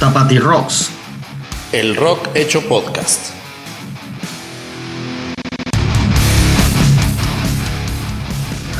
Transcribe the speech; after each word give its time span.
Tapati 0.00 0.38
Rocks. 0.38 0.90
El 1.72 1.96
rock 1.96 2.28
hecho 2.36 2.60
podcast. 2.68 3.34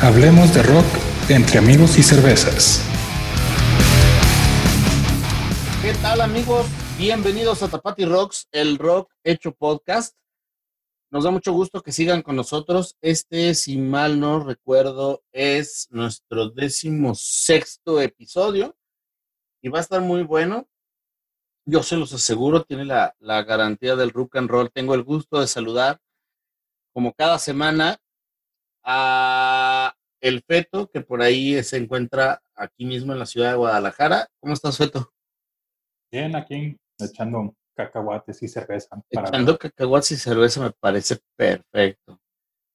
Hablemos 0.01 0.53
de 0.53 0.63
rock 0.63 0.85
entre 1.27 1.59
amigos 1.59 1.97
y 1.97 2.03
cervezas. 2.03 2.81
¿Qué 5.81 5.93
tal 6.01 6.21
amigos? 6.21 6.65
Bienvenidos 6.97 7.63
a 7.63 7.67
Tapati 7.67 8.05
Rocks, 8.05 8.47
el 8.53 8.77
rock 8.77 9.11
hecho 9.25 9.53
podcast. 9.53 10.15
Nos 11.11 11.25
da 11.25 11.31
mucho 11.31 11.51
gusto 11.51 11.81
que 11.81 11.91
sigan 11.91 12.21
con 12.21 12.37
nosotros. 12.37 12.95
Este, 13.01 13.55
si 13.55 13.77
mal 13.77 14.21
no 14.21 14.41
recuerdo, 14.41 15.21
es 15.33 15.89
nuestro 15.91 16.47
décimo 16.47 17.13
sexto 17.13 17.99
episodio 17.99 18.77
y 19.61 19.67
va 19.67 19.79
a 19.79 19.81
estar 19.81 19.99
muy 19.99 20.23
bueno. 20.23 20.68
Yo 21.65 21.83
se 21.83 21.97
los 21.97 22.13
aseguro, 22.13 22.63
tiene 22.63 22.85
la, 22.85 23.15
la 23.19 23.43
garantía 23.43 23.95
del 23.95 24.11
rock 24.11 24.37
and 24.37 24.49
roll. 24.49 24.71
Tengo 24.71 24.95
el 24.95 25.03
gusto 25.03 25.39
de 25.39 25.47
saludar, 25.47 25.99
como 26.93 27.13
cada 27.13 27.37
semana, 27.37 27.97
a 28.83 29.93
el 30.21 30.41
Feto, 30.41 30.89
que 30.89 31.01
por 31.01 31.21
ahí 31.21 31.61
se 31.63 31.77
encuentra 31.77 32.41
aquí 32.55 32.85
mismo 32.85 33.13
en 33.13 33.19
la 33.19 33.25
ciudad 33.25 33.51
de 33.51 33.57
Guadalajara. 33.57 34.27
¿Cómo 34.39 34.53
estás, 34.53 34.77
Feto? 34.77 35.13
Bien, 36.11 36.35
aquí 36.35 36.77
echando 36.97 37.55
cacahuates 37.75 38.41
y 38.43 38.47
cerveza. 38.47 39.01
Para 39.11 39.29
echando 39.29 39.57
cacahuates 39.57 40.11
y 40.11 40.17
cerveza 40.17 40.61
me 40.61 40.71
parece 40.71 41.19
perfecto. 41.35 42.19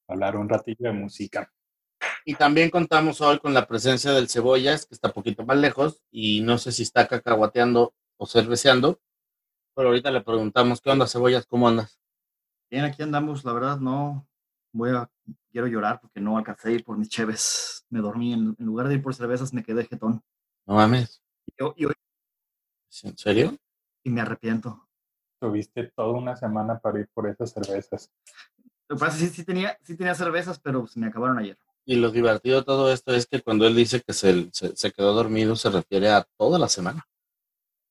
Hablar 0.09 0.37
un 0.37 0.49
ratillo 0.49 0.87
de 0.87 0.93
música. 0.93 1.53
Y 2.25 2.35
también 2.35 2.71
contamos 2.71 3.21
hoy 3.21 3.39
con 3.39 3.53
la 3.53 3.67
presencia 3.67 4.13
del 4.13 4.29
Cebollas, 4.29 4.87
que 4.87 4.95
está 4.95 5.09
un 5.09 5.15
poquito 5.15 5.45
más 5.45 5.57
lejos 5.59 6.03
y 6.11 6.41
no 6.41 6.59
sé 6.59 6.73
si 6.73 6.83
está 6.83 7.07
cacahuateando 7.07 7.95
o 8.17 8.27
cerveceando, 8.27 9.01
pero 9.75 9.89
ahorita 9.89 10.11
le 10.11 10.21
preguntamos, 10.23 10.81
¿qué 10.81 10.91
onda, 10.91 11.07
Cebollas? 11.07 11.47
¿Cómo 11.47 11.69
andas? 11.69 11.99
Bien, 12.71 12.85
aquí 12.85 13.03
andamos, 13.03 13.45
la 13.45 13.53
verdad 13.53 13.79
no 13.79 14.27
voy 14.73 14.91
a, 14.91 15.09
quiero 15.53 15.67
llorar 15.67 16.01
porque 16.01 16.21
no 16.21 16.37
alcancé 16.37 16.69
a 16.69 16.73
ir 16.73 16.85
por 16.85 16.99
mis 16.99 17.09
cheves, 17.09 17.87
me 17.91 18.01
dormí, 18.01 18.33
en, 18.33 18.57
en 18.59 18.67
lugar 18.67 18.89
de 18.89 18.95
ir 18.95 19.03
por 19.03 19.15
cervezas 19.15 19.53
me 19.53 19.63
quedé 19.63 19.85
jetón. 19.87 20.23
No 20.67 20.75
mames. 20.75 21.23
Y, 21.47 21.53
yo- 21.59 21.75
y 21.77 21.85
hoy- 21.87 21.95
¿En 23.03 23.19
serio? 23.19 23.57
y 24.05 24.11
me 24.11 24.21
arrepiento. 24.21 24.89
Tuviste 25.41 25.91
toda 25.97 26.13
una 26.13 26.37
semana 26.37 26.79
para 26.79 27.01
ir 27.01 27.09
por 27.13 27.29
esas 27.29 27.53
cervezas. 27.53 28.11
Lo 28.89 28.97
que 28.97 29.01
pasa 29.01 29.17
es 29.17 29.23
que 29.23 29.29
sí, 29.29 29.35
sí 29.37 29.45
tenía, 29.45 29.79
sí 29.83 29.97
tenía 29.97 30.15
cervezas, 30.15 30.59
pero 30.61 30.87
se 30.87 31.01
me 31.01 31.07
acabaron 31.07 31.39
ayer. 31.39 31.59
Y 31.87 31.97
lo 31.97 32.11
divertido 32.11 32.59
de 32.61 32.65
todo 32.65 32.93
esto 32.93 33.15
es 33.15 33.27
que 33.27 33.43
cuando 33.43 33.67
él 33.67 33.75
dice 33.75 34.01
que 34.03 34.13
se, 34.13 34.51
se, 34.53 34.77
se 34.77 34.93
quedó 34.93 35.13
dormido, 35.15 35.57
se 35.57 35.71
refiere 35.71 36.11
a 36.11 36.27
toda 36.39 36.59
la 36.59 36.69
semana. 36.69 37.07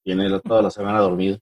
Tiene 0.03 0.39
toda 0.41 0.61
la 0.61 0.71
semana 0.71 0.99
dormido. 0.99 1.39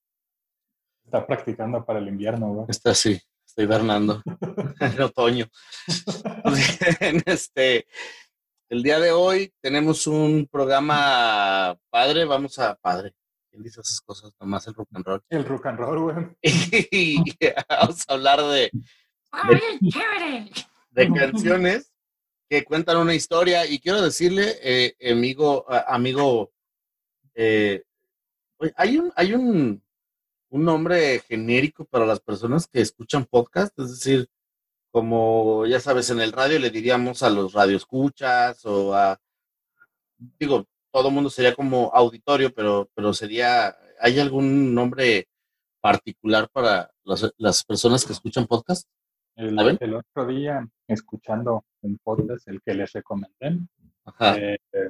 Está 1.04 1.26
practicando 1.26 1.84
para 1.84 2.00
el 2.00 2.08
invierno, 2.08 2.54
güey. 2.54 2.66
Está 2.70 2.92
así, 2.92 3.20
está 3.46 3.64
hibernando 3.64 4.22
en 4.80 5.02
otoño. 5.02 5.48
Bien, 6.46 7.24
este, 7.26 7.88
el 8.70 8.84
día 8.84 9.00
de 9.00 9.12
hoy 9.12 9.52
tenemos 9.62 10.08
un 10.08 10.48
programa 10.50 11.76
padre, 11.90 12.24
vamos 12.26 12.60
a 12.60 12.76
padre. 12.76 13.14
¿Quién 13.50 13.64
dice 13.64 13.82
esas 13.82 14.00
cosas? 14.00 14.32
Nomás 14.40 14.66
el 14.68 14.76
rock 14.76 14.90
and 14.94 15.06
roll. 15.06 15.22
El 15.30 15.44
rock 15.44 15.66
and 15.66 15.80
roll, 15.80 16.00
güey. 16.00 16.28
Y 16.92 17.22
vamos 17.68 18.06
a 18.08 18.14
hablar 18.14 18.42
de, 18.44 18.72
de 20.92 21.14
canciones 21.14 21.92
que 22.50 22.64
cuentan 22.64 22.98
una 22.98 23.14
historia. 23.14 23.66
Y 23.66 23.80
quiero 23.80 24.02
decirle, 24.02 24.56
eh, 24.62 25.12
amigo, 25.12 25.66
amigo, 25.70 26.54
eh, 27.36 27.84
oye, 28.62 28.74
hay 28.76 28.98
un, 28.98 29.12
hay 29.16 29.34
un, 29.34 29.84
un 30.50 30.64
nombre 30.64 31.20
genérico 31.20 31.86
para 31.86 32.06
las 32.06 32.20
personas 32.20 32.68
que 32.68 32.82
escuchan 32.82 33.26
podcast, 33.26 33.78
es 33.80 33.90
decir, 33.92 34.30
como 34.92 35.66
ya 35.66 35.80
sabes, 35.80 36.10
en 36.10 36.20
el 36.22 36.32
radio 36.32 36.60
le 36.60 36.70
diríamos 36.70 37.24
a 37.24 37.30
los 37.30 37.54
radioescuchas 37.54 38.66
o 38.66 38.94
a, 38.94 39.20
digo, 40.40 40.68
todo 40.92 41.10
mundo 41.10 41.30
sería 41.30 41.56
como 41.56 41.92
auditorio, 41.94 42.54
pero, 42.54 42.90
pero 42.94 43.14
sería, 43.14 43.76
¿hay 44.00 44.20
algún 44.20 44.76
nombre 44.76 45.28
particular 45.80 46.50
para 46.50 46.92
las, 47.04 47.34
las 47.38 47.64
personas 47.64 48.06
que 48.06 48.14
escuchan 48.14 48.46
podcast? 48.46 48.88
El, 49.36 49.58
el 49.80 49.96
otro 49.96 50.28
día, 50.28 50.68
escuchando 50.88 51.66
un 51.82 51.98
podcast, 52.04 52.48
el 52.50 52.62
que 52.62 52.74
les 52.76 52.92
recomendé, 52.92 53.60
Ajá. 54.04 54.38
eh, 54.38 54.60
eh, 54.74 54.90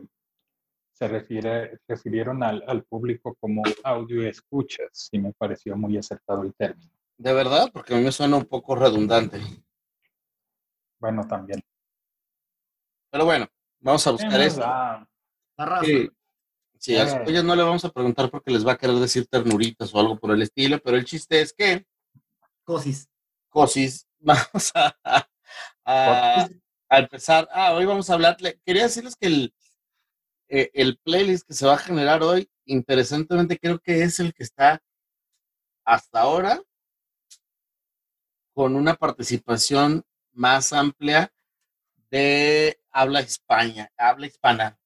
se 1.02 1.08
refiere, 1.08 1.80
refirieron 1.88 2.44
al, 2.44 2.64
al 2.68 2.84
público 2.84 3.34
como 3.40 3.64
audio 3.84 4.22
escuchas 4.28 5.10
y 5.12 5.18
me 5.18 5.34
pareció 5.34 5.76
muy 5.76 5.98
acertado 5.98 6.44
el 6.44 6.54
término. 6.54 6.92
De 7.18 7.34
verdad, 7.34 7.72
porque 7.74 7.96
a 7.96 7.98
mí 7.98 8.04
me 8.04 8.12
suena 8.12 8.38
un 8.38 8.46
poco 8.46 8.76
redundante. 8.76 9.42
Bueno, 11.00 11.26
también. 11.28 11.60
Pero 13.10 13.26
bueno, 13.26 13.48
vamos 13.80 14.06
a 14.06 14.12
buscar 14.12 14.40
esto. 14.42 14.64
Sí, 15.84 16.10
sí, 16.78 16.96
a 16.98 17.04
Eh. 17.04 17.24
ellos 17.26 17.44
no 17.46 17.56
le 17.56 17.64
vamos 17.64 17.84
a 17.84 17.90
preguntar 17.90 18.30
porque 18.30 18.52
les 18.52 18.66
va 18.66 18.74
a 18.74 18.78
querer 18.78 18.98
decir 18.98 19.26
ternuritas 19.26 19.92
o 19.96 20.00
algo 20.00 20.20
por 20.20 20.30
el 20.30 20.44
estilo, 20.44 20.78
pero 20.84 20.98
el 20.98 21.06
chiste 21.06 21.42
es 21.42 21.52
que, 21.52 21.84
Cosis. 22.64 23.10
Cosis, 23.50 24.08
vamos 24.20 24.72
a, 24.76 24.96
a- 25.84 26.48
a 26.90 27.00
empezar. 27.00 27.48
Ah, 27.52 27.74
hoy 27.74 27.86
vamos 27.86 28.08
a 28.08 28.14
hablar. 28.14 28.38
Quería 28.64 28.84
decirles 28.84 29.16
que 29.16 29.26
el, 29.26 29.54
eh, 30.54 30.70
el 30.74 30.98
playlist 30.98 31.48
que 31.48 31.54
se 31.54 31.66
va 31.66 31.76
a 31.76 31.78
generar 31.78 32.22
hoy, 32.24 32.50
interesantemente, 32.66 33.58
creo 33.58 33.80
que 33.80 34.04
es 34.04 34.20
el 34.20 34.34
que 34.34 34.44
está 34.44 34.82
hasta 35.86 36.20
ahora 36.20 36.62
con 38.54 38.76
una 38.76 38.96
participación 38.96 40.04
más 40.34 40.74
amplia 40.74 41.32
de 42.10 42.78
habla 42.92 43.22
hispana, 43.22 43.90
habla 43.98 44.28
hispana. 44.28 44.78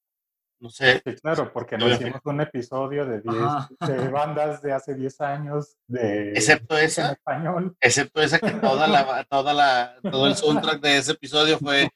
No 0.60 0.70
sé, 0.70 1.02
Sí, 1.06 1.16
claro, 1.16 1.52
porque 1.52 1.78
no 1.78 1.90
hicimos 1.90 2.22
un 2.24 2.42
episodio 2.42 3.06
de 3.06 3.22
10 3.22 3.36
Ajá. 3.36 3.70
de 3.88 4.08
bandas 4.08 4.62
de 4.62 4.72
hace 4.72 4.94
10 4.96 5.20
años 5.22 5.76
de 5.88 6.32
excepto 6.32 6.78
en 6.78 6.86
esa, 6.86 7.12
español. 7.12 7.76
excepto 7.82 8.22
esa 8.22 8.40
que 8.40 8.52
toda 8.52 8.88
la, 8.88 9.24
toda 9.26 9.54
la, 9.54 9.98
todo 10.02 10.28
el 10.28 10.36
soundtrack 10.36 10.80
de 10.80 10.98
ese 10.98 11.12
episodio 11.12 11.58
fue, 11.60 11.90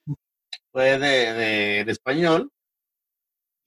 fue 0.72 1.00
de, 1.00 1.34
de, 1.34 1.84
de 1.86 1.92
español. 1.92 2.52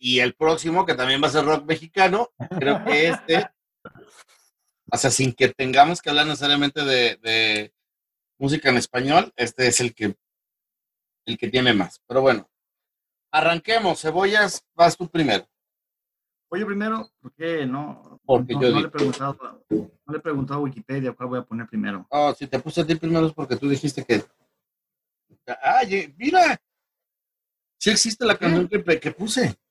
Y 0.05 0.19
el 0.19 0.35
próximo, 0.35 0.85
que 0.85 0.95
también 0.95 1.23
va 1.23 1.29
a 1.29 1.31
ser 1.31 1.45
rock 1.45 1.65
mexicano, 1.65 2.33
creo 2.59 2.85
que 2.85 3.07
este, 3.07 3.49
o 4.91 4.97
sea, 4.97 5.13
sin 5.13 5.33
que 5.33 5.51
tengamos 5.51 6.03
que 6.03 6.11
hablar 6.11 6.27
necesariamente 6.27 6.85
de, 6.85 7.19
de 7.23 7.73
música 8.37 8.69
en 8.71 8.79
español, 8.79 9.33
este 9.37 9.69
es 9.69 9.81
el 9.81 9.95
que, 9.95 10.17
el 11.25 11.39
que 11.39 11.49
tiene 11.49 11.73
más. 11.73 12.03
Pero 12.09 12.21
bueno, 12.21 12.51
arranquemos. 13.31 14.01
Cebollas, 14.01 14.67
vas 14.75 14.97
tú 14.97 15.09
primero. 15.09 15.47
Oye, 16.49 16.67
primero, 16.67 17.09
¿por 17.21 17.33
qué 17.35 17.65
no? 17.65 18.21
Porque 18.27 18.55
no, 18.55 18.61
yo 18.61 18.71
no 18.73 18.81
le 18.81 18.89
he 18.89 18.91
preguntado, 18.91 19.65
no 19.71 20.13
le 20.13 20.19
he 20.19 20.21
preguntado 20.21 20.59
a 20.59 20.63
Wikipedia 20.65 21.13
cuál 21.13 21.29
voy 21.29 21.39
a 21.39 21.45
poner 21.45 21.69
primero. 21.69 22.09
Oh, 22.11 22.35
si 22.35 22.49
te 22.49 22.59
puse 22.59 22.81
a 22.81 22.87
ti 22.87 22.97
primero 22.97 23.29
es 23.29 23.33
porque 23.35 23.55
tú 23.55 23.69
dijiste 23.69 24.05
que. 24.05 24.25
¡Ay, 25.63 26.13
mira! 26.19 26.61
Sí 27.79 27.91
existe 27.91 28.25
la 28.25 28.37
canción 28.37 28.67
que, 28.67 28.99
que 28.99 29.13
puse. 29.13 29.62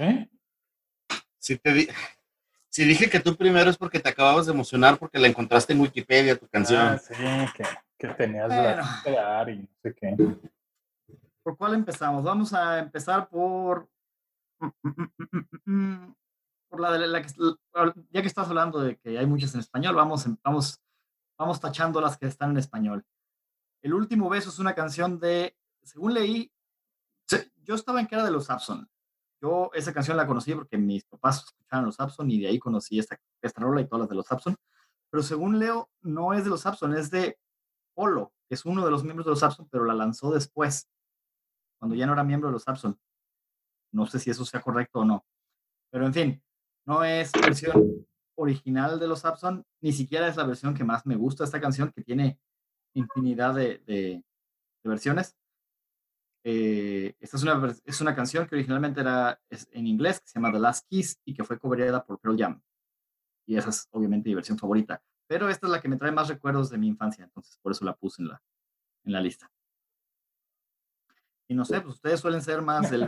¿Qué? 0.00 0.30
Si, 1.38 1.58
te 1.58 1.72
di- 1.74 1.88
si 2.70 2.84
dije 2.84 3.10
que 3.10 3.20
tú 3.20 3.36
primero 3.36 3.68
es 3.68 3.76
porque 3.76 4.00
te 4.00 4.08
acababas 4.08 4.46
de 4.46 4.52
emocionar 4.52 4.96
porque 4.98 5.18
la 5.18 5.26
encontraste 5.26 5.74
en 5.74 5.80
Wikipedia, 5.80 6.38
tu 6.38 6.48
canción. 6.48 6.80
Ah, 6.80 6.96
sí, 6.98 7.12
que, 7.54 7.64
que 7.98 8.08
tenías 8.14 8.48
la 8.48 9.00
crear 9.04 9.50
y 9.50 9.58
no 9.58 9.68
sé 9.82 9.94
qué. 9.94 10.16
¿Por 11.42 11.56
cuál 11.58 11.74
empezamos? 11.74 12.24
Vamos 12.24 12.54
a 12.54 12.78
empezar 12.78 13.28
por. 13.28 13.90
Por 16.70 16.80
la 16.80 16.92
de 16.92 17.06
la 17.06 17.20
que. 17.20 17.28
Ya 18.10 18.22
que 18.22 18.28
estás 18.28 18.48
hablando 18.48 18.80
de 18.80 18.96
que 18.96 19.18
hay 19.18 19.26
muchas 19.26 19.52
en 19.52 19.60
español, 19.60 19.94
vamos, 19.96 20.24
en- 20.24 20.38
vamos, 20.42 20.80
vamos 21.38 21.60
tachando 21.60 22.00
las 22.00 22.16
que 22.16 22.26
están 22.26 22.52
en 22.52 22.56
español. 22.58 23.04
El 23.82 23.92
último 23.92 24.30
beso 24.30 24.48
es 24.48 24.58
una 24.58 24.74
canción 24.74 25.20
de. 25.20 25.54
Según 25.82 26.14
leí, 26.14 26.50
yo 27.64 27.74
estaba 27.74 28.00
en 28.00 28.06
que 28.06 28.14
era 28.14 28.24
de 28.24 28.30
los 28.30 28.46
Sapson. 28.46 28.88
Yo 29.42 29.70
esa 29.74 29.92
canción 29.92 30.16
la 30.16 30.26
conocí 30.26 30.54
porque 30.54 30.76
mis 30.76 31.04
papás 31.04 31.44
escuchaban 31.44 31.86
los 31.86 31.96
Sapson 31.96 32.30
y 32.30 32.40
de 32.40 32.48
ahí 32.48 32.58
conocí 32.58 32.98
esta, 32.98 33.18
esta 33.40 33.60
rola 33.62 33.80
y 33.80 33.86
todas 33.86 34.00
las 34.00 34.08
de 34.08 34.14
los 34.16 34.26
Sapson. 34.26 34.56
Pero 35.10 35.22
según 35.22 35.58
leo, 35.58 35.90
no 36.02 36.34
es 36.34 36.44
de 36.44 36.50
los 36.50 36.60
Sapson, 36.60 36.94
es 36.94 37.10
de 37.10 37.38
Polo, 37.94 38.32
que 38.48 38.54
es 38.54 38.64
uno 38.64 38.84
de 38.84 38.90
los 38.90 39.02
miembros 39.02 39.26
de 39.26 39.30
los 39.30 39.40
Sapson, 39.40 39.68
pero 39.70 39.84
la 39.84 39.94
lanzó 39.94 40.30
después 40.30 40.88
cuando 41.78 41.96
ya 41.96 42.06
no 42.06 42.12
era 42.12 42.22
miembro 42.22 42.48
de 42.48 42.52
los 42.52 42.64
Sapson. 42.64 42.98
No 43.92 44.06
sé 44.06 44.18
si 44.18 44.30
eso 44.30 44.44
sea 44.44 44.60
correcto 44.60 45.00
o 45.00 45.04
no. 45.04 45.24
Pero 45.90 46.06
en 46.06 46.14
fin, 46.14 46.42
no 46.86 47.02
es 47.02 47.32
versión 47.32 48.06
original 48.36 49.00
de 49.00 49.08
los 49.08 49.20
Sapson, 49.20 49.64
ni 49.80 49.92
siquiera 49.92 50.28
es 50.28 50.36
la 50.36 50.44
versión 50.44 50.74
que 50.74 50.84
más 50.84 51.04
me 51.06 51.16
gusta 51.16 51.44
esta 51.44 51.60
canción, 51.60 51.92
que 51.92 52.02
tiene 52.02 52.38
infinidad 52.94 53.54
de, 53.54 54.22
versiones. 54.84 55.36
Eh, 56.42 57.14
esta 57.20 57.36
es 57.36 57.42
una, 57.42 57.74
es 57.84 58.00
una 58.00 58.14
canción 58.14 58.46
que 58.46 58.54
originalmente 58.54 59.00
era 59.00 59.38
en 59.50 59.86
inglés, 59.86 60.20
que 60.20 60.28
se 60.28 60.34
llama 60.34 60.52
The 60.52 60.58
Last 60.58 60.86
Kiss 60.88 61.20
y 61.24 61.34
que 61.34 61.44
fue 61.44 61.58
cobrada 61.58 62.04
por 62.04 62.18
Pearl 62.18 62.38
Jam. 62.38 62.62
Y 63.46 63.56
esa 63.56 63.70
es 63.70 63.88
obviamente 63.90 64.28
mi 64.28 64.34
versión 64.34 64.58
favorita. 64.58 65.02
Pero 65.26 65.48
esta 65.48 65.66
es 65.66 65.70
la 65.70 65.80
que 65.80 65.88
me 65.88 65.96
trae 65.96 66.12
más 66.12 66.28
recuerdos 66.28 66.70
de 66.70 66.78
mi 66.78 66.88
infancia, 66.88 67.24
entonces 67.24 67.58
por 67.62 67.72
eso 67.72 67.84
la 67.84 67.94
puse 67.94 68.22
en 68.22 68.28
la, 68.28 68.42
en 69.04 69.12
la 69.12 69.20
lista. 69.20 69.50
Y 71.48 71.54
no 71.54 71.64
sé, 71.64 71.80
pues 71.80 71.96
ustedes 71.96 72.20
suelen 72.20 72.42
ser 72.42 72.62
más. 72.62 72.90
El, 72.92 73.02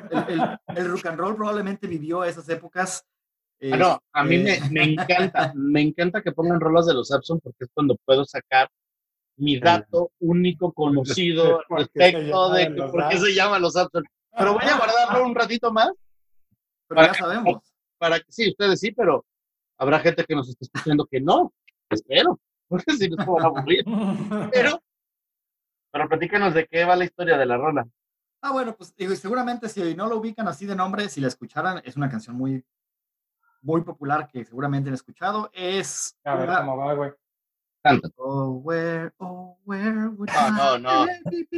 el, 0.77 0.91
rock 0.91 1.07
and 1.07 1.19
roll 1.19 1.37
probablemente 1.37 1.87
vivió 1.87 2.25
esas 2.25 2.49
épocas. 2.49 3.07
Ah, 3.71 3.77
no, 3.77 4.03
a 4.13 4.25
mí 4.25 4.39
me, 4.39 4.59
me, 4.71 4.83
encanta, 4.83 5.53
me 5.55 5.81
encanta 5.81 6.23
que 6.23 6.33
pongan 6.33 6.59
rolas 6.59 6.87
de 6.87 6.95
los 6.95 7.13
Epson 7.13 7.39
porque 7.39 7.65
es 7.65 7.71
cuando 7.73 7.97
puedo 8.05 8.25
sacar 8.25 8.69
mi 9.37 9.59
dato 9.59 10.11
único 10.21 10.73
conocido 10.73 11.63
respecto 11.69 12.51
de 12.53 12.71
por 12.71 13.09
qué 13.09 13.19
se 13.19 13.35
llama 13.35 13.59
los 13.59 13.77
Epson. 13.77 14.05
Pero 14.37 14.55
voy 14.55 14.65
a 14.65 14.77
guardarlo 14.79 15.27
un 15.27 15.35
ratito 15.35 15.73
más. 15.73 15.91
Pero 16.89 17.03
ya 17.03 17.15
sabemos. 17.15 17.75
Para 17.99 18.19
que 18.19 18.33
sí, 18.33 18.49
ustedes 18.49 18.81
sí, 18.81 18.93
pero 18.93 19.25
habrá 19.79 20.01
gente 20.01 20.25
que 20.25 20.35
nos 20.35 20.49
está 20.49 20.65
escuchando 20.65 21.07
que 21.07 21.21
no. 21.21 21.53
Espero, 21.89 22.41
porque 22.69 22.93
si 22.93 23.09
no 23.09 23.23
se 23.23 23.31
van 23.31 23.43
a 23.43 23.47
aburrir. 23.47 23.85
Pero, 24.53 24.83
pero 25.91 26.09
platícanos 26.09 26.55
de 26.55 26.67
qué 26.67 26.85
va 26.85 26.97
la 26.97 27.05
historia 27.05 27.39
de 27.39 27.47
la 27.47 27.57
rola. 27.57 27.87
Ah, 28.41 28.53
bueno, 28.53 28.75
pues 28.77 28.95
digo, 28.97 29.15
seguramente 29.15 29.69
si 29.69 29.95
no 29.95 30.09
lo 30.09 30.17
ubican 30.17 30.49
así 30.49 30.67
de 30.67 30.75
nombre, 30.75 31.09
si 31.09 31.21
la 31.21 31.29
escucharan, 31.29 31.81
es 31.85 31.97
una 31.97 32.11
canción 32.11 32.35
muy, 32.35 32.65
muy 33.61 33.83
popular 33.83 34.27
que 34.27 34.45
seguramente 34.45 34.89
han 34.89 34.95
escuchado. 34.95 35.49
Es. 35.53 36.19
A 36.25 36.35
ver 36.35 36.49
cómo 36.49 36.77
va, 36.77 36.95
güey. 36.95 37.13
Oh, 38.17 38.61
where, 38.63 39.13
oh, 39.19 39.59
where 39.65 40.09
would 40.11 40.31
no, 40.31 40.79
no, 40.79 40.79
no. 40.79 41.07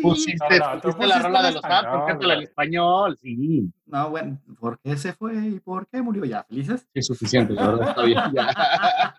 Pusiste, 0.01 0.59
no, 0.59 0.75
no, 0.77 0.81
pusiste 0.81 1.07
la 1.07 1.19
rola 1.19 1.43
de 1.43 1.53
los 1.53 1.65
Apps, 1.65 2.07
cántala 2.07 2.35
en 2.35 2.43
español, 2.43 3.19
sí. 3.19 3.71
No, 3.87 4.11
bueno, 4.11 4.41
¿por 4.59 4.79
qué 4.81 4.97
se 4.97 5.13
fue 5.13 5.35
y 5.35 5.61
por 5.61 5.87
qué 5.89 6.01
murió? 6.01 6.25
Ya, 6.25 6.45
¿felices? 6.45 6.89
Es 6.95 7.07
suficiente, 7.07 7.53
la 7.53 7.67
verdad, 7.67 7.89
está 7.91 8.03
bien, 8.05 8.21
ya. 8.33 9.15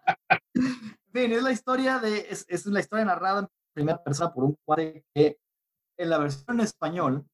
Bien, 1.14 1.32
es 1.32 1.44
la 1.44 1.52
historia 1.52 2.00
de, 2.00 2.28
es, 2.30 2.46
es 2.50 2.66
la 2.66 2.80
historia 2.80 3.06
narrada 3.06 3.42
en 3.42 3.48
primera 3.74 4.04
persona 4.04 4.34
por 4.34 4.44
un 4.44 4.58
cuadro 4.66 4.92
que 5.14 5.38
en 5.98 6.10
la 6.10 6.18
versión 6.18 6.60
en 6.60 6.66
español 6.66 7.26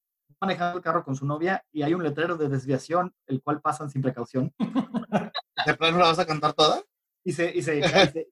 manejando 0.42 0.78
el 0.78 0.84
carro 0.84 1.04
con 1.04 1.16
su 1.16 1.26
novia 1.26 1.64
y 1.72 1.84
hay 1.84 1.94
un 1.94 2.04
letrero 2.04 2.36
de 2.36 2.50
desviación, 2.50 3.14
el 3.28 3.42
cual 3.42 3.62
pasan 3.62 3.90
sin 3.90 4.02
precaución. 4.02 4.54
¿De 5.66 5.74
plano 5.76 6.00
la 6.00 6.08
vas 6.08 6.20
a 6.20 6.26
cantar 6.26 6.54
toda? 6.54 6.82
Y 7.24 7.32
se... 7.32 7.56
Y 7.56 7.62
se, 7.62 7.80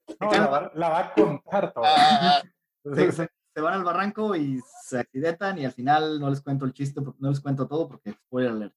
la, 0.74 0.88
va, 0.88 0.98
a 0.98 1.14
contar 1.14 1.72
toda. 1.72 1.88
Ah, 1.88 2.42
se, 2.84 3.60
van 3.60 3.74
al 3.74 3.84
barranco 3.84 4.34
y 4.34 4.60
se 4.82 5.00
accidentan 5.00 5.58
y 5.58 5.64
al 5.64 5.72
final 5.72 6.18
no 6.18 6.30
les 6.30 6.40
cuento 6.40 6.64
el 6.64 6.72
chiste, 6.72 7.00
no 7.18 7.28
les 7.28 7.40
cuento 7.40 7.66
todo 7.68 7.88
porque 7.88 8.12
spoiler 8.12 8.50
alert. 8.52 8.74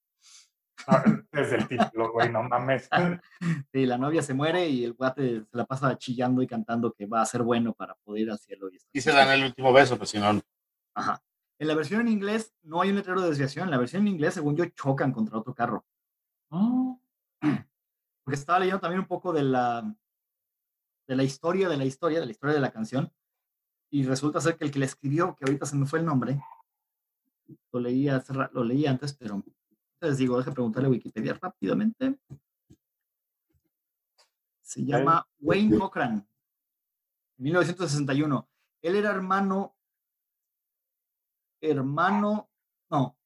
Ah, 0.87 1.03
desde 1.31 1.57
el 1.57 1.67
título, 1.67 2.11
güey, 2.11 2.29
no 2.29 2.43
mames. 2.43 2.89
Sí, 3.71 3.85
la 3.85 3.97
novia 3.97 4.21
se 4.21 4.33
muere 4.33 4.67
y 4.67 4.83
el 4.83 4.93
guate 4.93 5.41
se 5.45 5.57
la 5.57 5.65
pasa 5.65 5.97
chillando 5.97 6.41
y 6.41 6.47
cantando 6.47 6.91
que 6.91 7.05
va 7.05 7.21
a 7.21 7.25
ser 7.25 7.43
bueno 7.43 7.73
para 7.73 7.95
poder 7.95 8.23
ir 8.23 8.31
al 8.31 8.39
cielo. 8.39 8.69
Y, 8.69 8.77
y 8.91 9.01
se 9.01 9.11
dan 9.11 9.29
el 9.29 9.45
último 9.45 9.71
beso, 9.71 9.97
pues 9.97 10.09
si 10.09 10.19
no. 10.19 10.39
Ajá. 10.95 11.21
En 11.59 11.67
la 11.67 11.75
versión 11.75 12.01
en 12.01 12.09
inglés 12.09 12.53
no 12.63 12.81
hay 12.81 12.89
un 12.89 12.97
letrero 12.97 13.21
de 13.21 13.29
desviación. 13.29 13.65
En 13.65 13.71
la 13.71 13.77
versión 13.77 14.01
en 14.01 14.09
inglés, 14.09 14.33
según 14.33 14.55
yo, 14.55 14.65
chocan 14.65 15.13
contra 15.13 15.37
otro 15.37 15.53
carro. 15.53 15.85
Oh. 16.49 16.99
Porque 18.23 18.35
estaba 18.35 18.59
leyendo 18.59 18.79
también 18.79 19.01
un 19.01 19.07
poco 19.07 19.33
de 19.33 19.43
la, 19.43 19.95
de 21.07 21.15
la 21.15 21.23
historia 21.23 21.69
de 21.69 21.77
la 21.77 21.85
historia, 21.85 22.19
de 22.19 22.25
la 22.25 22.31
historia 22.31 22.55
de 22.55 22.61
la 22.61 22.71
canción. 22.71 23.11
Y 23.89 24.03
resulta 24.03 24.41
ser 24.41 24.57
que 24.57 24.65
el 24.65 24.71
que 24.71 24.79
le 24.79 24.85
escribió, 24.85 25.35
que 25.35 25.45
ahorita 25.45 25.65
se 25.65 25.75
me 25.75 25.85
fue 25.85 25.99
el 25.99 26.05
nombre, 26.05 26.41
lo 27.71 27.79
leí, 27.79 28.07
lo 28.51 28.63
leí 28.63 28.85
antes, 28.87 29.13
pero 29.13 29.43
les 30.01 30.17
digo, 30.17 30.37
deje 30.37 30.51
preguntarle 30.51 30.87
a 30.87 30.91
Wikipedia 30.91 31.37
rápidamente. 31.39 32.19
Se 34.61 34.83
llama 34.83 35.27
Wayne 35.39 35.77
Cochran, 35.77 36.27
1961. 37.37 38.49
Él 38.81 38.95
era 38.95 39.11
hermano 39.11 39.75
hermano, 41.71 42.49
no, 42.89 43.17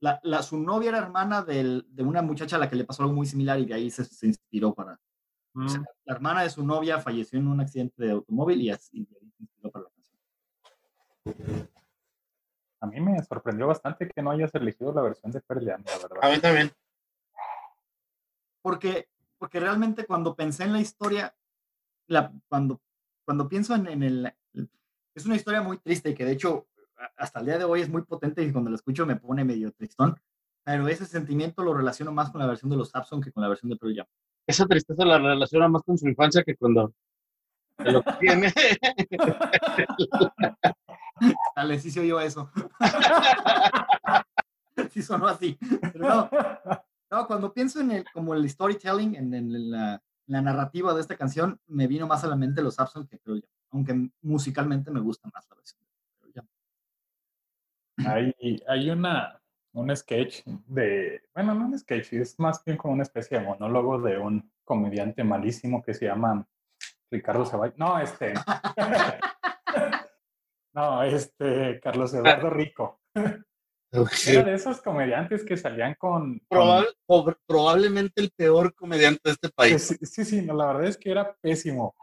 la, 0.00 0.20
la, 0.24 0.42
su 0.42 0.58
novia 0.58 0.90
era 0.90 0.98
hermana 0.98 1.42
del, 1.42 1.86
de 1.88 2.02
una 2.02 2.22
muchacha 2.22 2.56
a 2.56 2.58
la 2.58 2.68
que 2.68 2.76
le 2.76 2.84
pasó 2.84 3.02
algo 3.02 3.14
muy 3.14 3.26
similar 3.26 3.58
y 3.60 3.66
de 3.66 3.74
ahí 3.74 3.90
se, 3.90 4.04
se 4.04 4.26
inspiró 4.26 4.74
para... 4.74 5.00
Mm. 5.54 5.84
la 6.06 6.14
hermana 6.14 6.42
de 6.42 6.50
su 6.50 6.64
novia 6.64 6.98
falleció 6.98 7.38
en 7.38 7.48
un 7.48 7.60
accidente 7.60 8.04
de 8.04 8.12
automóvil 8.12 8.60
y 8.62 8.70
así 8.70 9.04
se 9.04 9.18
inspiró 9.38 9.70
para 9.70 9.84
la 9.84 9.90
canción. 11.24 11.68
A 12.80 12.86
mí 12.86 13.00
me 13.00 13.22
sorprendió 13.22 13.66
bastante 13.66 14.08
que 14.08 14.22
no 14.22 14.30
hayas 14.30 14.54
elegido 14.54 14.92
la 14.92 15.02
versión 15.02 15.30
de 15.30 15.40
Pearl 15.40 15.64
Jam, 15.66 15.84
la 15.86 15.98
verdad. 15.98 16.18
A 16.22 16.30
mí 16.30 16.40
también. 16.40 16.72
Porque, 18.62 19.08
porque 19.38 19.60
realmente 19.60 20.06
cuando 20.06 20.34
pensé 20.34 20.64
en 20.64 20.72
la 20.72 20.80
historia, 20.80 21.34
la, 22.06 22.32
cuando, 22.48 22.80
cuando 23.24 23.48
pienso 23.48 23.74
en, 23.74 23.86
en 23.88 24.02
el... 24.02 24.34
Es 25.14 25.26
una 25.26 25.36
historia 25.36 25.60
muy 25.60 25.78
triste 25.78 26.10
y 26.10 26.14
que 26.14 26.24
de 26.24 26.32
hecho 26.32 26.66
hasta 27.16 27.40
el 27.40 27.46
día 27.46 27.58
de 27.58 27.64
hoy 27.64 27.80
es 27.80 27.88
muy 27.88 28.02
potente 28.02 28.42
y 28.42 28.52
cuando 28.52 28.70
lo 28.70 28.76
escucho 28.76 29.06
me 29.06 29.16
pone 29.16 29.44
medio 29.44 29.72
tristón, 29.72 30.20
pero 30.64 30.88
ese 30.88 31.06
sentimiento 31.06 31.62
lo 31.62 31.74
relaciono 31.74 32.12
más 32.12 32.30
con 32.30 32.40
la 32.40 32.46
versión 32.46 32.70
de 32.70 32.76
los 32.76 32.90
Sapson 32.90 33.20
que 33.20 33.32
con 33.32 33.42
la 33.42 33.48
versión 33.48 33.70
de 33.70 33.76
Pearl 33.76 33.96
Jam. 33.96 34.06
Esa 34.46 34.66
tristeza 34.66 35.04
la 35.04 35.18
relaciona 35.18 35.68
más 35.68 35.82
con 35.82 35.96
su 35.96 36.08
infancia 36.08 36.42
que 36.42 36.56
cuando 36.56 36.92
lo 37.78 38.02
tiene. 38.20 38.52
Dale, 41.56 41.78
sí 41.78 41.90
se 41.90 42.00
oyó 42.00 42.20
eso. 42.20 42.50
sí 44.90 45.02
sonó 45.02 45.28
así. 45.28 45.58
Pero 45.92 46.28
no, 47.10 47.26
cuando 47.26 47.52
pienso 47.52 47.80
en 47.80 47.92
el, 47.92 48.04
como 48.12 48.34
el 48.34 48.48
storytelling, 48.48 49.14
en, 49.14 49.70
la, 49.70 50.02
narrativa 50.26 50.94
de 50.94 51.02
esta 51.02 51.16
canción, 51.16 51.60
me 51.66 51.86
vino 51.86 52.06
más 52.06 52.24
a 52.24 52.28
la 52.28 52.36
mente 52.36 52.62
los 52.62 52.76
Sapson 52.76 53.06
que 53.06 53.18
Pearl 53.18 53.42
Jam, 53.42 53.50
aunque 53.70 54.08
musicalmente 54.22 54.90
me 54.90 55.00
gusta 55.00 55.28
más 55.32 55.46
la 55.48 55.56
versión. 55.56 55.82
Hay, 57.98 58.34
hay 58.66 58.90
una, 58.90 59.41
un 59.72 59.96
sketch 59.96 60.42
de, 60.44 61.22
bueno, 61.34 61.54
no 61.54 61.66
un 61.66 61.78
sketch, 61.78 62.12
es 62.12 62.38
más 62.38 62.62
bien 62.64 62.76
como 62.76 62.94
una 62.94 63.02
especie 63.02 63.38
de 63.38 63.44
monólogo 63.44 64.00
de 64.00 64.18
un 64.18 64.52
comediante 64.64 65.24
malísimo 65.24 65.82
que 65.82 65.94
se 65.94 66.06
llama 66.06 66.46
Ricardo 67.10 67.44
Ceballos. 67.44 67.78
No, 67.78 67.98
este. 67.98 68.34
no, 70.74 71.02
este, 71.02 71.80
Carlos 71.80 72.14
Eduardo 72.14 72.50
Rico. 72.50 73.00
Era 74.26 74.44
de 74.44 74.54
esos 74.54 74.80
comediantes 74.80 75.44
que 75.44 75.58
salían 75.58 75.94
con... 75.98 76.40
probablemente 77.46 78.22
el 78.22 78.30
peor 78.30 78.74
comediante 78.74 79.20
de 79.24 79.30
este 79.32 79.50
país. 79.50 79.82
Sí, 79.82 80.06
sí, 80.06 80.24
sí 80.24 80.42
no, 80.42 80.54
la 80.54 80.68
verdad 80.68 80.86
es 80.86 80.96
que 80.96 81.10
era 81.10 81.34
pésimo. 81.34 81.94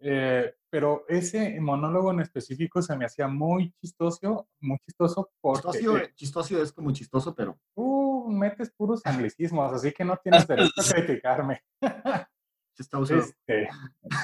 Eh, 0.00 0.52
pero 0.70 1.04
ese 1.08 1.60
monólogo 1.60 2.10
en 2.10 2.20
específico 2.20 2.82
se 2.82 2.96
me 2.96 3.04
hacía 3.04 3.28
muy 3.28 3.72
chistoso, 3.80 4.48
muy 4.60 4.78
chistoso 4.86 5.30
porque... 5.40 5.68
Chistoso, 5.72 5.98
chistoso 6.14 6.62
es 6.62 6.72
como 6.72 6.92
chistoso, 6.92 7.34
pero... 7.34 7.58
Uh, 7.74 7.98
metes 8.30 8.70
puros 8.70 9.04
anglicismos, 9.06 9.72
así 9.72 9.92
que 9.92 10.04
no 10.04 10.16
tienes 10.16 10.46
derecho 10.46 10.80
a 10.80 10.94
criticarme. 10.94 11.62
Chistoso. 12.76 13.16
Este, 13.16 13.68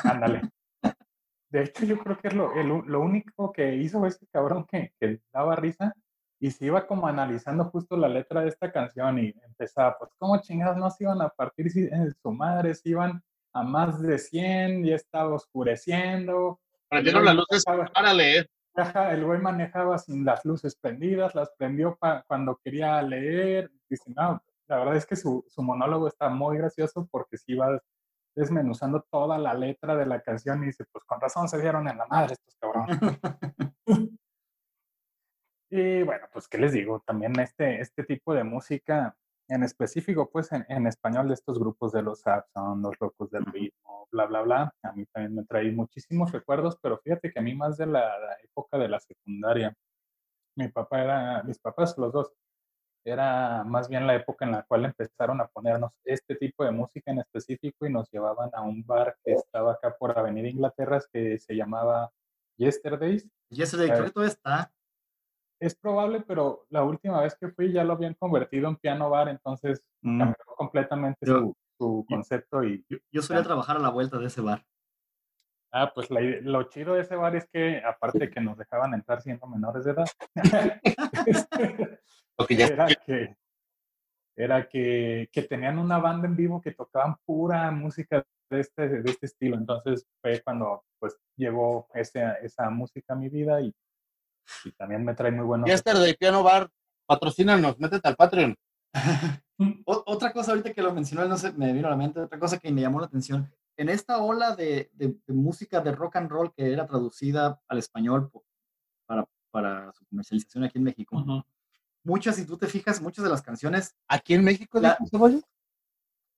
ándale. 0.05 0.43
De 1.51 1.63
hecho, 1.63 1.85
yo 1.85 1.99
creo 1.99 2.19
que 2.19 2.29
es 2.29 2.35
lo, 2.35 2.53
lo 2.83 3.01
único 3.01 3.53
que 3.53 3.77
hizo 3.77 4.05
ese 4.07 4.27
cabrón 4.29 4.65
que, 4.65 4.93
que, 4.99 5.21
daba 5.33 5.57
risa 5.57 5.95
y 6.41 6.51
se 6.51 6.67
iba 6.67 6.87
como 6.87 7.07
analizando 7.07 7.65
justo 7.67 7.97
la 7.97 8.09
letra 8.09 8.43
de 8.43 8.49
esta 8.49 8.71
canción 8.71 9.19
y 9.19 9.35
empezaba, 9.45 9.97
pues, 9.99 10.11
¿cómo 10.19 10.41
chingados 10.41 10.77
no 10.77 10.91
se 10.91 11.05
iban 11.05 11.21
a 11.23 11.29
partir 11.29 11.67
en 11.93 12.13
su 12.13 12.33
madre? 12.33 12.75
Se 12.75 12.91
iban 12.91 13.23
a 13.55 13.63
más 13.63 14.03
de 14.03 14.19
100, 14.19 14.85
ya 14.85 14.97
estaba 14.97 15.35
oscureciendo. 15.35 16.61
Prendieron 16.89 17.25
las 17.25 17.37
luces 17.37 17.65
para 17.65 18.13
leer. 18.13 18.51
el 19.11 19.25
güey 19.25 19.41
manejaba 19.41 19.97
sin 19.99 20.25
las 20.25 20.45
luces 20.45 20.77
prendidas, 20.77 21.35
las 21.35 21.51
prendió 21.57 21.97
cuando 22.27 22.61
quería 22.63 23.01
leer. 23.03 23.71
Dice, 23.89 24.13
no, 24.15 24.43
la 24.67 24.79
verdad 24.79 24.97
es 24.97 25.07
que 25.07 25.17
su, 25.17 25.45
su 25.49 25.63
monólogo 25.63 26.09
está 26.09 26.29
muy 26.29 26.59
gracioso 26.59 27.09
porque 27.11 27.37
si 27.37 27.53
iba 27.53 27.81
desmenuzando 28.35 29.07
toda 29.11 29.39
la 29.39 29.55
letra 29.55 29.95
de 29.95 30.07
la 30.07 30.21
canción 30.21 30.63
y 30.63 30.67
dice, 30.67 30.85
pues 30.91 31.05
con 31.05 31.21
razón 31.21 31.49
se 31.49 31.61
dieron 31.61 31.89
en 31.89 31.99
la 31.99 32.07
madre 32.07 32.35
estos 32.35 32.57
cabrones. 32.57 32.99
y 35.71 36.03
bueno, 36.03 36.27
pues 36.33 36.49
qué 36.49 36.59
les 36.59 36.73
digo, 36.73 37.01
también 37.07 37.39
este, 37.39 37.81
este 37.81 38.03
tipo 38.03 38.35
de 38.35 38.43
música 38.43 39.17
en 39.49 39.63
específico, 39.63 40.31
pues 40.31 40.51
en, 40.53 40.87
español 40.87 41.29
de 41.29 41.35
estos 41.35 41.59
grupos 41.59 41.93
de 41.93 42.03
los 42.03 42.21
son 42.21 42.83
los 42.83 42.95
locos 43.01 43.31
del 43.31 43.45
ritmo, 43.47 44.09
bla, 44.11 44.27
bla, 44.27 44.43
bla, 44.43 44.75
a 44.83 44.93
mí 44.93 45.05
también 45.07 45.35
me 45.35 45.45
trae 45.45 45.71
muchísimos 45.71 46.33
recuerdos, 46.33 46.79
pero 46.81 46.99
fíjate 46.99 47.33
que 47.33 47.39
a 47.39 47.43
mí 47.43 47.55
más 47.55 47.77
de 47.77 47.87
la, 47.87 48.11
época 48.43 48.79
de 48.79 48.89
la 48.89 49.01
secundaria, 49.01 49.75
mi 50.57 50.69
papá 50.69 51.03
era, 51.03 51.43
mis 51.43 51.59
papás 51.59 51.97
los 51.99 52.13
dos, 52.13 52.33
era 53.05 53.65
más 53.65 53.89
bien 53.89 54.07
la 54.07 54.15
época 54.15 54.47
en 54.47 54.53
la 54.53 54.63
cual 54.63 54.87
empezaron 54.87 55.41
a 55.41 55.47
ponernos 55.49 55.93
este 56.05 56.37
tipo 56.37 56.65
de 56.65 56.71
música 56.71 57.11
en 57.11 57.19
específico 57.19 57.87
y 57.87 57.93
nos 57.93 58.11
llevaban 58.11 58.51
a 58.55 58.63
un 58.63 58.85
bar 58.87 59.17
que 59.23 59.33
estaba 59.33 59.73
acá 59.73 59.95
por 59.99 60.19
Avenida 60.19 60.49
Inglaterra 60.49 61.01
que 61.13 61.39
se 61.39 61.55
llamaba 61.55 62.11
Yesterdays. 62.57 63.29
Yesterday, 63.51 63.91
creo 63.91 64.05
que 64.07 64.11
todavía 64.11 64.33
está. 64.33 64.74
Es 65.61 65.75
probable, 65.77 66.21
pero 66.27 66.67
la 66.71 66.83
última 66.85 67.21
vez 67.23 67.35
que 67.37 67.49
fui 67.49 67.73
ya 67.73 67.85
lo 67.85 67.95
habían 67.95 68.15
convertido 68.15 68.69
en 68.69 68.77
piano 68.77 69.09
bar, 69.11 69.29
entonces 69.29 69.83
Mm. 70.03 70.19
cambió 70.19 70.45
completamente 70.57 71.27
Yo- 71.27 71.39
su, 71.39 71.57
su 71.79 72.07
yo- 72.09 72.17
concepto 72.17 72.63
y 72.65 72.85
Yo, 72.89 72.99
yo 73.11 73.23
solía 73.23 73.43
trabajar 73.43 73.77
a 73.77 73.81
la 73.81 73.91
vuelta 73.91 74.19
de 74.19 74.27
ese 74.27 74.41
bar. 74.41 74.65
Ah, 75.73 75.91
pues 75.93 76.09
la 76.11 76.21
lo 76.21 76.63
chido 76.65 76.95
de 76.95 77.01
ese 77.01 77.17
bar 77.17 77.35
es 77.35 77.49
que, 77.53 77.83
aparte 77.85 78.31
que 78.31 78.41
nos 78.41 78.57
dejaban 78.57 78.95
entrar 78.95 79.21
siendo 79.23 79.47
menores 79.49 79.85
de 79.85 79.91
edad, 79.91 80.07
este, 81.27 82.01
que 82.49 82.55
ya 82.57 82.67
era 82.67 82.87
que, 82.87 83.37
era 84.37 84.69
que, 84.69 85.29
que 85.33 85.43
tenían 85.43 85.79
una 85.79 85.99
banda 85.99 86.29
en 86.29 86.37
vivo 86.37 86.61
que 86.61 86.73
tocaban 86.73 87.17
pura 87.25 87.71
música 87.71 88.25
de 88.51 88.61
este, 88.61 88.89
de 89.03 89.11
este 89.11 89.27
estilo. 89.27 89.57
Entonces 89.57 90.07
fue 90.21 90.41
cuando 90.43 90.85
pues 91.01 91.17
llegó 91.37 91.89
ese, 91.95 92.23
esa 92.43 92.71
música 92.71 93.15
a 93.15 93.17
mi 93.17 93.29
vida 93.29 93.61
y, 93.61 93.75
y 94.65 94.73
también 94.73 95.05
me 95.05 95.15
trae 95.15 95.31
muy 95.31 95.45
buenos 95.45 95.69
Yesterday 95.69 96.15
Piano 96.15 96.43
Bar, 96.43 96.71
patrocínanos, 97.07 97.79
métete 97.79 98.09
al 98.09 98.17
Patreon. 98.17 98.57
Otra 99.87 100.33
cosa 100.33 100.51
ahorita 100.53 100.73
que 100.73 100.83
lo 100.83 100.93
mencionó, 100.93 101.25
no 101.27 101.37
sé, 101.37 101.53
me 101.53 101.73
vino 101.73 101.87
a 101.87 101.91
la 101.91 101.97
mente, 101.97 102.19
otra 102.21 102.39
cosa 102.41 102.59
que 102.59 102.73
me 102.73 102.81
llamó 102.81 102.99
la 103.01 103.07
atención. 103.07 103.53
En 103.77 103.89
esta 103.89 104.19
ola 104.19 104.55
de, 104.57 104.91
de- 104.95 105.17
de 105.27 105.33
música 105.35 105.81
de 105.81 105.93
rock 105.93 106.17
and 106.17 106.29
roll 106.31 106.53
que 106.53 106.73
era 106.73 106.87
traducida 106.87 107.61
al 107.69 107.79
español 107.79 108.31
para, 109.07 109.25
para 109.51 109.93
su 109.93 110.05
comercialización 110.07 110.65
aquí 110.65 110.79
en 110.79 110.85
México, 110.85 111.25
muchas, 112.03 112.35
si 112.37 112.45
tú 112.47 112.57
te 112.59 112.67
fijas, 112.67 113.01
muchas 113.01 113.23
de 113.25 113.31
las 113.31 113.43
canciones, 113.43 113.95
¿Aquí 114.09 114.35
en 114.35 114.45
México, 114.45 114.81
La- 114.81 114.99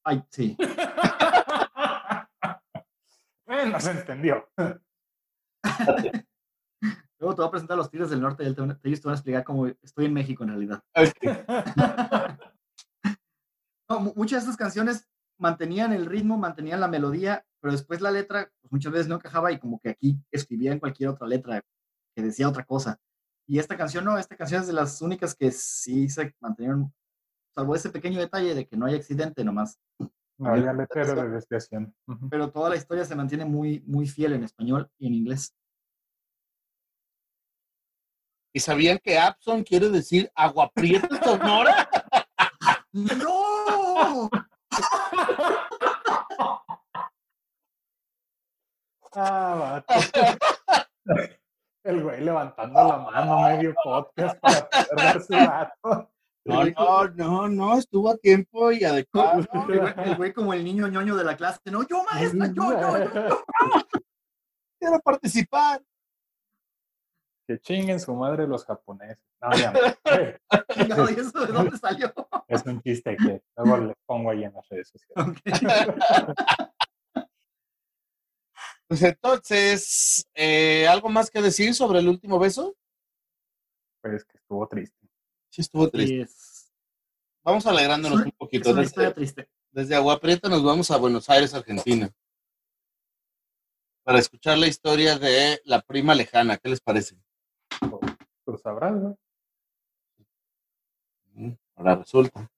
ay, 0.05 0.23
sí, 0.31 0.57
bueno, 3.47 3.81
se 3.81 3.91
entendió. 3.93 4.47
Luego 7.19 7.35
te 7.35 7.43
voy 7.43 7.49
a 7.49 7.51
presentar 7.51 7.75
a 7.75 7.79
los 7.79 7.91
Tigres 7.91 8.11
del 8.11 8.21
Norte 8.21 8.43
y 8.43 8.47
ellos 8.47 8.57
te 8.57 8.63
van- 8.63 8.81
ellos 8.83 9.01
te 9.01 9.07
van 9.09 9.13
a 9.15 9.17
explicar 9.17 9.45
cómo 9.45 9.67
estoy 9.67 10.07
en 10.07 10.13
México 10.15 10.43
en 10.45 10.51
realidad. 10.51 10.83
No, 13.89 14.01
mu- 14.01 14.13
muchas 14.17 14.43
de 14.45 14.51
estas 14.51 14.57
canciones 14.57 15.07
mantenían 15.39 15.93
el 15.93 16.07
ritmo, 16.07 16.37
mantenían 16.37 16.81
la 16.81 16.89
melodía, 16.89 17.45
pero 17.61 17.71
después 17.73 18.01
la 18.01 18.11
letra, 18.11 18.51
pues 18.61 18.73
muchas 18.73 18.93
veces 18.93 19.07
no 19.09 19.15
encajaba 19.15 19.53
y 19.53 19.61
como 19.61 19.79
que 19.79 19.91
aquí 19.91 20.19
escribía 20.33 20.73
en 20.73 20.81
cualquier 20.81 21.11
otra 21.11 21.27
letra 21.29 21.63
que 22.17 22.23
decía 22.23 22.49
otra 22.49 22.65
cosa. 22.65 22.99
Y 23.49 23.61
esta 23.61 23.77
canción 23.77 24.05
no, 24.05 24.19
esta 24.19 24.37
canción 24.37 24.63
es 24.63 24.67
de 24.67 24.73
las 24.73 25.01
únicas 25.03 25.37
que 25.37 25.53
sí 25.53 26.09
se 26.09 26.35
mantenieron, 26.41 26.93
salvo 27.55 27.77
ese 27.77 27.91
pequeño 27.91 28.19
detalle 28.19 28.57
de 28.57 28.67
que 28.67 28.77
no 28.77 28.87
hay 28.87 28.97
accidente 28.97 29.45
nomás, 29.45 29.79
No 30.01 30.49
había 30.51 30.73
letrero 30.73 31.15
de 31.23 31.29
desviación. 31.31 31.95
Pero 32.29 32.51
toda 32.51 32.71
la 32.71 32.77
historia 32.77 33.05
se 33.05 33.15
mantiene 33.15 33.45
muy, 33.45 33.85
muy 33.87 34.09
fiel 34.09 34.33
en 34.33 34.43
español 34.43 34.91
y 34.99 35.07
en 35.07 35.15
inglés. 35.15 35.55
¿Y 38.57 38.61
sabían 38.61 38.99
que 39.05 39.19
Abson 39.19 39.63
quiere 39.63 39.91
decir 39.91 40.33
agua 40.35 40.71
prieta 40.73 41.23
sonora? 41.23 41.87
¡No! 42.91 44.31
Ah, 49.13 49.85
vato. 49.85 49.95
El 51.85 52.03
güey 52.03 52.23
levantando 52.23 52.83
la 52.83 52.97
mano 52.97 53.43
medio 53.43 53.75
podcast 53.85 54.41
para 54.41 54.71
poder 54.71 54.97
dar 54.97 55.21
su 55.21 55.33
dato. 55.35 56.11
No, 56.47 56.65
no, 56.65 57.09
no, 57.11 57.49
no, 57.51 57.79
estuvo 57.79 58.09
a 58.09 58.17
tiempo 58.17 58.73
y 58.73 58.85
adecuado. 58.85 59.41
El 59.53 59.67
güey, 59.67 59.81
el 59.99 60.17
güey 60.17 60.33
como 60.33 60.55
el 60.55 60.65
niño 60.65 60.89
ñoño 60.89 61.15
de 61.15 61.25
la 61.25 61.37
clase, 61.37 61.61
no, 61.67 61.87
yo 61.87 62.03
maestra, 62.11 62.47
yo, 62.55 62.73
yo, 62.73 63.13
yo. 63.15 63.45
Quiero 64.81 64.99
participar. 65.01 65.83
Que 67.47 67.59
chinguen 67.61 68.01
su 68.01 68.15
madre 68.15 68.47
los 68.47 68.65
japoneses. 68.65 69.19
No, 69.41 69.53
ya 69.57 69.73
no. 69.73 69.81
¿y 71.11 71.21
eso 71.21 71.47
de 71.47 71.53
dónde 71.53 71.77
salió? 71.79 72.13
Es 72.49 72.65
un 72.67 72.81
chiste 72.83 73.17
que 73.17 73.43
luego 73.57 73.77
les 73.87 73.97
pongo 74.05 74.31
ahí 74.31 74.45
en 74.45 74.53
las 74.55 74.69
redes 74.69 74.89
sociales. 74.89 75.39
Ok. 75.39 76.67
Pues 78.89 79.03
entonces, 79.03 80.29
eh, 80.35 80.87
¿algo 80.87 81.09
más 81.09 81.29
que 81.29 81.43
decir 81.43 81.75
sobre 81.75 81.99
el 81.99 82.09
último 82.09 82.39
beso? 82.39 82.77
Pues 84.01 84.25
que 84.25 84.39
estuvo 84.39 84.65
triste. 84.69 84.97
Sí, 85.51 85.61
estuvo 85.63 85.89
triste. 85.91 86.21
Es, 86.21 86.73
Vamos 87.43 87.67
alegrándonos 87.67 88.19
un 88.19 88.23
una- 88.23 88.29
es 88.31 88.37
poquito. 88.37 88.71
una 88.71 88.83
Desde, 88.83 89.11
triste. 89.13 89.51
desde 89.73 89.95
Agua 89.97 90.21
Prieta 90.21 90.49
nos 90.49 90.63
vamos 90.63 90.89
a 90.93 90.99
Buenos 90.99 91.29
Aires, 91.29 91.53
Argentina. 91.55 92.09
Para 94.05 94.21
escuchar 94.21 94.57
la 94.57 94.69
historia 94.69 95.19
de 95.19 95.61
la 95.65 95.81
prima 95.83 96.15
lejana. 96.15 96.57
¿Qué 96.57 96.69
les 96.69 96.81
parece? 96.81 97.17
Tú 98.47 98.57
sabrás, 98.57 98.95
¿no? 98.95 99.19
Ahora 101.75 101.97
resulta. 101.97 102.49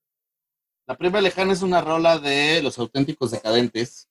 La 0.85 0.95
prima 0.95 1.19
lejana 1.19 1.51
es 1.53 1.63
una 1.63 1.81
rola 1.81 2.19
de 2.19 2.61
los 2.61 2.77
auténticos 2.77 3.31
decadentes, 3.31 4.07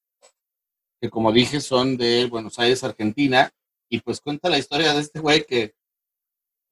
que 1.01 1.09
como 1.09 1.31
dije 1.33 1.61
son 1.61 1.97
de 1.97 2.27
Buenos 2.27 2.59
Aires, 2.59 2.83
Argentina, 2.83 3.53
y 3.89 4.01
pues 4.01 4.21
cuenta 4.21 4.51
la 4.51 4.59
historia 4.59 4.93
de 4.93 5.01
este 5.01 5.21
güey 5.21 5.47
que 5.47 5.77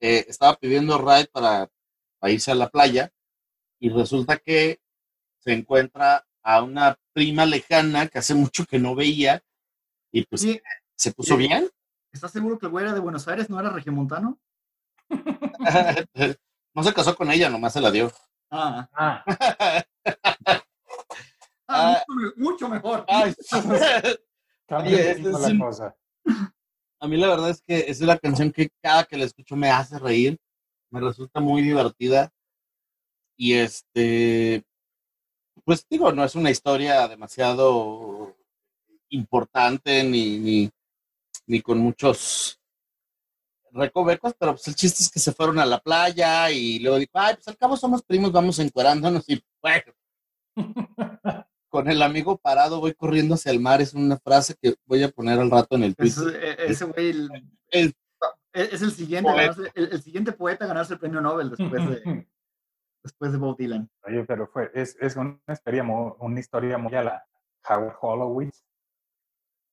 eh, 0.00 0.26
estaba 0.28 0.56
pidiendo 0.56 0.98
ride 0.98 1.28
para, 1.32 1.70
para 2.18 2.32
irse 2.32 2.50
a 2.50 2.56
la 2.56 2.68
playa, 2.68 3.12
y 3.78 3.88
resulta 3.90 4.38
que 4.38 4.80
se 5.38 5.52
encuentra 5.52 6.26
a 6.42 6.62
una 6.62 6.98
prima 7.12 7.46
lejana 7.46 8.08
que 8.08 8.18
hace 8.18 8.34
mucho 8.34 8.66
que 8.66 8.80
no 8.80 8.96
veía, 8.96 9.42
y 10.12 10.24
pues 10.26 10.42
Sí, 10.42 10.60
se 10.96 11.12
puso 11.12 11.36
sí. 11.36 11.46
bien. 11.46 11.70
¿estás 12.12 12.32
seguro 12.32 12.58
que 12.58 12.66
el 12.66 12.72
güey 12.72 12.84
era 12.84 12.94
de 12.94 13.00
Buenos 13.00 13.28
Aires, 13.28 13.48
no 13.50 13.60
era 13.60 13.70
regiomontano? 13.70 14.38
no 16.74 16.82
se 16.82 16.94
casó 16.94 17.14
con 17.16 17.30
ella, 17.30 17.48
nomás 17.50 17.72
se 17.72 17.80
la 17.80 17.90
dio. 17.90 18.10
Ah, 18.50 18.88
Ah, 18.92 19.24
ah, 20.06 20.62
Ah. 21.68 22.02
mucho, 22.08 22.20
me- 22.36 22.42
mucho 22.44 22.68
mejor. 22.68 23.04
Ay, 23.08 23.34
cambia 24.68 24.94
Oye, 24.96 25.02
un 25.02 25.08
este 25.10 25.22
poquito 25.22 25.36
es 25.36 25.40
la 25.42 25.48
un- 25.48 25.58
cosa. 25.58 25.96
A 27.00 27.08
mí 27.08 27.16
la 27.16 27.28
verdad 27.28 27.50
es 27.50 27.62
que 27.66 27.84
es 27.88 28.00
una 28.00 28.16
canción 28.18 28.50
que 28.52 28.70
cada 28.82 29.04
que 29.04 29.16
la 29.16 29.24
escucho 29.24 29.54
me 29.56 29.70
hace 29.70 29.98
reír, 29.98 30.38
me 30.90 31.00
resulta 31.00 31.40
muy 31.40 31.60
divertida 31.62 32.32
y 33.36 33.52
este, 33.54 34.64
pues 35.64 35.84
digo, 35.90 36.10
no 36.12 36.24
es 36.24 36.34
una 36.36 36.50
historia 36.50 37.06
demasiado 37.06 38.34
importante 39.10 40.02
ni, 40.04 40.38
ni, 40.38 40.70
ni 41.46 41.60
con 41.60 41.78
muchos 41.78 42.58
recovecos, 43.76 44.34
pero 44.38 44.52
pues 44.52 44.66
el 44.68 44.74
chiste 44.74 45.02
es 45.02 45.10
que 45.10 45.20
se 45.20 45.32
fueron 45.32 45.58
a 45.58 45.66
la 45.66 45.78
playa 45.80 46.50
y 46.50 46.78
luego 46.80 46.98
dijo, 46.98 47.12
ay, 47.14 47.34
pues 47.34 47.48
al 47.48 47.56
cabo 47.56 47.76
somos 47.76 48.02
primos, 48.02 48.32
vamos 48.32 48.58
encuerándonos 48.58 49.28
y 49.28 49.42
bueno, 49.62 49.92
con 51.68 51.88
el 51.90 52.02
amigo 52.02 52.38
parado 52.38 52.80
voy 52.80 52.94
corriendo 52.94 53.34
hacia 53.34 53.52
el 53.52 53.60
mar, 53.60 53.80
es 53.82 53.92
una 53.94 54.18
frase 54.18 54.54
que 54.60 54.74
voy 54.86 55.02
a 55.02 55.10
poner 55.10 55.38
al 55.38 55.50
rato 55.50 55.76
en 55.76 55.84
el 55.84 55.94
Es- 55.98 56.14
Twitter. 56.16 56.44
e- 56.44 56.70
ese 56.70 56.84
güey 56.86 57.10
el- 57.10 57.30
El- 57.70 57.94
es, 58.52 58.72
es 58.72 58.82
el 58.82 58.92
siguiente, 58.92 59.30
ganarse- 59.30 59.70
el, 59.74 59.92
el 59.92 60.02
siguiente 60.02 60.32
poeta 60.32 60.64
a 60.64 60.68
ganarse 60.68 60.94
el 60.94 60.98
premio 60.98 61.20
Nobel 61.20 61.50
después 61.50 61.88
de, 61.90 62.26
después 63.04 63.32
de 63.32 63.38
Bob 63.38 63.56
Dylan. 63.58 63.90
Oye, 64.06 64.24
pero 64.24 64.46
fue, 64.48 64.70
es, 64.74 64.96
es 65.00 65.14
una, 65.16 65.38
historia 65.52 65.82
muy, 65.82 66.12
una 66.20 66.40
historia 66.40 66.78
muy 66.78 66.94
a 66.94 67.02
la 67.02 67.26
Howard 67.68 67.96
Hollowitz 68.00 68.64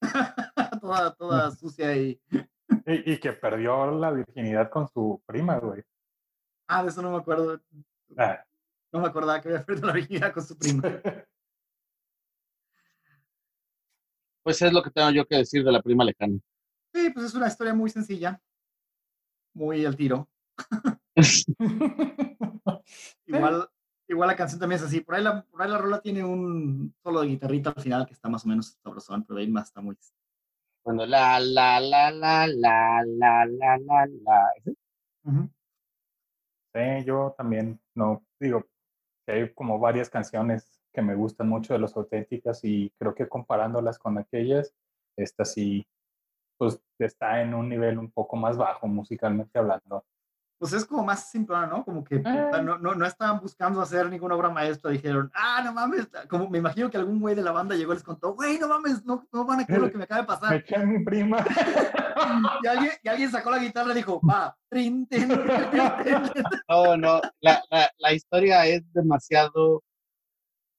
toda, 0.81 1.13
toda 1.15 1.51
sucia 1.51 1.95
y... 1.95 2.19
y, 2.85 3.13
y 3.13 3.17
que 3.19 3.33
perdió 3.33 3.91
la 3.91 4.11
virginidad 4.11 4.69
con 4.69 4.87
su 4.87 5.21
prima, 5.25 5.57
güey. 5.59 5.83
Ah, 6.67 6.83
de 6.83 6.89
eso 6.89 7.01
no 7.01 7.11
me 7.11 7.17
acuerdo. 7.17 7.59
Ah, 8.17 8.43
No 8.91 8.99
me 9.01 9.07
acordaba 9.07 9.41
que 9.41 9.49
había 9.49 9.65
perdido 9.65 9.87
la 9.87 9.93
virginidad 9.93 10.33
con 10.33 10.43
su 10.43 10.57
prima. 10.57 10.83
Pues 14.43 14.61
es 14.61 14.73
lo 14.73 14.83
que 14.83 14.91
tengo 14.91 15.09
yo 15.11 15.25
que 15.25 15.37
decir 15.37 15.63
de 15.63 15.71
la 15.71 15.81
prima 15.81 16.03
lejana. 16.03 16.37
Sí, 16.93 17.09
pues 17.11 17.27
es 17.27 17.33
una 17.33 17.47
historia 17.47 17.73
muy 17.73 17.89
sencilla. 17.89 18.41
Muy 19.53 19.85
al 19.85 19.95
tiro. 19.95 20.27
Igual, 23.25 23.69
igual 24.07 24.27
la 24.27 24.35
canción 24.35 24.59
también 24.59 24.79
es 24.81 24.85
así. 24.85 24.99
Por 24.99 25.15
ahí, 25.15 25.23
la, 25.23 25.43
por 25.43 25.61
ahí 25.61 25.69
la 25.69 25.77
rola 25.77 26.01
tiene 26.01 26.23
un 26.25 26.93
solo 27.01 27.21
de 27.21 27.27
guitarrita 27.27 27.69
al 27.69 27.81
final 27.81 28.05
que 28.05 28.13
está 28.13 28.27
más 28.27 28.43
o 28.45 28.49
menos 28.49 28.77
sabrosón, 28.83 29.23
pero 29.23 29.37
de 29.37 29.43
ahí 29.43 29.49
más 29.49 29.67
está 29.69 29.79
muy... 29.79 29.97
Cuando 30.83 31.05
la, 31.05 31.39
la, 31.39 31.79
la, 31.79 32.11
la, 32.11 32.47
la, 32.47 33.03
la, 33.05 33.45
la, 33.45 33.77
la, 33.77 34.05
la. 34.05 34.53
Sí, 36.73 37.05
yo 37.05 37.33
también 37.37 37.79
no 37.95 38.23
digo 38.39 38.65
hay 39.27 39.53
como 39.53 39.79
varias 39.79 40.09
canciones 40.09 40.81
que 40.93 41.01
me 41.01 41.15
gustan 41.15 41.47
mucho 41.47 41.73
de 41.73 41.79
los 41.79 41.95
auténticas 41.95 42.63
y 42.63 42.91
creo 42.99 43.15
que 43.15 43.27
comparándolas 43.27 43.97
con 43.97 44.17
aquellas, 44.17 44.75
esta 45.17 45.45
sí, 45.45 45.87
pues 46.57 46.79
está 46.99 47.41
en 47.41 47.53
un 47.53 47.69
nivel 47.69 47.97
un 47.97 48.11
poco 48.11 48.35
más 48.35 48.57
bajo 48.57 48.87
musicalmente 48.87 49.57
hablando. 49.57 50.05
Pues 50.63 50.71
es 50.71 50.85
como 50.85 51.03
más 51.03 51.29
simple, 51.29 51.57
¿no? 51.67 51.83
Como 51.83 52.05
que 52.05 52.19
no, 52.19 52.77
no, 52.77 52.95
no 52.95 53.05
estaban 53.05 53.41
buscando 53.41 53.81
hacer 53.81 54.09
ninguna 54.09 54.35
obra 54.35 54.49
maestra, 54.49 54.91
dijeron, 54.91 55.29
ah, 55.35 55.61
no 55.61 55.73
mames, 55.73 56.07
como 56.29 56.49
me 56.49 56.59
imagino 56.59 56.89
que 56.89 56.95
algún 56.95 57.19
güey 57.19 57.35
de 57.35 57.41
la 57.41 57.51
banda 57.51 57.75
llegó 57.75 57.91
y 57.91 57.95
les 57.95 58.03
contó, 58.05 58.33
güey, 58.33 58.57
no 58.59 58.69
mames, 58.69 59.03
no, 59.03 59.27
no 59.33 59.43
van 59.43 59.59
a 59.59 59.65
creer 59.65 59.81
lo 59.81 59.91
que 59.91 59.97
me 59.97 60.05
acaba 60.05 60.21
de 60.21 60.27
Me 60.27 60.27
pasar. 60.27 60.53
eché 60.55 60.75
a 60.77 60.85
mi 60.85 61.03
prima. 61.03 61.43
Y 62.63 62.67
alguien, 62.67 62.91
y 63.03 63.09
alguien 63.09 63.29
sacó 63.29 63.51
la 63.51 63.57
guitarra 63.59 63.91
y 63.91 63.95
dijo, 63.95 64.21
va, 64.25 64.55
trin, 64.69 65.05
tin, 65.07 65.27
tin". 65.27 65.37
No, 66.69 66.95
no, 66.95 67.19
la, 67.41 67.61
la, 67.69 67.91
la 67.97 68.13
historia 68.13 68.65
es 68.65 68.83
demasiado. 68.93 69.83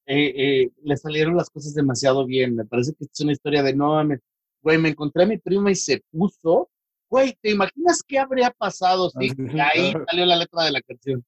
eh, 0.07 0.33
eh, 0.65 0.71
le 0.83 0.97
salieron 0.97 1.37
las 1.37 1.51
cosas 1.51 1.75
demasiado 1.75 2.25
bien. 2.25 2.55
Me 2.57 2.65
parece 2.65 2.95
que 2.95 3.05
es 3.05 3.21
una 3.21 3.33
historia 3.33 3.63
de 3.63 3.75
no, 3.75 4.03
me, 4.05 4.19
güey, 4.63 4.79
me 4.79 4.89
encontré 4.89 5.25
a 5.25 5.27
mi 5.27 5.37
prima 5.37 5.71
y 5.71 5.75
se 5.75 6.03
puso. 6.11 6.71
Güey, 7.15 7.33
¿te 7.41 7.53
imaginas 7.53 8.03
qué 8.03 8.19
habría 8.19 8.51
pasado 8.51 9.09
si 9.09 9.29
Sí, 9.29 9.61
ahí 9.61 9.93
salió 9.93 10.27
la 10.27 10.35
letra 10.35 10.65
de 10.65 10.73
la 10.73 10.83
canción? 10.83 11.25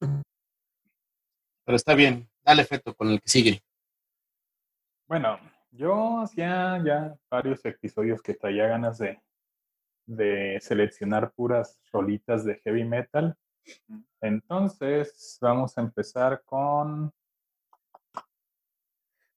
Pero 0.00 1.76
está 1.76 1.94
bien, 1.94 2.28
dale 2.42 2.64
feto 2.64 2.92
con 2.92 3.10
el 3.10 3.20
que 3.20 3.28
sigue. 3.28 3.62
Bueno, 5.06 5.38
yo 5.70 6.18
hacía 6.18 6.82
ya 6.84 7.16
varios 7.30 7.64
episodios 7.64 8.20
que 8.20 8.34
traía 8.34 8.66
ganas 8.66 8.98
de, 8.98 9.22
de 10.04 10.58
seleccionar 10.60 11.30
puras 11.30 11.80
rolitas 11.92 12.44
de 12.44 12.56
heavy 12.64 12.82
metal. 12.82 13.36
Entonces, 14.20 15.38
vamos 15.40 15.78
a 15.78 15.82
empezar 15.82 16.42
con, 16.44 17.12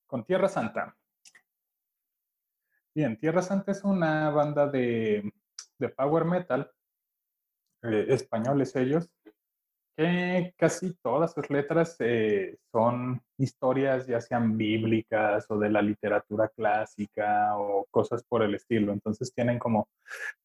con 0.08 0.26
Tierra 0.26 0.50
Santa. 0.50 0.98
Bien, 3.00 3.15
Tierra 3.15 3.41
Santa 3.41 3.72
es 3.72 3.86
una 3.86 4.29
banda 4.29 4.68
de, 4.68 5.32
de 5.77 5.88
power 5.88 6.25
metal, 6.25 6.70
eh, 7.84 8.08
españoles 8.10 8.75
ellos, 8.75 9.10
que 9.96 10.53
casi 10.58 10.96
todas 10.96 11.34
sus 11.34 11.50
letras 11.50 11.96
eh, 12.00 12.58
son 12.74 13.22
historias 13.38 14.06
ya 14.06 14.20
sean 14.20 14.58
bíblicas 14.58 15.46
o 15.48 15.58
de 15.58 15.70
la 15.70 15.82
literatura 15.82 16.50
clásica 16.50 17.58
o 17.58 17.86
cosas 17.89 18.22
por 18.27 18.44
el 18.44 18.56
estilo. 18.56 18.91
Entonces 18.91 19.34
tienen 19.34 19.60
como 19.60 19.88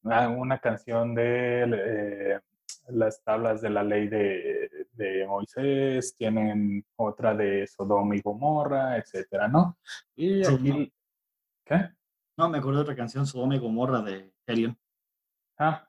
una, 0.03 0.29
una 0.29 0.57
canción 0.57 1.13
de 1.13 1.63
eh, 1.63 2.39
las 2.87 3.21
tablas 3.21 3.61
de 3.61 3.69
la 3.69 3.83
ley 3.83 4.07
de, 4.07 4.87
de 4.93 5.27
Moisés, 5.27 6.15
tienen 6.17 6.85
otra 6.95 7.35
de 7.35 7.67
Sodoma 7.67 8.15
y 8.15 8.21
Gomorra, 8.21 8.95
etcétera, 8.95 9.49
¿no? 9.49 9.77
Y 10.15 10.41
Sí, 10.41 10.53
aquí... 10.53 10.93
¿Qué? 11.65 11.89
No, 12.37 12.49
me 12.49 12.57
acuerdo 12.57 12.79
de 12.79 12.83
otra 12.83 12.95
canción, 12.95 13.25
Sodoma 13.25 13.55
y 13.55 13.59
Gomorra 13.59 14.01
de 14.01 14.33
Carrion, 14.45 14.77
Ah, 15.57 15.87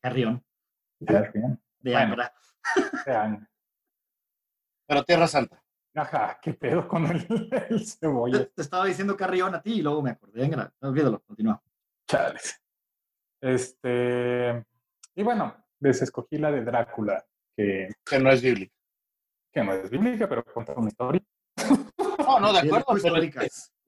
Carrión, 0.00 0.44
bien. 1.00 1.60
de. 1.80 1.96
Angra. 1.96 2.32
Pero 4.86 5.04
Tierra 5.04 5.26
Santa. 5.26 5.62
Ajá, 5.94 6.38
qué 6.40 6.54
pedo 6.54 6.86
con 6.86 7.06
el, 7.06 7.26
el 7.70 7.84
cebolla. 7.86 8.38
Te, 8.38 8.46
te 8.46 8.62
estaba 8.62 8.84
diciendo 8.84 9.16
Carrión 9.16 9.54
a 9.54 9.62
ti 9.62 9.74
y 9.74 9.82
luego 9.82 10.02
me 10.02 10.10
acordé 10.10 10.38
de 10.40 10.44
Angra. 10.46 10.72
Olvídalo, 10.80 11.20
continúa. 11.22 11.60
Chales. 12.08 12.60
Este, 13.40 14.64
y 15.14 15.22
bueno, 15.22 15.56
les 15.80 16.02
escogí 16.02 16.38
la 16.38 16.50
de 16.52 16.62
Drácula, 16.62 17.24
que, 17.56 17.88
Que 18.04 18.18
no 18.20 18.30
es 18.30 18.42
bíblica. 18.42 18.74
que 19.52 19.64
no 19.64 19.72
es 19.72 19.90
bíblica, 19.90 20.28
pero 20.28 20.44
cuenta 20.44 20.74
una 20.74 20.88
historia. 20.88 21.22
No, 22.18 22.38
no, 22.38 22.52
de 22.52 22.58
acuerdo. 22.60 22.86
pero-. 23.02 23.16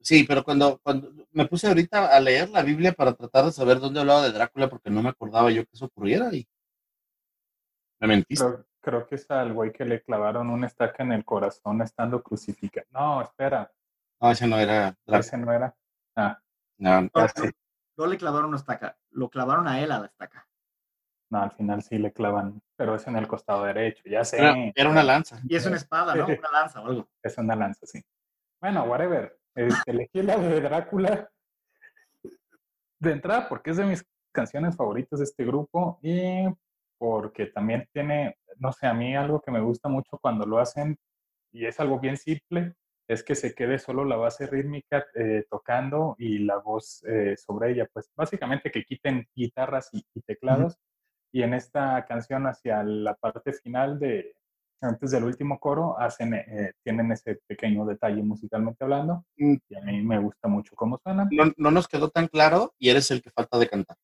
Sí, 0.03 0.25
pero 0.25 0.43
cuando, 0.43 0.79
cuando 0.83 1.11
me 1.31 1.47
puse 1.47 1.67
ahorita 1.67 2.15
a 2.15 2.19
leer 2.19 2.49
la 2.49 2.61
Biblia 2.61 2.91
para 2.93 3.13
tratar 3.13 3.45
de 3.45 3.51
saber 3.51 3.79
dónde 3.79 4.01
hablaba 4.01 4.21
de 4.23 4.31
Drácula, 4.31 4.69
porque 4.69 4.89
no 4.89 5.01
me 5.01 5.09
acordaba 5.09 5.49
yo 5.49 5.63
que 5.63 5.71
eso 5.73 5.85
ocurriera 5.85 6.29
y 6.33 6.47
me 7.99 8.07
mentiste. 8.07 8.43
Creo, 8.45 8.65
creo 8.81 9.07
que 9.07 9.15
es 9.15 9.29
al 9.31 9.53
güey 9.53 9.71
que 9.71 9.85
le 9.85 10.01
clavaron 10.03 10.49
una 10.49 10.67
estaca 10.67 11.03
en 11.03 11.13
el 11.13 11.25
corazón 11.25 11.81
estando 11.81 12.21
crucificado. 12.21 12.85
No, 12.91 13.21
espera, 13.21 13.71
No, 14.21 14.31
ese 14.31 14.45
no 14.47 14.59
era 14.59 14.95
Drácula. 15.05 15.19
ese 15.19 15.37
no 15.37 15.51
era. 15.51 15.75
Ah, 16.15 16.39
No, 16.77 17.01
No, 17.01 17.09
no, 17.97 18.05
le 18.07 18.17
clavaron 18.17 18.49
una 18.49 18.57
estaca, 18.57 18.97
lo 19.11 19.29
clavaron 19.29 19.67
a 19.67 19.81
él 19.81 19.91
a 19.91 19.99
la 19.99 20.05
estaca. 20.07 20.47
No, 21.29 21.41
al 21.41 21.51
final 21.51 21.81
sí 21.81 21.97
le 21.97 22.13
clavan, 22.13 22.61
pero 22.75 22.95
es 22.95 23.07
en 23.07 23.15
el 23.15 23.27
costado 23.27 23.63
derecho, 23.63 24.03
ya 24.05 24.23
sé. 24.23 24.37
era, 24.37 24.55
era 24.75 24.89
una 24.89 25.01
lanza. 25.01 25.39
Y 25.47 25.55
es 25.55 25.65
una 25.65 25.77
espada, 25.77 26.13
¿no? 26.13 26.25
Una 26.45 26.51
lanza 26.51 26.81
o 26.81 26.85
algo. 26.85 27.09
Es 27.23 27.37
una 27.39 27.55
lanza, 27.55 27.87
sí. 27.87 28.03
Bueno, 28.61 28.83
whatever. 28.83 29.35
Este, 29.55 29.91
elegí 29.91 30.21
la 30.21 30.37
de 30.37 30.61
Drácula 30.61 31.29
de 32.99 33.11
entrada 33.11 33.47
porque 33.49 33.71
es 33.71 33.77
de 33.77 33.85
mis 33.85 34.03
canciones 34.31 34.75
favoritas 34.75 35.19
de 35.19 35.25
este 35.25 35.45
grupo 35.45 35.99
y 36.01 36.45
porque 36.97 37.47
también 37.47 37.87
tiene, 37.91 38.37
no 38.57 38.71
sé, 38.71 38.87
a 38.87 38.93
mí 38.93 39.15
algo 39.15 39.41
que 39.41 39.51
me 39.51 39.59
gusta 39.59 39.89
mucho 39.89 40.17
cuando 40.19 40.45
lo 40.45 40.59
hacen 40.59 40.97
y 41.51 41.65
es 41.65 41.79
algo 41.79 41.99
bien 41.99 42.17
simple, 42.17 42.73
es 43.07 43.23
que 43.23 43.35
se 43.35 43.53
quede 43.53 43.77
solo 43.77 44.05
la 44.05 44.15
base 44.15 44.47
rítmica 44.47 45.05
eh, 45.13 45.45
tocando 45.49 46.15
y 46.17 46.39
la 46.39 46.57
voz 46.57 47.03
eh, 47.03 47.35
sobre 47.37 47.71
ella. 47.71 47.87
Pues 47.91 48.09
básicamente 48.15 48.71
que 48.71 48.83
quiten 48.83 49.27
guitarras 49.35 49.89
y, 49.93 50.03
y 50.15 50.21
teclados. 50.21 50.77
Y 51.31 51.43
en 51.43 51.53
esta 51.53 52.05
canción 52.05 52.47
hacia 52.47 52.81
la 52.83 53.15
parte 53.15 53.53
final 53.53 53.99
de, 53.99 54.35
antes 54.83 55.11
del 55.11 55.23
último 55.23 55.59
coro, 55.59 55.97
hacen, 55.99 56.33
eh, 56.33 56.73
tienen 56.83 57.11
ese 57.11 57.39
pequeño 57.47 57.85
detalle 57.85 58.21
musicalmente 58.21 58.83
hablando. 58.83 59.25
Mm. 59.37 59.55
Y 59.69 59.75
a 59.75 59.81
mí 59.81 60.01
me 60.03 60.19
gusta 60.19 60.47
mucho 60.47 60.75
cómo 60.75 60.97
suena. 61.03 61.27
No, 61.31 61.51
no 61.57 61.71
nos 61.71 61.87
quedó 61.87 62.09
tan 62.09 62.27
claro 62.27 62.73
y 62.77 62.89
eres 62.89 63.09
el 63.11 63.21
que 63.21 63.29
falta 63.31 63.57
de 63.57 63.69
cantar. 63.69 63.97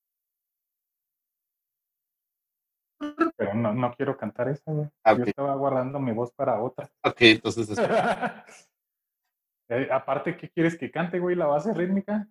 Pero 3.38 3.54
no, 3.54 3.74
no 3.74 3.94
quiero 3.96 4.18
cantar 4.18 4.50
esa, 4.50 4.72
güey. 4.72 4.89
Ah, 5.04 5.13
Yo 5.15 5.24
estaba 5.24 5.56
guardando 5.56 6.00
mi 6.00 6.12
voz 6.12 6.32
para 6.34 6.62
otra. 6.62 6.89
Ok, 7.04 7.22
entonces 7.22 7.70
es- 7.70 7.80
Eh, 9.72 9.88
aparte, 9.92 10.36
¿qué 10.36 10.50
quieres 10.50 10.76
que 10.76 10.89
cante, 10.89 11.20
güey? 11.20 11.36
¿La 11.36 11.46
base 11.46 11.72
rítmica? 11.76 12.28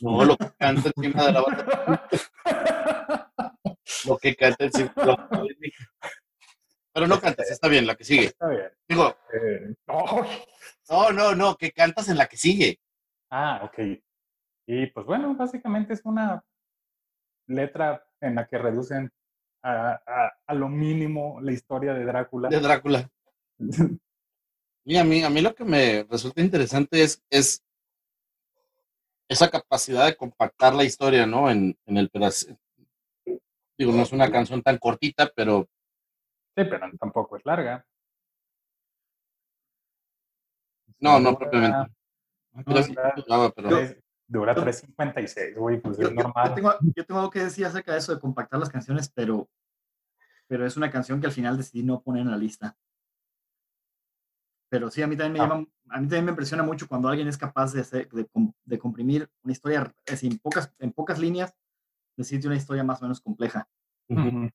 no 0.00 0.24
lo 0.24 0.36
que 0.36 0.50
canta 0.58 0.90
encima 0.96 1.26
de 1.26 1.32
la 1.32 1.40
banda, 1.40 2.08
lo 4.08 4.18
que 4.18 4.34
canta 4.34 4.64
encima 4.64 4.92
de 4.96 5.06
la 5.06 5.14
banda. 5.16 5.42
Pero 6.94 7.08
no 7.08 7.20
cantas, 7.20 7.50
está 7.50 7.66
bien, 7.68 7.86
la 7.86 7.96
que 7.96 8.04
sigue. 8.04 8.26
Está 8.26 8.48
bien. 8.48 8.70
Digo, 8.88 9.16
Eh, 9.34 9.74
no, 10.88 11.10
no, 11.12 11.34
no, 11.34 11.56
que 11.56 11.72
cantas 11.72 12.08
en 12.08 12.16
la 12.16 12.26
que 12.28 12.36
sigue. 12.36 12.78
Ah, 13.30 13.60
ok. 13.64 13.98
Y 14.66 14.86
pues 14.86 15.04
bueno, 15.04 15.34
básicamente 15.34 15.92
es 15.92 16.02
una 16.04 16.42
letra 17.48 18.06
en 18.20 18.36
la 18.36 18.46
que 18.46 18.58
reducen 18.58 19.10
a, 19.62 20.00
a- 20.06 20.32
a 20.46 20.54
lo 20.54 20.68
mínimo 20.68 21.40
la 21.40 21.52
historia 21.52 21.94
de 21.94 22.04
Drácula. 22.04 22.48
de 22.48 22.60
Drácula. 22.60 23.10
Y 24.86 24.98
a 24.98 25.04
mí, 25.04 25.22
a 25.22 25.30
mí 25.30 25.40
lo 25.40 25.54
que 25.54 25.64
me 25.64 26.02
resulta 26.10 26.42
interesante 26.42 27.02
es, 27.02 27.22
es 27.30 27.64
esa 29.30 29.50
capacidad 29.50 30.04
de 30.04 30.14
compactar 30.14 30.74
la 30.74 30.84
historia, 30.84 31.24
¿no? 31.26 31.50
En, 31.50 31.74
en 31.86 31.96
el 31.96 32.10
pedazo. 32.10 32.48
Digo, 33.78 33.92
no 33.92 34.02
es 34.02 34.12
una 34.12 34.30
canción 34.30 34.62
tan 34.62 34.76
cortita, 34.76 35.32
pero 35.34 35.70
Sí, 36.56 36.64
pero 36.64 36.80
tampoco 36.98 37.36
es 37.36 37.44
larga. 37.44 37.84
no, 41.00 41.18
no 41.18 41.30
Dura- 41.32 41.38
propiamente. 41.38 41.92
Dura 44.26 44.54
3.56, 44.54 45.56
güey, 45.58 45.80
pues 45.80 45.98
Yo, 45.98 46.08
es 46.08 46.14
normal. 46.14 46.48
yo 46.48 46.54
tengo, 46.54 46.72
yo 46.96 47.04
tengo 47.04 47.20
algo 47.20 47.30
que 47.30 47.40
decir 47.44 47.66
acerca 47.66 47.92
de 47.92 47.98
eso 47.98 48.14
de 48.14 48.20
compactar 48.20 48.58
las 48.58 48.70
canciones, 48.70 49.10
pero, 49.10 49.48
pero 50.46 50.64
es 50.64 50.76
una 50.78 50.90
canción 50.90 51.20
que 51.20 51.26
al 51.26 51.32
final 51.32 51.56
decidí 51.58 51.82
no 51.82 52.00
poner 52.00 52.22
en 52.22 52.30
la 52.30 52.36
lista. 52.38 52.74
Pero 54.70 54.90
sí, 54.90 55.02
a 55.02 55.06
mí 55.06 55.16
también 55.16 55.32
me, 55.34 55.40
Ah. 55.40 55.48
llama, 55.48 55.66
a 55.90 56.00
mí 56.00 56.06
también 56.06 56.24
me 56.24 56.30
impresiona 56.30 56.62
mucho 56.62 56.88
cuando 56.88 57.08
alguien 57.08 57.28
es 57.28 57.36
capaz 57.36 57.72
de, 57.74 57.82
hacer- 57.82 58.08
de, 58.10 58.26
de 58.64 58.78
comprimir 58.78 59.28
una 59.42 59.52
historia 59.52 59.92
así, 60.10 60.26
en, 60.28 60.38
pocas, 60.38 60.72
en 60.78 60.90
pocas 60.92 61.18
líneas, 61.18 61.54
decirte 62.16 62.46
una 62.46 62.56
historia 62.56 62.82
más 62.82 63.00
o 63.02 63.04
menos 63.04 63.20
compleja. 63.20 63.68
Ujú. 64.08 64.48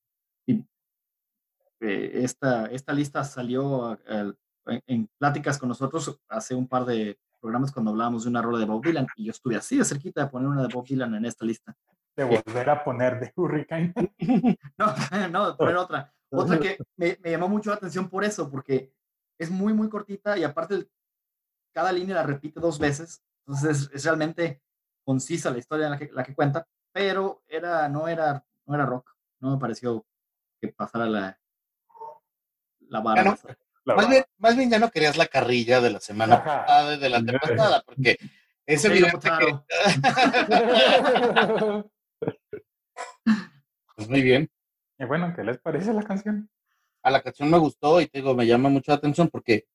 Eh, 1.80 2.22
esta, 2.24 2.66
esta 2.66 2.92
lista 2.92 3.24
salió 3.24 3.86
a- 3.86 3.98
al- 4.06 4.36
en, 4.66 4.82
en 4.86 5.10
pláticas 5.18 5.58
con 5.58 5.68
nosotros 5.70 6.20
hace 6.28 6.54
un 6.54 6.68
par 6.68 6.84
de 6.84 7.18
programas 7.40 7.72
cuando 7.72 7.90
hablábamos 7.90 8.24
de 8.24 8.30
una 8.30 8.42
rola 8.42 8.58
de 8.58 8.66
Bob 8.66 8.84
Dylan 8.84 9.06
y 9.16 9.24
yo 9.24 9.30
estuve 9.30 9.56
así 9.56 9.78
de 9.78 9.84
cerquita 9.84 10.22
de 10.24 10.30
poner 10.30 10.48
una 10.48 10.62
de 10.66 10.72
Bob 10.74 10.86
Dylan 10.86 11.14
en 11.14 11.24
esta 11.24 11.44
lista. 11.46 11.74
De 12.14 12.24
volver 12.24 12.68
a 12.68 12.84
poner 12.84 13.18
de 13.18 13.32
Hurricane. 13.34 13.94
No, 14.78 14.86
no, 15.30 15.56
poner 15.56 15.76
otra. 15.76 16.12
Otra 16.30 16.60
que 16.60 16.76
me, 16.96 17.18
me 17.22 17.30
llamó 17.30 17.48
mucho 17.48 17.70
la 17.70 17.76
atención 17.76 18.08
por 18.10 18.24
eso, 18.24 18.50
porque 18.50 18.92
es 19.38 19.50
muy, 19.50 19.72
muy 19.72 19.88
cortita 19.88 20.36
y 20.36 20.44
aparte 20.44 20.74
el- 20.74 20.90
cada 21.74 21.92
línea 21.92 22.16
la 22.16 22.22
repite 22.24 22.60
dos 22.60 22.78
veces. 22.78 23.22
Entonces 23.46 23.82
es, 23.88 23.90
es 23.94 24.04
realmente 24.04 24.62
concisa 25.04 25.50
la 25.50 25.58
historia 25.58 25.86
en 25.86 25.92
la 25.92 25.98
que, 25.98 26.10
la 26.12 26.22
que 26.24 26.34
cuenta, 26.34 26.66
pero 26.92 27.42
era, 27.48 27.88
no, 27.88 28.06
era, 28.06 28.44
no 28.66 28.74
era 28.74 28.84
rock. 28.84 29.10
No 29.40 29.52
me 29.52 29.58
pareció 29.58 30.04
que 30.60 30.68
pasara 30.68 31.06
la, 31.06 31.39
la 32.90 33.00
vara. 33.00 33.38
La 33.84 33.94
Más 33.94 34.08
bien, 34.10 34.24
más 34.38 34.56
bien 34.56 34.70
ya 34.70 34.78
no 34.78 34.90
querías 34.90 35.16
la 35.16 35.26
carrilla 35.26 35.80
de 35.80 35.90
la 35.90 36.00
semana 36.00 36.36
Ajá. 36.36 36.66
pasada 36.66 36.94
y 36.94 36.98
de 36.98 37.08
la 37.08 37.16
antepasada, 37.18 37.82
porque 37.82 38.18
es 38.66 38.84
evidente 38.84 39.28
que, 39.38 39.58
pues 43.96 44.08
muy 44.08 44.22
bien. 44.22 44.50
Y 44.98 45.04
bueno, 45.06 45.32
¿qué 45.34 45.42
les 45.42 45.58
parece 45.58 45.94
la 45.94 46.02
canción? 46.02 46.50
A 47.02 47.10
la 47.10 47.22
canción 47.22 47.50
me 47.50 47.58
gustó 47.58 48.00
y 48.00 48.06
te 48.06 48.18
digo, 48.18 48.34
me 48.34 48.46
llama 48.46 48.68
mucho 48.68 48.92
la 48.92 48.96
atención 48.96 49.28
porque 49.28 49.66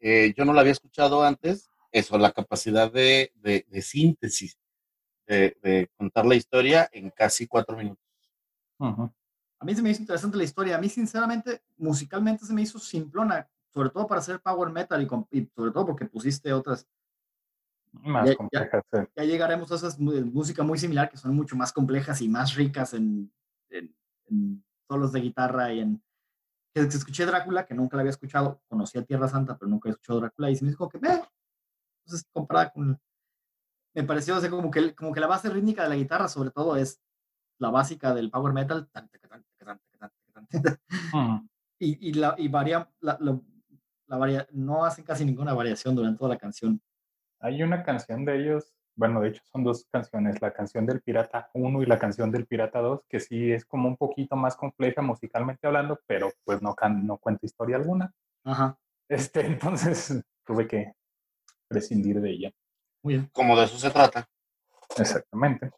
eh, 0.00 0.34
yo 0.36 0.44
no 0.44 0.52
la 0.52 0.60
había 0.60 0.72
escuchado 0.72 1.24
antes. 1.24 1.70
Eso, 1.90 2.18
la 2.18 2.32
capacidad 2.32 2.92
de, 2.92 3.32
de, 3.36 3.64
de 3.68 3.82
síntesis, 3.82 4.58
de, 5.26 5.56
de, 5.62 5.88
contar 5.96 6.26
la 6.26 6.34
historia 6.34 6.88
en 6.92 7.10
casi 7.10 7.46
cuatro 7.46 7.76
minutos. 7.76 8.04
Uh 8.78 8.86
-huh. 8.88 9.12
A 9.66 9.68
mí 9.68 9.74
se 9.74 9.82
me 9.82 9.90
hizo 9.90 10.00
interesante 10.00 10.36
la 10.36 10.44
historia. 10.44 10.76
A 10.76 10.80
mí, 10.80 10.88
sinceramente, 10.88 11.60
musicalmente 11.76 12.46
se 12.46 12.54
me 12.54 12.62
hizo 12.62 12.78
simplona, 12.78 13.48
sobre 13.74 13.90
todo 13.90 14.06
para 14.06 14.20
hacer 14.20 14.40
power 14.40 14.70
metal 14.70 15.02
y, 15.02 15.38
y 15.38 15.50
sobre 15.56 15.72
todo 15.72 15.86
porque 15.86 16.04
pusiste 16.06 16.52
otras 16.52 16.86
más 17.90 18.28
ya, 18.28 18.36
complejas. 18.36 18.84
Ya, 18.92 19.02
sí. 19.02 19.08
ya, 19.16 19.24
llegaremos 19.24 19.72
a 19.72 19.74
esas 19.74 19.98
música 19.98 20.62
muy 20.62 20.78
similar 20.78 21.10
que 21.10 21.16
son 21.16 21.34
mucho 21.34 21.56
más 21.56 21.72
complejas 21.72 22.20
y 22.20 22.28
más 22.28 22.54
ricas 22.54 22.94
en, 22.94 23.32
en, 23.70 23.92
en 24.26 24.64
solos 24.86 25.10
de 25.10 25.20
guitarra 25.20 25.72
y 25.72 25.80
en 25.80 26.00
que 26.72 26.82
escuché 26.82 27.26
Drácula, 27.26 27.66
que 27.66 27.74
nunca 27.74 27.96
la 27.96 28.02
había 28.02 28.10
escuchado, 28.10 28.62
conocía 28.68 29.02
Tierra 29.02 29.26
Santa, 29.26 29.58
pero 29.58 29.68
nunca 29.68 29.88
había 29.88 29.94
escuchado 29.94 30.20
Drácula, 30.20 30.48
y 30.48 30.54
se 30.54 30.64
me 30.64 30.70
dijo 30.70 30.88
que, 30.88 30.98
eh, 30.98 31.22
entonces 32.04 32.28
comparada 32.32 32.70
con, 32.70 33.00
me 33.94 34.04
pareció 34.04 34.36
o 34.36 34.40
sea, 34.40 34.48
como, 34.48 34.70
que, 34.70 34.94
como 34.94 35.12
que 35.12 35.20
la 35.20 35.26
base 35.26 35.50
rítmica 35.50 35.82
de 35.82 35.88
la 35.88 35.96
guitarra, 35.96 36.28
sobre 36.28 36.50
todo, 36.50 36.76
es 36.76 37.00
la 37.58 37.70
básica 37.70 38.14
del 38.14 38.30
power 38.30 38.52
metal, 38.52 38.88
Mm. 41.12 41.46
y, 41.78 42.08
y, 42.08 42.12
la, 42.14 42.34
y 42.38 42.48
varía, 42.48 42.88
la, 43.00 43.16
la, 43.20 43.40
la 44.06 44.16
varia, 44.16 44.46
no 44.52 44.84
hacen 44.84 45.04
casi 45.04 45.24
ninguna 45.24 45.54
variación 45.54 45.94
durante 45.94 46.18
toda 46.18 46.34
la 46.34 46.38
canción. 46.38 46.80
Hay 47.40 47.62
una 47.62 47.82
canción 47.82 48.24
de 48.24 48.40
ellos, 48.40 48.74
bueno, 48.94 49.20
de 49.20 49.28
hecho 49.28 49.42
son 49.52 49.62
dos 49.62 49.86
canciones, 49.90 50.40
la 50.40 50.52
canción 50.52 50.86
del 50.86 51.02
Pirata 51.02 51.50
1 51.52 51.82
y 51.82 51.86
la 51.86 51.98
canción 51.98 52.30
del 52.30 52.46
Pirata 52.46 52.80
2, 52.80 53.02
que 53.08 53.20
sí 53.20 53.52
es 53.52 53.64
como 53.64 53.88
un 53.88 53.96
poquito 53.96 54.36
más 54.36 54.56
compleja 54.56 55.02
musicalmente 55.02 55.66
hablando, 55.66 56.00
pero 56.06 56.32
pues 56.44 56.62
no, 56.62 56.74
can, 56.74 57.06
no 57.06 57.18
cuenta 57.18 57.44
historia 57.44 57.76
alguna. 57.76 58.12
Ajá. 58.44 58.78
Este, 59.08 59.40
entonces 59.46 60.22
tuve 60.44 60.66
que 60.66 60.92
prescindir 61.68 62.20
de 62.20 62.30
ella. 62.30 62.52
Muy 63.02 63.14
bien. 63.14 63.30
Como 63.32 63.56
de 63.56 63.64
eso 63.64 63.76
se 63.78 63.90
trata. 63.90 64.28
Exactamente. 64.96 65.70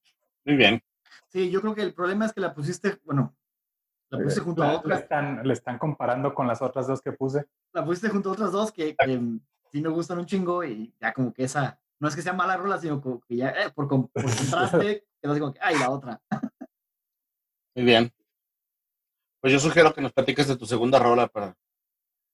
Muy 0.45 0.57
bien. 0.57 0.81
Sí, 1.29 1.51
yo 1.51 1.61
creo 1.61 1.75
que 1.75 1.83
el 1.83 1.95
problema 1.95 2.27
es 2.27 2.33
que 2.33 2.41
la 2.41 2.55
pusiste, 2.55 2.99
bueno, 3.05 3.37
la 4.11 4.19
pusiste 4.19 4.41
junto 4.41 4.63
la, 4.63 4.71
a 4.71 4.77
otras. 4.79 4.99
Le 4.99 5.03
están, 5.03 5.47
le 5.47 5.53
están 5.53 5.79
comparando 5.79 6.35
con 6.35 6.47
las 6.47 6.63
otras 6.63 6.87
dos 6.87 7.03
que 7.03 7.13
puse. 7.13 7.47
La 7.73 7.85
pusiste 7.85 8.09
junto 8.09 8.31
a 8.31 8.33
otras 8.33 8.53
dos 8.53 8.73
que, 8.73 8.97
que 8.97 9.21
sí 9.71 9.81
me 9.81 9.89
gustan 9.89 10.19
un 10.19 10.27
chingo 10.27 10.65
y 10.65 10.95
ya 11.01 11.13
como 11.13 11.33
que 11.33 11.45
esa, 11.45 11.79
no 12.01 12.09
es 12.09 12.17
que 12.17 12.23
sea 12.23 12.33
mala 12.33 12.57
rola, 12.57 12.79
sino 12.79 13.01
como 13.01 13.21
que 13.21 13.37
ya 13.37 13.51
eh, 13.51 13.71
por, 13.75 13.89
por 13.89 14.11
contraste 14.11 15.07
quedó 15.21 15.33
así 15.33 15.41
como 15.41 15.53
que, 15.53 15.61
ay, 15.63 15.79
la 15.79 15.91
otra. 15.91 16.21
Muy 17.75 17.85
bien. 17.85 18.13
Pues 19.41 19.53
yo 19.53 19.61
sugiero 19.61 19.93
que 19.95 20.01
nos 20.01 20.13
platiques 20.13 20.49
de 20.49 20.57
tu 20.57 20.67
segunda 20.67 20.99
rola 20.99 21.29
para 21.29 21.57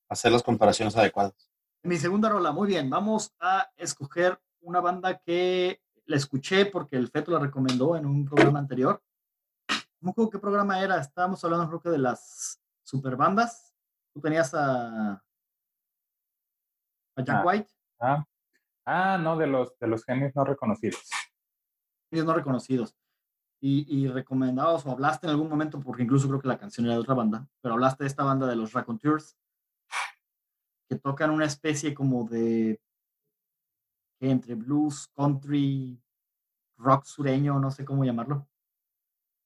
hacer 0.09 0.33
las 0.33 0.43
comparaciones 0.43 0.97
adecuadas. 0.97 1.51
Mi 1.83 1.97
segunda 1.97 2.29
rola, 2.29 2.53
muy 2.53 2.69
bien. 2.69 2.89
Vamos 2.89 3.35
a 3.41 3.71
escoger 3.77 4.41
una 4.61 4.81
banda 4.81 5.19
que 5.19 5.83
la 6.07 6.17
escuché 6.17 6.67
porque 6.67 6.97
el 6.97 7.09
Feto 7.09 7.31
la 7.33 7.39
recomendó 7.39 7.97
en 7.97 8.07
un 8.07 8.25
programa 8.25 8.59
anterior. 8.59 9.03
No 10.05 10.12
me 10.14 10.31
qué 10.31 10.38
programa 10.38 10.83
era. 10.83 11.01
Estábamos 11.01 11.43
hablando, 11.43 11.67
creo 11.67 11.81
que 11.81 11.88
de 11.88 11.97
las 11.97 12.61
superbandas. 12.83 13.75
Tú 14.12 14.21
tenías 14.21 14.53
a, 14.53 15.14
a 17.17 17.23
Jack 17.23 17.37
ah, 17.37 17.43
White. 17.43 17.73
Ah, 17.99 18.25
ah, 18.85 19.19
no, 19.19 19.38
de 19.38 19.47
los, 19.47 19.79
de 19.79 19.87
los 19.87 20.05
genios 20.05 20.33
no 20.35 20.45
reconocidos. 20.45 21.09
Genios 22.11 22.27
no 22.27 22.35
reconocidos. 22.35 22.95
Y, 23.62 23.87
y 23.88 24.07
recomendabas 24.09 24.85
o 24.85 24.90
hablaste 24.90 25.27
en 25.27 25.31
algún 25.31 25.49
momento, 25.49 25.81
porque 25.81 26.03
incluso 26.03 26.29
creo 26.29 26.40
que 26.40 26.49
la 26.49 26.59
canción 26.59 26.85
era 26.85 26.97
de 26.97 27.01
otra 27.01 27.14
banda, 27.14 27.49
pero 27.62 27.73
hablaste 27.73 28.05
de 28.05 28.09
esta 28.09 28.25
banda 28.25 28.47
de 28.47 28.57
los 28.57 28.75
Raconteurs, 28.75 29.38
que 30.87 30.99
tocan 30.99 31.31
una 31.31 31.47
especie 31.47 31.95
como 31.95 32.29
de 32.29 32.79
entre 34.21 34.55
blues, 34.55 35.09
country, 35.17 35.99
rock 36.77 37.07
sureño, 37.07 37.59
no 37.59 37.71
sé 37.71 37.87
cómo 37.87 38.05
llamarlo. 38.05 38.47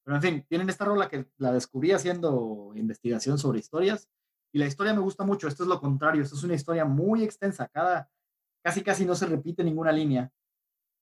Pero 0.09 0.17
en 0.17 0.23
fin, 0.23 0.47
tienen 0.49 0.71
esta 0.71 0.87
rola 0.87 1.07
que 1.07 1.27
la 1.37 1.53
descubrí 1.53 1.93
haciendo 1.93 2.73
investigación 2.75 3.37
sobre 3.37 3.59
historias 3.59 4.09
y 4.55 4.59
la 4.59 4.65
historia 4.65 4.95
me 4.95 5.01
gusta 5.01 5.23
mucho. 5.23 5.47
Esto 5.47 5.65
es 5.65 5.69
lo 5.69 5.79
contrario, 5.79 6.23
esto 6.23 6.35
es 6.35 6.45
una 6.45 6.55
historia 6.55 6.87
muy 6.87 7.23
extensa, 7.23 7.69
cada 7.69 8.11
casi 8.65 8.83
casi 8.83 9.05
no 9.05 9.15
se 9.15 9.27
repite 9.27 9.63
ninguna 9.63 9.93
línea 9.93 10.33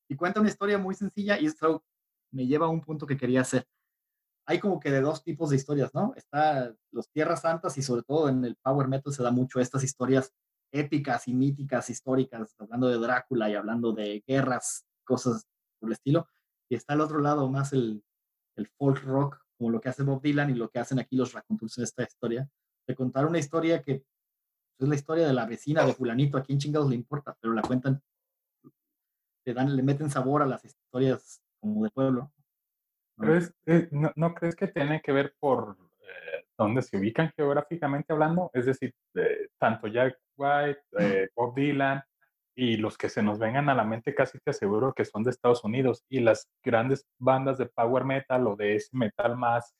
y 0.08 0.16
cuenta 0.16 0.40
una 0.40 0.48
historia 0.48 0.76
muy 0.78 0.96
sencilla 0.96 1.38
y 1.38 1.46
esto 1.46 1.84
me 2.32 2.48
lleva 2.48 2.66
a 2.66 2.68
un 2.68 2.80
punto 2.80 3.06
que 3.06 3.16
quería 3.16 3.42
hacer. 3.42 3.68
Hay 4.44 4.58
como 4.58 4.80
que 4.80 4.90
de 4.90 5.00
dos 5.00 5.22
tipos 5.22 5.50
de 5.50 5.56
historias, 5.56 5.94
¿no? 5.94 6.12
Está 6.16 6.74
los 6.90 7.08
Tierras 7.08 7.42
Santas 7.42 7.78
y 7.78 7.82
sobre 7.82 8.02
todo 8.02 8.28
en 8.28 8.44
el 8.44 8.56
Power 8.56 8.88
Metal 8.88 9.12
se 9.12 9.22
da 9.22 9.30
mucho 9.30 9.60
estas 9.60 9.84
historias 9.84 10.34
épicas 10.72 11.28
y 11.28 11.32
míticas 11.32 11.90
históricas, 11.90 12.56
hablando 12.58 12.88
de 12.88 12.98
Drácula 12.98 13.48
y 13.48 13.54
hablando 13.54 13.92
de 13.92 14.24
guerras, 14.26 14.84
cosas 15.04 15.46
por 15.78 15.90
el 15.90 15.92
estilo. 15.92 16.26
Y 16.68 16.74
está 16.74 16.94
al 16.94 17.02
otro 17.02 17.20
lado 17.20 17.48
más 17.48 17.72
el, 17.72 18.02
el 18.56 18.66
folk 18.68 19.02
rock, 19.04 19.38
como 19.56 19.70
lo 19.70 19.80
que 19.80 19.88
hace 19.88 20.02
Bob 20.02 20.22
Dylan 20.22 20.50
y 20.50 20.54
lo 20.54 20.68
que 20.68 20.78
hacen 20.78 20.98
aquí 20.98 21.16
los 21.16 21.32
raconteurs 21.32 21.78
en 21.78 21.84
esta 21.84 22.02
historia, 22.02 22.48
de 22.86 22.94
contar 22.94 23.26
una 23.26 23.38
historia 23.38 23.82
que 23.82 24.04
es 24.78 24.88
la 24.88 24.94
historia 24.94 25.26
de 25.26 25.32
la 25.32 25.46
vecina 25.46 25.84
de 25.84 25.94
fulanito, 25.94 26.36
a 26.36 26.42
quién 26.42 26.58
chingados 26.58 26.90
le 26.90 26.96
importa, 26.96 27.36
pero 27.40 27.54
la 27.54 27.62
cuentan, 27.62 28.02
le, 29.44 29.54
dan, 29.54 29.74
le 29.74 29.82
meten 29.82 30.10
sabor 30.10 30.42
a 30.42 30.46
las 30.46 30.64
historias 30.64 31.42
como 31.60 31.84
de 31.84 31.90
pueblo. 31.90 32.32
¿no? 33.16 33.34
Es, 33.34 33.54
eh, 33.64 33.88
no, 33.92 34.12
¿no, 34.16 34.34
crees 34.34 34.54
que 34.54 34.68
tiene 34.68 35.00
que 35.00 35.12
ver 35.12 35.34
por 35.38 35.78
eh, 36.00 36.46
dónde 36.58 36.82
se 36.82 36.98
ubican 36.98 37.32
geográficamente 37.34 38.12
hablando? 38.12 38.50
Es 38.52 38.66
decir, 38.66 38.94
eh, 39.14 39.48
tanto 39.58 39.86
Jack 39.86 40.18
White, 40.36 40.82
eh, 40.98 41.28
Bob 41.34 41.54
Dylan 41.54 42.02
y 42.58 42.78
los 42.78 42.96
que 42.96 43.10
se 43.10 43.22
nos 43.22 43.38
vengan 43.38 43.68
a 43.68 43.74
la 43.74 43.84
mente 43.84 44.14
casi 44.14 44.38
te 44.40 44.50
aseguro 44.50 44.94
que 44.94 45.04
son 45.04 45.22
de 45.22 45.30
Estados 45.30 45.62
Unidos 45.62 46.04
y 46.08 46.20
las 46.20 46.48
grandes 46.64 47.06
bandas 47.18 47.58
de 47.58 47.66
power 47.66 48.04
metal 48.04 48.46
o 48.46 48.56
de 48.56 48.76
ese 48.76 48.96
metal 48.96 49.36
más 49.36 49.74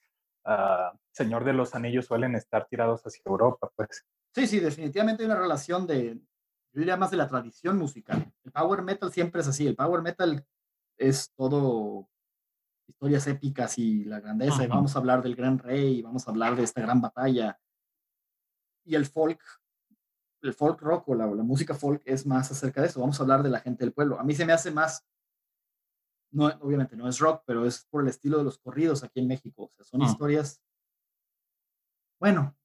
uh, 0.44 0.94
Señor 1.10 1.44
de 1.44 1.54
los 1.54 1.74
Anillos 1.74 2.04
suelen 2.04 2.34
estar 2.34 2.66
tirados 2.66 3.02
hacia 3.02 3.22
Europa, 3.24 3.70
pues. 3.74 4.04
Sí, 4.34 4.46
sí, 4.46 4.60
definitivamente 4.60 5.22
hay 5.22 5.30
una 5.30 5.40
relación 5.40 5.86
de, 5.86 6.14
yo 6.14 6.78
diría 6.80 6.98
más 6.98 7.10
de 7.10 7.16
la 7.16 7.26
tradición 7.26 7.78
musical. 7.78 8.30
El 8.44 8.52
power 8.52 8.82
metal 8.82 9.10
siempre 9.10 9.40
es 9.40 9.48
así, 9.48 9.66
el 9.66 9.74
power 9.74 10.02
metal 10.02 10.44
es 10.98 11.32
todo 11.34 12.06
historias 12.86 13.26
épicas 13.26 13.78
y 13.78 14.04
la 14.04 14.20
grandeza, 14.20 14.56
uh 14.56 14.60
-huh. 14.60 14.64
y 14.66 14.68
vamos 14.68 14.94
a 14.94 14.98
hablar 14.98 15.22
del 15.22 15.34
gran 15.34 15.58
rey, 15.58 15.98
y 15.98 16.02
vamos 16.02 16.28
a 16.28 16.30
hablar 16.30 16.54
de 16.54 16.64
esta 16.64 16.82
gran 16.82 17.00
batalla. 17.00 17.58
Y 18.84 18.94
el 18.94 19.06
folk, 19.06 19.40
el 20.46 20.54
folk 20.54 20.80
rock 20.80 21.08
o 21.08 21.14
la, 21.14 21.26
la, 21.26 21.42
música 21.42 21.74
folk 21.74 22.02
es 22.04 22.26
más 22.26 22.50
acerca 22.50 22.80
de 22.80 22.88
eso, 22.88 23.00
vamos 23.00 23.18
a 23.18 23.22
hablar 23.22 23.42
de 23.42 23.50
la 23.50 23.60
gente 23.60 23.84
del 23.84 23.92
pueblo. 23.92 24.18
A 24.18 24.24
mí 24.24 24.34
se 24.34 24.46
me 24.46 24.52
hace 24.52 24.70
más, 24.70 25.06
no, 26.32 26.46
obviamente 26.60 26.96
no 26.96 27.08
es 27.08 27.18
rock, 27.18 27.42
pero 27.46 27.66
es 27.66 27.84
por 27.90 28.02
el 28.02 28.08
estilo 28.08 28.38
de 28.38 28.44
los 28.44 28.58
corridos 28.58 29.02
aquí 29.04 29.20
en 29.20 29.28
México, 29.28 29.64
o 29.64 29.68
sea, 29.70 29.84
son 29.84 30.00
-huh. 30.00 30.06
historias, 30.06 30.62
bueno, 32.20 32.56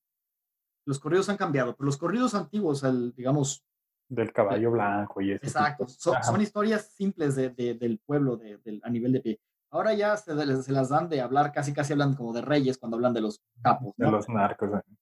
los 0.85 0.99
corridos 0.99 1.29
han 1.29 1.37
cambiado, 1.37 1.75
pero 1.75 1.85
los 1.85 1.97
corridos 1.97 2.33
antiguos, 2.35 2.83
el, 2.83 3.13
digamos... 3.13 3.65
Del 4.07 4.33
caballo 4.33 4.69
el, 4.69 4.73
blanco 4.73 5.21
y 5.21 5.31
eso. 5.31 5.45
Exacto, 5.45 5.87
son, 5.87 6.21
son, 6.21 6.41
historias 6.41 6.91
simples 6.91 7.35
de, 7.35 7.49
de, 7.49 7.75
del 7.75 7.99
pueblo 7.99 8.35
de, 8.35 8.57
de, 8.57 8.79
a 8.83 8.89
nivel 8.89 9.13
de 9.13 9.21
pie. 9.21 9.41
Ahora 9.69 9.93
ya 9.93 10.17
se, 10.17 10.63
se, 10.63 10.71
las 10.73 10.89
dan 10.89 11.07
de 11.07 11.21
hablar, 11.21 11.53
casi 11.53 11.73
casi 11.73 11.93
hablan 11.93 12.13
como 12.13 12.33
de 12.33 12.41
reyes 12.41 12.77
cuando 12.77 12.97
hablan 12.97 13.13
de 13.13 13.21
los 13.21 13.41
capos. 13.61 13.93
¿no? 13.97 14.05
De 14.05 14.11
los 14.11 14.27
narcos. 14.27 14.69
¿eh? 14.69 14.95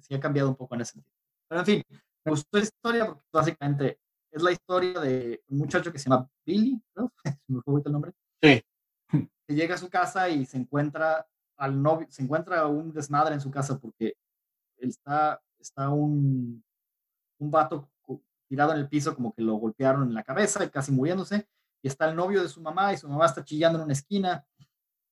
Sí, 0.00 0.14
ha 0.14 0.20
cambiado 0.20 0.48
un 0.48 0.56
poco 0.56 0.74
en 0.74 0.80
ese 0.80 0.92
sentido. 0.92 1.14
Pero 1.46 1.60
en 1.60 1.66
fin, 1.66 1.82
me 2.28 2.32
gustó 2.32 2.58
la 2.58 2.64
historia 2.64 3.06
porque 3.06 3.24
básicamente 3.32 3.98
es 4.30 4.42
la 4.42 4.52
historia 4.52 5.00
de 5.00 5.42
un 5.48 5.58
muchacho 5.58 5.90
que 5.90 5.98
se 5.98 6.08
llama 6.08 6.28
Billy, 6.44 6.80
¿no? 6.94 7.12
¿Me 7.48 7.62
fue 7.62 7.80
el 7.84 7.92
nombre? 7.92 8.12
Sí. 8.42 8.62
Que 9.46 9.54
llega 9.54 9.74
a 9.74 9.78
su 9.78 9.88
casa 9.88 10.28
y 10.28 10.44
se 10.44 10.58
encuentra 10.58 11.26
al 11.56 11.82
novio, 11.82 12.06
se 12.10 12.22
encuentra 12.22 12.66
un 12.66 12.92
desmadre 12.92 13.34
en 13.34 13.40
su 13.40 13.50
casa 13.50 13.78
porque 13.78 14.14
está, 14.76 15.40
está 15.58 15.88
un, 15.88 16.62
un 17.38 17.50
vato 17.50 17.88
tirado 18.46 18.72
en 18.72 18.78
el 18.78 18.88
piso 18.88 19.14
como 19.14 19.34
que 19.34 19.42
lo 19.42 19.54
golpearon 19.54 20.08
en 20.08 20.14
la 20.14 20.22
cabeza 20.22 20.64
y 20.64 20.70
casi 20.70 20.92
muriéndose 20.92 21.48
y 21.82 21.88
está 21.88 22.08
el 22.08 22.16
novio 22.16 22.42
de 22.42 22.48
su 22.48 22.60
mamá 22.60 22.92
y 22.92 22.96
su 22.96 23.08
mamá 23.08 23.26
está 23.26 23.44
chillando 23.44 23.78
en 23.78 23.84
una 23.84 23.92
esquina 23.92 24.44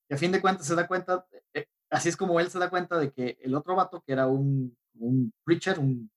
y 0.09 0.13
a 0.13 0.17
fin 0.17 0.31
de 0.31 0.41
cuentas 0.41 0.65
se 0.65 0.75
da 0.75 0.87
cuenta, 0.87 1.25
eh, 1.53 1.67
así 1.89 2.09
es 2.09 2.17
como 2.17 2.39
él 2.39 2.49
se 2.49 2.59
da 2.59 2.69
cuenta 2.69 2.97
de 2.97 3.11
que 3.11 3.37
el 3.41 3.55
otro 3.55 3.75
vato 3.75 4.01
que 4.01 4.13
era 4.13 4.27
un, 4.27 4.75
un 4.99 5.33
preacher, 5.43 5.79
un, 5.79 6.09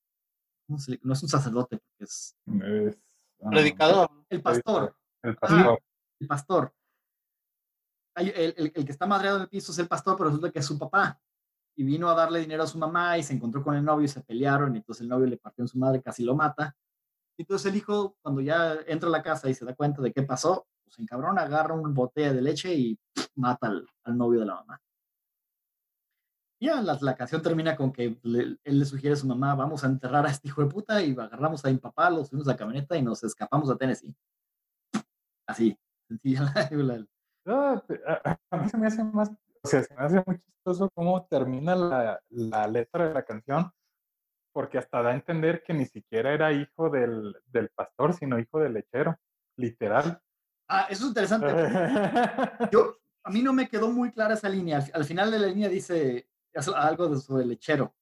no, 0.71 0.79
sé, 0.79 0.99
no, 1.03 1.13
es 1.13 1.23
un 1.23 1.29
sacerdote, 1.29 1.79
porque 1.79 2.05
es... 2.05 2.37
es 2.47 2.99
um, 3.39 3.51
predicador. 3.51 4.09
El 4.29 4.41
pastor. 4.41 4.97
El 5.23 5.37
pastor. 5.37 5.79
Ah, 5.81 5.85
el 6.21 6.27
pastor. 6.27 6.75
El, 8.17 8.29
el, 8.29 8.73
el, 8.75 8.85
que 8.85 8.93
está 8.93 9.07
madreado 9.07 9.39
en 9.39 9.43
el 9.43 9.49
piso 9.49 9.73
es 9.73 9.79
el 9.79 9.89
pastor, 9.89 10.17
pero 10.17 10.29
resulta 10.31 10.51
que 10.51 10.59
es 10.61 10.67
su 10.67 10.79
papá. 10.79 11.21
Y 11.77 11.85
vino 11.85 12.09
a 12.09 12.15
darle 12.15 12.41
dinero 12.41 12.63
a 12.63 12.67
su 12.67 12.79
mamá 12.79 13.17
y 13.19 13.23
se 13.23 13.33
encontró 13.33 13.63
con 13.63 13.75
el 13.75 13.85
novio 13.85 14.05
y 14.05 14.09
se 14.09 14.21
pelearon. 14.21 14.75
Y 14.75 14.79
entonces 14.79 15.03
el 15.03 15.09
novio 15.09 15.27
le 15.27 15.37
partió 15.39 15.63
en 15.63 15.69
su 15.69 15.79
madre, 15.79 16.03
casi 16.03 16.25
lo 16.25 16.35
mata. 16.35 16.77
Entonces 17.39 17.73
el 17.73 17.79
hijo, 17.79 18.17
cuando 18.21 18.41
ya 18.43 18.79
entra 18.87 19.09
a 19.09 19.13
la 19.13 19.23
casa 19.23 19.49
y 19.49 19.55
se 19.55 19.65
da 19.65 19.75
cuenta 19.75 20.03
de 20.03 20.13
qué 20.13 20.23
pasó, 20.23 20.67
pues 20.85 20.99
en 20.99 21.07
cabrón 21.07 21.39
agarra 21.39 21.75
una 21.75 21.89
botella 21.89 22.33
de 22.33 22.43
leche 22.43 22.75
y 22.75 22.97
pff, 23.15 23.29
mata 23.37 23.69
al, 23.69 23.87
al, 24.05 24.19
novio 24.19 24.41
de 24.41 24.47
la 24.47 24.57
mamá. 24.57 24.81
Ya 26.61 26.81
la, 26.83 26.99
la 27.01 27.15
canción 27.15 27.41
termina 27.43 27.75
con 27.77 27.91
que 27.93 28.19
le- 28.23 28.59
él 28.65 28.79
le 28.79 28.85
sugiere 28.85 29.15
a 29.15 29.17
su 29.17 29.27
mamá, 29.27 29.55
vamos 29.55 29.83
a 29.83 29.87
enterrar 29.87 30.27
a 30.27 30.31
este 30.31 30.49
hijo 30.49 30.63
de 30.63 30.69
puta 30.71 31.03
y 31.03 31.13
agarramos 31.13 31.65
a 31.65 31.71
mi 31.71 31.79
papá, 31.79 32.11
lo 32.11 32.25
subimos 32.25 32.47
a 32.49 32.53
la 32.53 32.57
camioneta 32.57 32.97
y 32.97 33.03
nos 33.03 33.23
escapamos 33.25 33.71
a 33.71 33.77
Tennessee. 33.77 34.15
Así, 35.47 35.77
sencilla 36.09 36.43
la- 36.71 37.83
te- 37.87 38.01
a, 38.51 38.57
mí 38.59 38.69
se 38.69 38.77
me 38.79 38.87
hace 38.87 39.03
más, 39.05 39.31
o 39.63 39.69
sea, 39.69 39.83
se 39.83 39.95
me 39.95 40.03
hace 40.05 40.23
muy 40.27 40.39
chistoso 40.39 40.91
cómo 40.95 41.25
termina 41.27 41.75
la, 41.75 42.21
la 42.29 42.67
letra 42.69 43.09
de 43.09 43.15
la 43.15 43.25
canción, 43.25 43.71
porque 44.53 44.79
hasta 44.79 45.03
da 45.03 45.11
a 45.11 45.15
entender 45.15 45.63
que 45.63 45.73
ni 45.75 45.87
siquiera 45.87 46.33
era 46.33 46.53
hijo 46.53 46.91
del, 46.91 47.37
del 47.47 47.71
pastor, 47.71 48.15
sino 48.15 48.39
hijo 48.39 48.59
del 48.59 48.75
lechero, 48.75 49.19
literal. 49.57 50.21
Ah, 50.69 50.87
eso 50.91 51.05
es 51.05 51.09
interesante. 51.09 51.49
Yo, 52.73 52.97
a 53.25 53.31
mí 53.31 53.43
no 53.43 53.53
me 53.53 53.69
quedó 53.69 53.91
muy 53.91 54.13
clara 54.13 54.35
esa 54.35 54.49
línea. 54.49 54.79
Al, 54.79 54.91
al 54.95 55.05
final 55.05 55.31
de 55.31 55.39
la 55.39 55.47
línea 55.49 55.69
dice 55.69 56.29
algo 56.77 57.09
de 57.09 57.43
el 57.43 57.49
lechero. 57.49 57.95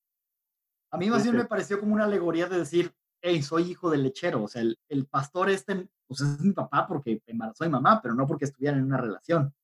A 0.91 0.97
mí 0.99 1.11
más 1.11 1.23
Sí, 1.23 1.29
bien 1.29 1.37
sí. 1.37 1.43
me 1.43 1.49
pareció 1.49 1.79
como 1.81 1.95
una 1.95 2.05
alegoría 2.05 2.49
de 2.49 2.59
decir, 2.59 2.95
hey, 3.21 3.43
soy 3.43 3.71
hijo 3.71 3.91
del 3.91 4.03
lechero. 4.03 4.43
O 4.45 4.49
sea, 4.49 4.63
el, 4.63 4.79
el 4.89 5.07
pastor 5.07 5.51
este, 5.51 5.89
pues 6.07 6.21
es 6.21 6.41
mi 6.41 6.53
papá 6.53 6.87
porque 6.87 7.21
embarazó 7.27 7.65
a 7.65 7.67
mi 7.67 7.73
mamá, 7.73 8.01
pero 8.03 8.15
no 8.15 8.27
porque 8.27 8.47
estuvieran 8.47 8.79
en 8.81 8.87
una 8.87 8.97
relación. 8.99 9.55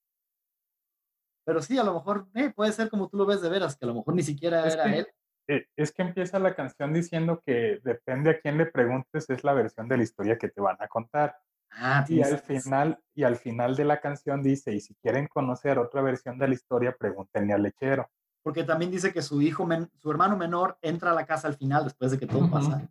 Pero 1.47 1.61
sí, 1.63 1.79
a 1.79 1.85
lo 1.85 1.95
mejor 1.95 2.27
eh, 2.35 2.51
puede 2.55 2.73
ser 2.73 2.89
como 2.91 3.09
tú 3.09 3.17
lo 3.19 3.27
ves 3.27 3.43
de 3.43 3.49
veras, 3.51 3.77
que 3.77 3.85
a 3.85 3.89
lo 3.89 3.95
mejor 3.95 4.15
ni 4.15 4.23
siquiera 4.23 4.67
Es 4.67 4.75
era 4.75 4.85
que- 4.85 4.99
él. 5.01 5.07
Eh, 5.47 5.67
es 5.77 5.93
que 5.93 6.01
empieza 6.01 6.39
la 6.39 6.55
canción 6.55 6.95
diciendo 6.95 7.43
que 7.45 7.79
depende 7.85 8.31
a 8.31 8.41
quién 8.41 8.57
le 8.57 8.65
preguntes, 8.65 9.29
es 9.29 9.45
la 9.45 9.53
versión 9.53 9.89
de 9.89 9.99
la 9.99 10.03
historia 10.03 10.39
que 10.39 10.49
te 10.49 10.63
van 10.63 10.77
a 10.81 10.89
contar. 10.89 11.37
Ah, 11.71 12.03
Y 12.09 12.23
al 12.23 12.39
final, 12.39 12.99
y 13.15 13.25
al 13.25 13.37
final 13.37 13.77
de 13.77 13.85
la 13.85 14.01
canción 14.01 14.43
dice, 14.43 14.73
y 14.73 14.81
si 14.81 14.95
quieren 14.95 15.27
conocer 15.27 15.79
otra 15.79 16.01
versión 16.01 16.39
de 16.39 16.49
la 16.49 16.55
historia, 16.55 16.97
pregúntenle 16.99 17.53
al 17.53 17.63
lechero. 17.63 18.09
Porque 18.45 18.63
también 18.63 18.91
dice 18.91 19.13
que 19.13 19.23
su 19.23 19.41
hijo, 19.41 19.65
men- 19.65 19.91
su 20.01 20.11
hermano 20.11 20.37
menor 20.37 20.79
entra 20.83 21.11
a 21.11 21.15
la 21.15 21.25
casa 21.27 21.49
al 21.49 21.57
final, 21.57 21.83
después 21.85 22.11
de 22.11 22.19
que 22.19 22.27
todo 22.27 22.41
Ujú. 22.41 22.51
pasa, 22.51 22.87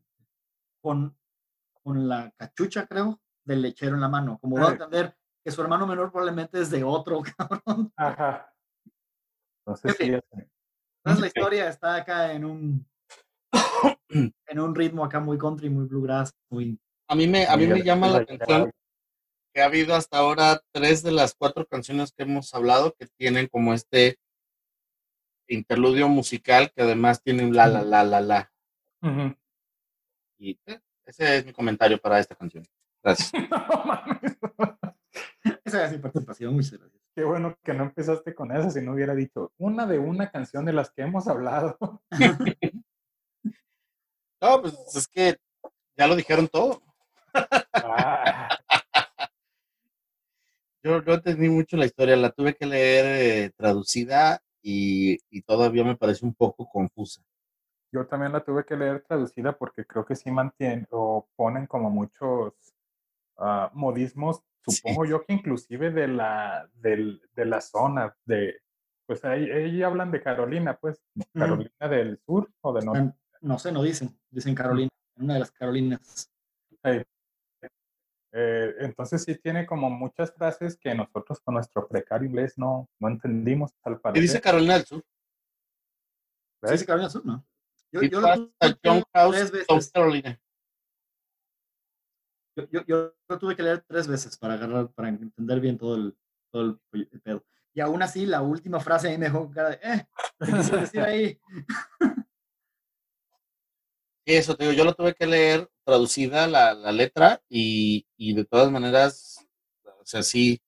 con, 0.81 1.15
con 1.83 2.07
la 2.09 2.31
cachucha, 2.35 2.87
creo, 2.87 3.21
del 3.45 3.61
lechero 3.61 3.93
en 3.95 4.01
la 4.01 4.09
mano. 4.09 4.39
Como 4.39 4.55
va 4.57 4.63
a 4.65 4.69
Ah. 4.69 4.71
entender 4.71 5.15
que 5.45 5.51
su 5.51 5.61
hermano 5.61 5.85
menor 5.85 6.11
probablemente 6.11 6.59
es 6.59 6.69
de 6.71 6.83
otro, 6.83 7.21
cabrón. 7.37 7.93
Ajá. 7.95 8.51
En 9.67 9.77
fin. 9.77 9.91
sí, 9.97 10.13
es- 10.15 10.23
Entonces 11.05 11.21
la 11.21 11.27
historia 11.27 11.69
está 11.69 11.95
acá 11.95 12.33
en 12.33 12.45
un 12.45 12.87
en 14.47 14.59
un 14.59 14.73
ritmo 14.75 15.03
acá 15.05 15.19
muy 15.19 15.37
country, 15.37 15.69
muy 15.69 15.85
bluegrass, 15.85 16.33
muy... 16.49 16.79
A 17.09 17.15
mí 17.15 17.27
me, 17.27 17.45
a 17.45 17.55
mí 17.57 17.67
me 17.67 17.83
llama 17.83 18.07
la 18.07 18.17
atención 18.19 18.71
que 19.53 19.61
ha 19.61 19.65
habido 19.65 19.93
hasta 19.93 20.17
ahora 20.17 20.61
tres 20.73 21.03
de 21.03 21.11
las 21.11 21.35
cuatro 21.35 21.67
canciones 21.67 22.11
que 22.11 22.23
hemos 22.23 22.53
hablado 22.55 22.93
que 22.97 23.05
tienen 23.17 23.47
como 23.47 23.73
este 23.73 24.17
interludio 25.47 26.07
musical 26.07 26.71
que 26.71 26.81
además 26.81 27.21
tiene 27.21 27.45
un 27.45 27.55
la 27.55 27.67
la 27.67 27.83
la 27.83 28.03
la 28.03 28.21
la. 28.21 28.51
Y 30.37 30.59
eh, 30.65 30.79
ese 31.05 31.37
es 31.37 31.45
mi 31.45 31.53
comentario 31.53 31.99
para 31.99 32.19
esta 32.19 32.35
canción. 32.35 32.63
Gracias. 33.03 33.31
No 33.49 33.83
mames. 33.85 34.37
Esa 35.65 35.85
es 35.85 35.91
mi 35.91 35.97
participación, 35.99 36.53
muchas 36.53 36.79
gracias. 36.79 37.03
Qué 37.15 37.23
bueno 37.23 37.55
que 37.63 37.73
no 37.73 37.83
empezaste 37.83 38.33
con 38.33 38.55
eso, 38.55 38.71
si 38.71 38.81
no 38.81 38.93
hubiera 38.93 39.13
dicho 39.13 39.51
una 39.57 39.85
de 39.85 39.99
una 39.99 40.31
canción 40.31 40.65
de 40.65 40.73
las 40.73 40.91
que 40.91 41.03
hemos 41.03 41.27
hablado. 41.27 41.77
No, 44.41 44.61
pues 44.61 44.73
es 44.93 45.07
que 45.07 45.37
ya 45.95 46.05
lo 46.05 46.17
dijeron 46.17 46.49
todo. 46.49 46.83
Ah, 47.71 48.49
Yo 50.83 51.01
no 51.01 51.13
entendí 51.13 51.47
mucho 51.47 51.77
la 51.77 51.85
historia, 51.85 52.17
la 52.17 52.29
tuve 52.29 52.53
que 52.53 52.65
leer 52.65 53.05
eh, 53.05 53.51
traducida 53.55 54.43
y, 54.63 55.19
y 55.29 55.41
todavía 55.43 55.83
me 55.83 55.95
parece 55.97 56.25
un 56.25 56.33
poco 56.33 56.67
confusa. 56.69 57.21
yo 57.91 58.07
también 58.07 58.31
la 58.31 58.43
tuve 58.43 58.65
que 58.65 58.75
leer 58.75 59.03
traducida 59.03 59.55
porque 59.55 59.85
creo 59.85 60.03
que 60.05 60.15
sí 60.15 60.31
mantienen 60.31 60.87
o 60.89 61.27
ponen 61.35 61.67
como 61.67 61.89
muchos 61.91 62.53
ah, 63.37 63.69
modismos, 63.73 64.41
Sí. 64.65 64.77
supongo 64.77 65.03
yo 65.05 65.25
que 65.25 65.33
inclusive 65.33 65.91
de 65.91 66.07
la, 66.07 66.69
del- 66.75 67.21
de 67.35 67.43
la 67.45 67.59
zona, 67.59 68.15
de, 68.25 68.61
pues 69.05 69.25
ahí, 69.25 69.51
ahí 69.51 69.83
hablan 69.83 70.09
de 70.09 70.21
Carolina, 70.23 70.77
pues, 70.77 71.03
Carolina 71.33 71.87
del 71.89 72.17
Sur 72.25 72.49
o 72.61 72.71
del 72.73 72.85
norte. 72.85 73.13
No 73.41 73.59
sé, 73.59 73.73
no 73.73 73.83
dicen, 73.83 74.17
dicen 74.31 74.55
Carolina, 74.55 74.89
una 75.17 75.33
de 75.33 75.39
las 75.41 75.51
Carolinas. 75.51 76.31
Eh, 78.35 78.73
entonces 78.79 79.23
sí 79.23 79.35
tiene 79.35 79.65
como 79.67 79.91
muchas 79.91 80.33
frases 80.33 80.75
que 80.75 80.95
nosotros 80.95 81.39
con 81.41 81.53
nuestro 81.53 81.87
precario 81.87 82.27
inglés 82.27 82.57
no, 82.57 82.89
no 82.99 83.07
entendimos 83.07 83.71
al 83.83 83.95
¿Qué 83.95 84.01
parecer. 84.01 84.21
dice 84.23 84.41
Carolina 84.41 84.73
del 84.73 84.85
Sur? 84.85 85.05
¿ves? 86.61 86.71
dice 86.71 86.85
Carolina 86.85 87.09
Sur, 87.11 87.23
¿no? 87.25 87.45
Yo, 87.91 88.01
yo 88.01 88.21
lo 88.21 88.33
tuve 88.35 88.55
que 88.59 88.75
Young 88.83 88.95
leer 88.95 89.05
House, 89.13 89.35
tres 89.35 89.51
veces. 89.51 89.91
Carolina. 89.91 90.41
Yo, 92.55 92.67
yo, 92.71 92.85
yo 92.87 93.15
lo 93.29 93.39
tuve 93.39 93.55
que 93.55 93.63
leer 93.63 93.83
tres 93.87 94.07
veces 94.07 94.35
para 94.37 94.55
agarrar, 94.55 94.91
para 94.93 95.09
entender 95.09 95.59
bien 95.59 95.77
todo 95.77 95.95
el, 95.95 96.17
todo 96.51 96.79
el, 96.93 97.09
el 97.11 97.21
pedo. 97.21 97.45
Y 97.75 97.81
aún 97.81 98.01
así, 98.01 98.25
la 98.25 98.41
última 98.41 98.79
frase 98.79 99.09
ahí 99.09 99.17
me 99.17 99.25
dejó 99.25 99.49
cara 99.51 99.69
de, 99.69 99.79
eh, 99.83 100.07
¿qué 100.39 100.77
decir 100.77 101.01
ahí? 101.01 101.39
Eso 104.25 104.55
te 104.55 104.63
digo, 104.63 104.75
yo 104.75 104.85
lo 104.85 104.93
tuve 104.95 105.13
que 105.13 105.25
leer 105.27 105.69
traducida 105.83 106.47
la, 106.47 106.73
la 106.73 106.91
letra 106.91 107.41
y, 107.49 108.05
y 108.17 108.33
de 108.33 108.45
todas 108.45 108.71
maneras, 108.71 109.45
o 109.83 110.05
sea, 110.05 110.23
sí, 110.23 110.61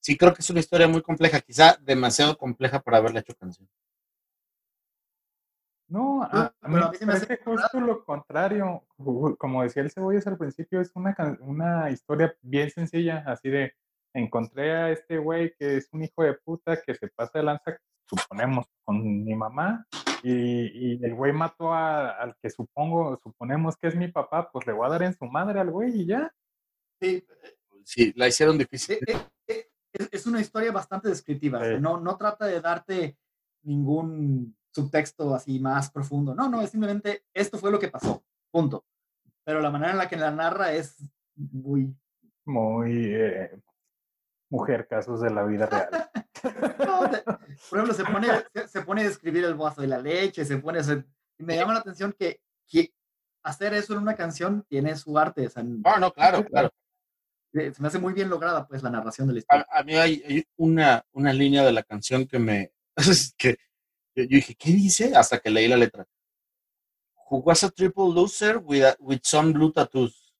sí 0.00 0.16
creo 0.16 0.32
que 0.34 0.40
es 0.42 0.50
una 0.50 0.60
historia 0.60 0.88
muy 0.88 1.02
compleja, 1.02 1.40
quizá 1.40 1.76
demasiado 1.82 2.36
compleja 2.38 2.80
para 2.80 2.98
haberla 2.98 3.20
hecho 3.20 3.34
canción. 3.34 3.68
No, 5.88 6.22
a, 6.22 6.30
Pero- 6.30 6.42
a 6.62 6.68
mí 6.68 6.74
pero 6.74 6.86
a 6.86 6.90
mí 6.92 6.96
me 7.00 7.06
parece 7.06 7.36
justo 7.44 7.80
lo 7.80 8.04
contrario. 8.04 8.82
Como 9.38 9.62
decía 9.62 9.82
el 9.82 9.90
Cebollas 9.90 10.26
al 10.26 10.38
principio, 10.38 10.80
es 10.80 10.90
una, 10.94 11.14
can- 11.14 11.38
una 11.42 11.90
historia 11.90 12.34
bien 12.40 12.70
sencilla, 12.70 13.22
así 13.26 13.50
de 13.50 13.74
encontré 14.14 14.72
a 14.72 14.90
este 14.90 15.18
güey 15.18 15.54
que 15.58 15.76
es 15.76 15.88
un 15.92 16.04
hijo 16.04 16.22
de 16.22 16.34
puta 16.34 16.80
que 16.82 16.94
se 16.94 17.08
pasa 17.08 17.38
de 17.38 17.44
lanza, 17.44 17.76
suponemos, 18.06 18.66
con 18.84 19.24
mi 19.24 19.34
mamá, 19.34 19.86
y, 20.22 20.94
y 20.94 21.04
el 21.04 21.14
güey 21.14 21.32
mató 21.32 21.72
a- 21.72 22.10
al 22.10 22.36
que 22.40 22.50
supongo, 22.50 23.18
suponemos 23.22 23.76
que 23.76 23.88
es 23.88 23.96
mi 23.96 24.08
papá, 24.08 24.50
pues 24.50 24.66
le 24.66 24.72
voy 24.72 24.86
a 24.86 24.90
dar 24.90 25.02
en 25.02 25.14
su 25.16 25.24
madre 25.26 25.60
al 25.60 25.70
güey 25.70 26.00
y 26.02 26.06
ya. 26.06 26.32
Sí, 27.00 27.24
Sí, 27.84 28.12
la 28.16 28.28
hicieron 28.28 28.56
difícil. 28.58 28.98
es, 29.46 29.68
es 30.12 30.26
una 30.26 30.40
historia 30.40 30.70
bastante 30.70 31.08
descriptiva. 31.08 31.62
Sí. 31.64 31.80
no, 31.80 31.98
no 32.00 32.16
trata 32.16 32.46
de 32.46 32.60
darte 32.60 33.16
ningún 33.64 34.56
subtexto 34.70 35.34
así 35.34 35.58
más 35.58 35.90
profundo. 35.90 36.34
No, 36.34 36.48
no, 36.48 36.62
es 36.62 36.70
simplemente 36.70 37.24
esto 37.34 37.58
fue 37.58 37.72
lo 37.72 37.78
que 37.80 37.88
pasó. 37.88 38.22
Punto. 38.52 38.84
Pero 39.44 39.60
la 39.60 39.70
manera 39.70 39.90
en 39.92 39.98
la 39.98 40.08
que 40.08 40.16
la 40.16 40.30
narra 40.30 40.72
es 40.72 40.96
muy. 41.36 41.92
Muy 42.44 43.04
eh, 43.14 43.50
mujer, 44.50 44.86
casos 44.88 45.20
de 45.20 45.30
la 45.30 45.44
vida 45.44 45.66
real. 45.66 45.88
no, 46.78 47.10
por 47.70 47.78
ejemplo, 47.78 47.94
se 47.94 48.04
pone, 48.04 48.28
se, 48.54 48.68
se 48.68 48.82
pone 48.82 49.02
a 49.02 49.04
describir 49.04 49.44
el 49.44 49.54
vaso 49.54 49.80
de 49.80 49.88
la 49.88 49.98
leche, 49.98 50.44
se 50.44 50.58
pone. 50.58 50.78
a 50.78 50.80
hacer- 50.82 51.04
y 51.38 51.44
me 51.44 51.56
llama 51.56 51.74
la 51.74 51.80
atención 51.80 52.12
que, 52.18 52.40
que 52.68 52.92
hacer 53.44 53.74
eso 53.74 53.92
en 53.94 54.00
una 54.00 54.14
canción 54.16 54.64
tiene 54.68 54.96
su 54.96 55.18
arte. 55.18 55.46
o 55.46 55.50
sea, 55.50 55.62
No, 55.62 55.98
no, 55.98 56.12
claro, 56.12 56.44
claro. 56.46 56.70
se 57.52 57.74
me 57.78 57.88
hace 57.88 57.98
muy 57.98 58.12
bien 58.12 58.28
lograda, 58.28 58.66
pues, 58.66 58.82
la 58.82 58.90
narración 58.90 59.26
de 59.28 59.34
la 59.34 59.38
historia. 59.40 59.66
A, 59.70 59.80
a 59.80 59.82
mí 59.82 59.94
hay, 59.94 60.22
hay 60.26 60.44
una, 60.56 61.04
una 61.12 61.32
línea 61.32 61.64
de 61.64 61.72
la 61.72 61.82
canción 61.82 62.26
que 62.26 62.38
me... 62.38 62.72
que 63.38 63.56
yo, 64.14 64.24
dije, 64.28 64.54
¿qué 64.54 64.70
dice? 64.70 65.14
Hasta 65.16 65.38
que 65.38 65.50
leí 65.50 65.68
la 65.68 65.76
letra. 65.76 66.06
Who 67.30 67.38
was 67.38 67.64
a 67.64 67.70
triple 67.70 68.12
loser 68.14 68.58
with, 68.58 68.84
a- 68.84 68.96
with 69.00 69.20
some 69.22 69.52
blue 69.52 69.72
tattoos. 69.72 70.34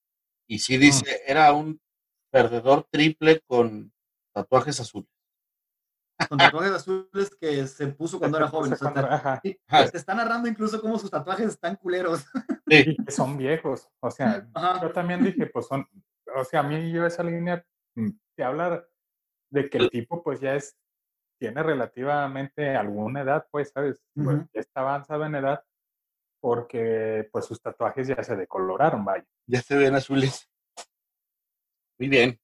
Y 0.47 0.59
sí 0.59 0.77
dice, 0.77 1.23
era 1.27 1.53
un 1.55 1.81
perdedor 2.31 2.87
triple 2.91 3.41
con 3.47 3.93
tatuajes 4.35 4.79
azules. 4.81 5.09
Con 6.29 6.39
tatuajes 6.39 6.73
azules 6.73 7.37
que 7.41 7.67
se 7.67 7.87
puso 7.89 8.19
cuando 8.19 8.39
era 8.39 8.49
joven. 8.49 8.73
o 8.73 8.77
sea, 8.77 8.91
Cuando- 8.93 9.09
te- 9.09 9.15
ajá. 9.15 9.41
y 9.45 9.59
Ajá. 9.69 9.91
te 9.91 9.97
está 9.99 10.15
narrando 10.15 10.49
incluso 10.49 10.81
cómo 10.81 10.99
sus 10.99 11.11
tatuajes 11.11 11.47
están 11.49 11.77
culeros. 11.77 12.25
Sí, 12.69 12.97
que 13.05 13.11
son 13.13 13.37
viejos. 13.37 13.89
O 14.01 14.11
sea, 14.11 14.49
Ajá. 14.55 14.81
yo 14.83 14.93
también 14.93 15.23
dije, 15.25 15.47
pues 15.47 15.67
son, 15.67 15.87
o 16.35 16.45
sea, 16.45 16.61
a 16.61 16.63
mí 16.63 16.91
yo 16.93 17.05
esa 17.07 17.23
línea 17.23 17.65
mm, 17.97 18.09
te 18.37 18.45
habla 18.45 18.87
de 19.51 19.69
que 19.69 19.79
el 19.79 19.91
tipo 19.91 20.23
pues 20.23 20.41
ya 20.41 20.55
es, 20.55 20.77
tiene 21.39 21.63
relativamente 21.63 22.75
alguna 22.77 23.21
edad, 23.23 23.47
pues, 23.51 23.71
¿sabes? 23.71 24.01
Pues, 24.15 24.39
ya 24.55 24.61
está 24.61 24.81
avanzado 24.81 25.25
en 25.27 25.35
edad 25.35 25.63
porque 26.41 27.29
pues 27.33 27.45
sus 27.45 27.61
tatuajes 27.61 28.09
ya 28.09 28.23
se 28.23 28.35
decoloraron, 28.37 29.05
vaya. 29.05 29.25
ya 29.47 29.61
se 29.61 29.77
ven 29.77 29.95
azules. 29.95 30.49
Muy 31.99 32.09
bien. 32.09 32.41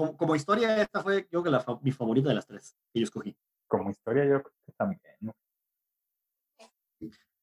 Como, 0.00 0.16
como 0.16 0.34
historia, 0.34 0.80
esta 0.80 1.02
fue 1.02 1.28
yo 1.30 1.42
creo 1.42 1.42
que 1.42 1.50
la, 1.50 1.78
mi 1.82 1.92
favorita 1.92 2.30
de 2.30 2.34
las 2.34 2.46
tres 2.46 2.74
que 2.90 3.00
yo 3.00 3.04
escogí. 3.04 3.36
Como 3.68 3.90
historia 3.90 4.24
yo 4.24 4.42
creo 4.42 4.54
que 4.64 4.72
también, 4.72 5.00
¿no? 5.20 5.36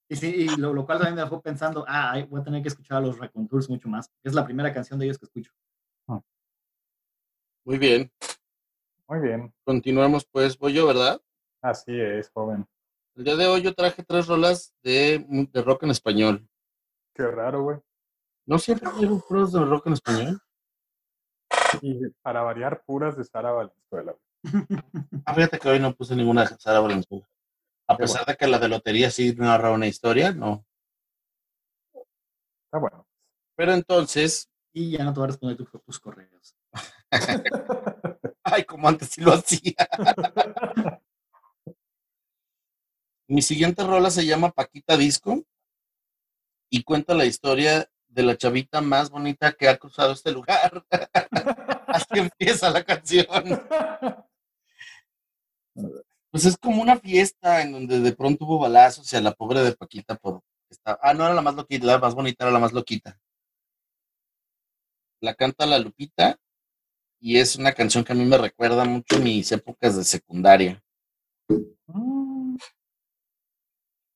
Y 0.10 0.16
sí, 0.16 0.34
y 0.36 0.48
lo, 0.58 0.74
lo 0.74 0.84
cual 0.84 0.98
también 0.98 1.18
me 1.18 1.22
dejó 1.22 1.40
pensando, 1.40 1.86
ah, 1.88 2.18
voy 2.28 2.42
a 2.42 2.44
tener 2.44 2.64
que 2.64 2.70
escuchar 2.70 2.98
a 2.98 3.02
los 3.02 3.20
Raconteurs 3.20 3.70
mucho 3.70 3.88
más. 3.90 4.12
Es 4.24 4.34
la 4.34 4.44
primera 4.44 4.74
canción 4.74 4.98
de 4.98 5.06
ellos 5.06 5.20
que 5.20 5.26
escucho. 5.26 5.52
Muy 7.64 7.78
bien. 7.78 8.12
Muy 9.08 9.20
bien, 9.20 9.54
Continuamos, 9.64 10.26
pues. 10.26 10.58
Voy 10.58 10.74
yo, 10.74 10.88
¿verdad? 10.88 11.22
así 11.62 11.92
es, 11.92 12.32
joven. 12.32 12.66
El 13.14 13.24
día 13.24 13.36
de 13.36 13.46
hoy 13.46 13.62
yo 13.62 13.76
traje 13.76 14.02
tres 14.04 14.26
rolas 14.26 14.74
de, 14.82 15.24
de 15.52 15.62
rock 15.62 15.84
en 15.84 15.92
español. 15.92 16.50
Qué 17.14 17.28
raro, 17.28 17.62
güey. 17.62 17.78
¿No 18.48 18.58
siempre 18.58 18.90
traigo 18.90 19.20
puros 19.20 19.54
de 19.54 19.64
rock 19.64 19.86
en 19.86 19.94
español? 19.94 20.42
Y 21.82 22.08
para 22.22 22.42
variar, 22.42 22.84
puras 22.86 23.18
de 23.18 23.24
Sara 23.24 23.52
Valenzuela. 23.52 24.16
Ah, 25.26 25.34
fíjate 25.34 25.60
que 25.60 25.70
hoy 25.70 25.80
no 25.80 25.94
puse 25.94 26.16
ninguna 26.16 26.46
de 26.46 26.56
Sara 26.58 26.80
Valenzuela. 26.80 27.28
A 27.88 27.98
pesar 27.98 28.26
de 28.26 28.36
que 28.36 28.48
la 28.48 28.60
de 28.60 28.68
lotería 28.70 29.10
sí 29.12 29.34
narra 29.38 29.72
una 29.72 29.88
historia, 29.88 30.32
no. 30.34 30.66
Está 32.66 32.80
bueno. 32.80 33.08
Pero 33.56 33.74
entonces, 33.74 34.50
Y 34.74 34.92
ya 34.98 35.04
no 35.04 35.14
te 35.14 35.20
voy 35.20 35.26
a 35.26 35.28
responder 35.28 35.58
tu- 35.58 35.66
tus 35.80 36.00
correos. 36.00 36.56
ay, 38.44 38.64
como 38.66 38.88
antes 38.88 39.10
sí 39.10 39.22
lo 39.22 39.34
hacía. 39.34 39.74
Mi 43.30 43.42
siguiente 43.42 43.84
rola 43.84 44.10
se 44.10 44.26
llama 44.26 44.52
Paquita 44.52 44.96
Disco 44.96 45.44
y 46.70 46.84
cuenta 46.84 47.14
la 47.14 47.26
historia 47.26 47.90
de 48.08 48.24
la 48.24 48.38
chavita 48.38 48.82
más 48.82 49.10
bonita 49.10 49.52
que 49.54 49.68
ha 49.68 49.78
cruzado 49.78 50.14
este 50.14 50.32
lugar. 50.32 50.86
Empieza 52.20 52.70
la 52.70 52.84
canción. 52.84 53.26
Pues 56.32 56.46
es 56.46 56.58
como 56.58 56.82
una 56.82 56.98
fiesta 56.98 57.62
en 57.62 57.72
donde 57.72 58.00
de 58.00 58.12
pronto 58.14 58.46
hubo 58.46 58.60
balazos 58.60 59.12
y 59.12 59.16
a 59.16 59.22
la 59.22 59.32
pobre 59.34 59.62
de 59.62 59.74
Paquita 59.76 60.16
por 60.16 60.42
esta- 60.70 61.00
Ah, 61.02 61.14
no 61.14 61.24
era 61.26 61.34
la 61.34 61.42
más 61.42 61.56
loquita, 61.56 61.86
la 61.86 62.00
más 62.00 62.16
bonita 62.16 62.44
era 62.44 62.52
la 62.52 62.60
más 62.60 62.74
loquita. 62.74 63.18
La 65.22 65.36
canta 65.36 65.68
la 65.68 65.78
Lupita 65.78 66.40
y 67.20 67.38
es 67.38 67.56
una 67.56 67.74
canción 67.74 68.04
que 68.04 68.14
a 68.14 68.16
mí 68.16 68.26
me 68.26 68.38
recuerda 68.38 68.86
mucho 68.86 69.20
mis 69.20 69.52
épocas 69.52 69.98
de 69.98 70.04
secundaria. 70.04 70.84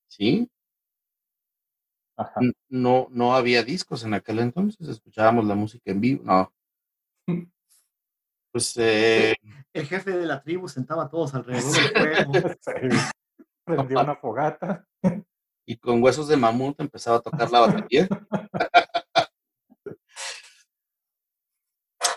¿Sí? 0.08 0.48
Ajá. 2.16 2.40
No, 2.70 3.08
no 3.10 3.34
había 3.34 3.62
discos 3.62 4.04
en 4.04 4.14
aquel 4.14 4.38
entonces, 4.38 4.88
escuchábamos 4.88 5.44
la 5.46 5.54
música 5.54 5.90
en 5.90 6.00
vivo. 6.00 6.22
No. 6.24 6.52
Pues 8.52 8.76
eh, 8.76 9.34
El 9.72 9.86
jefe 9.86 10.10
de 10.12 10.26
la 10.26 10.42
tribu 10.42 10.68
sentaba 10.68 11.04
a 11.04 11.08
todos 11.08 11.34
alrededor 11.34 11.72
del 12.32 12.58
fuego. 12.62 12.98
Sí. 13.64 13.94
Una 13.94 14.16
fogata. 14.16 14.84
y 15.66 15.76
con 15.76 16.02
huesos 16.02 16.26
de 16.26 16.36
mamut 16.36 16.78
empezaba 16.80 17.18
a 17.18 17.20
tocar 17.22 17.48
la 17.50 17.60
batería. 17.60 18.08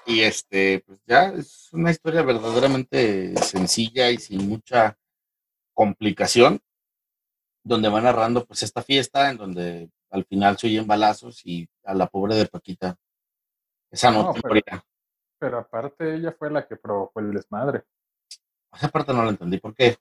y 0.08 0.22
este, 0.22 0.84
pues 0.86 1.00
ya 1.06 1.30
es 1.30 1.70
una 1.72 1.92
historia 1.92 2.22
verdaderamente 2.24 3.36
sencilla 3.38 4.10
y 4.12 4.18
sin 4.18 4.48
mucha 4.50 4.98
complicación, 5.74 6.60
donde 7.64 7.90
va 7.90 8.02
narrando 8.02 8.46
pues 8.46 8.64
esta 8.64 8.82
fiesta 8.82 9.30
en 9.30 9.38
donde 9.38 9.90
al 10.10 10.26
final 10.26 10.58
se 10.58 10.68
oyen 10.68 10.88
balazos 10.88 11.42
y 11.46 11.68
a 11.84 11.94
la 11.94 12.08
pobre 12.08 12.36
de 12.36 12.48
Paquita 12.48 12.98
esa 13.92 14.12
No, 14.12 14.34
pero- 14.34 14.48
morirá. 14.50 14.84
Pero 15.46 15.60
aparte, 15.60 16.16
ella 16.16 16.32
fue 16.32 16.50
la 16.50 16.68
que 16.68 16.76
provocó 16.76 17.20
el 17.20 17.32
desmadre. 17.32 17.84
Esa 18.74 18.90
parte 18.90 19.14
no 19.14 19.24
la 19.24 19.30
entendí, 19.30 19.60
¿por 19.60 19.76
qué? 19.76 19.96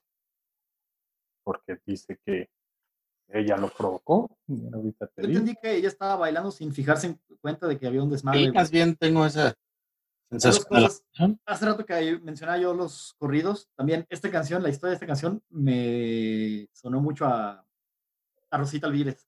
Porque 1.43 1.77
dice 1.85 2.19
que 2.25 2.49
ella 3.27 3.55
lo 3.55 3.69
provocó. 3.69 4.39
y 4.47 4.73
ahorita 4.73 5.05
te 5.05 5.21
Yo 5.21 5.27
entendí 5.27 5.55
que 5.61 5.75
ella 5.75 5.87
estaba 5.87 6.15
bailando 6.15 6.49
sin 6.49 6.73
fijarse 6.73 7.05
en 7.05 7.21
cuenta 7.39 7.67
de 7.67 7.77
que 7.77 7.85
había 7.85 8.01
un 8.01 8.09
desmadre. 8.09 8.45
Sí, 8.45 8.51
más 8.51 8.71
bien 8.71 8.95
tengo 8.95 9.23
esa 9.23 9.53
sensación. 10.31 10.65
cosas. 10.67 11.05
Hace 11.45 11.65
rato 11.67 11.85
que 11.85 12.19
mencionaba 12.23 12.57
yo 12.57 12.73
los 12.73 13.13
corridos, 13.19 13.69
también 13.75 14.07
esta 14.09 14.31
canción, 14.31 14.63
la 14.63 14.69
historia 14.69 14.89
de 14.89 14.95
esta 14.95 15.05
canción, 15.05 15.43
me 15.49 16.67
sonó 16.73 17.01
mucho 17.01 17.25
a, 17.25 17.63
a 18.49 18.57
Rosita 18.57 18.87
Alvírez. 18.87 19.27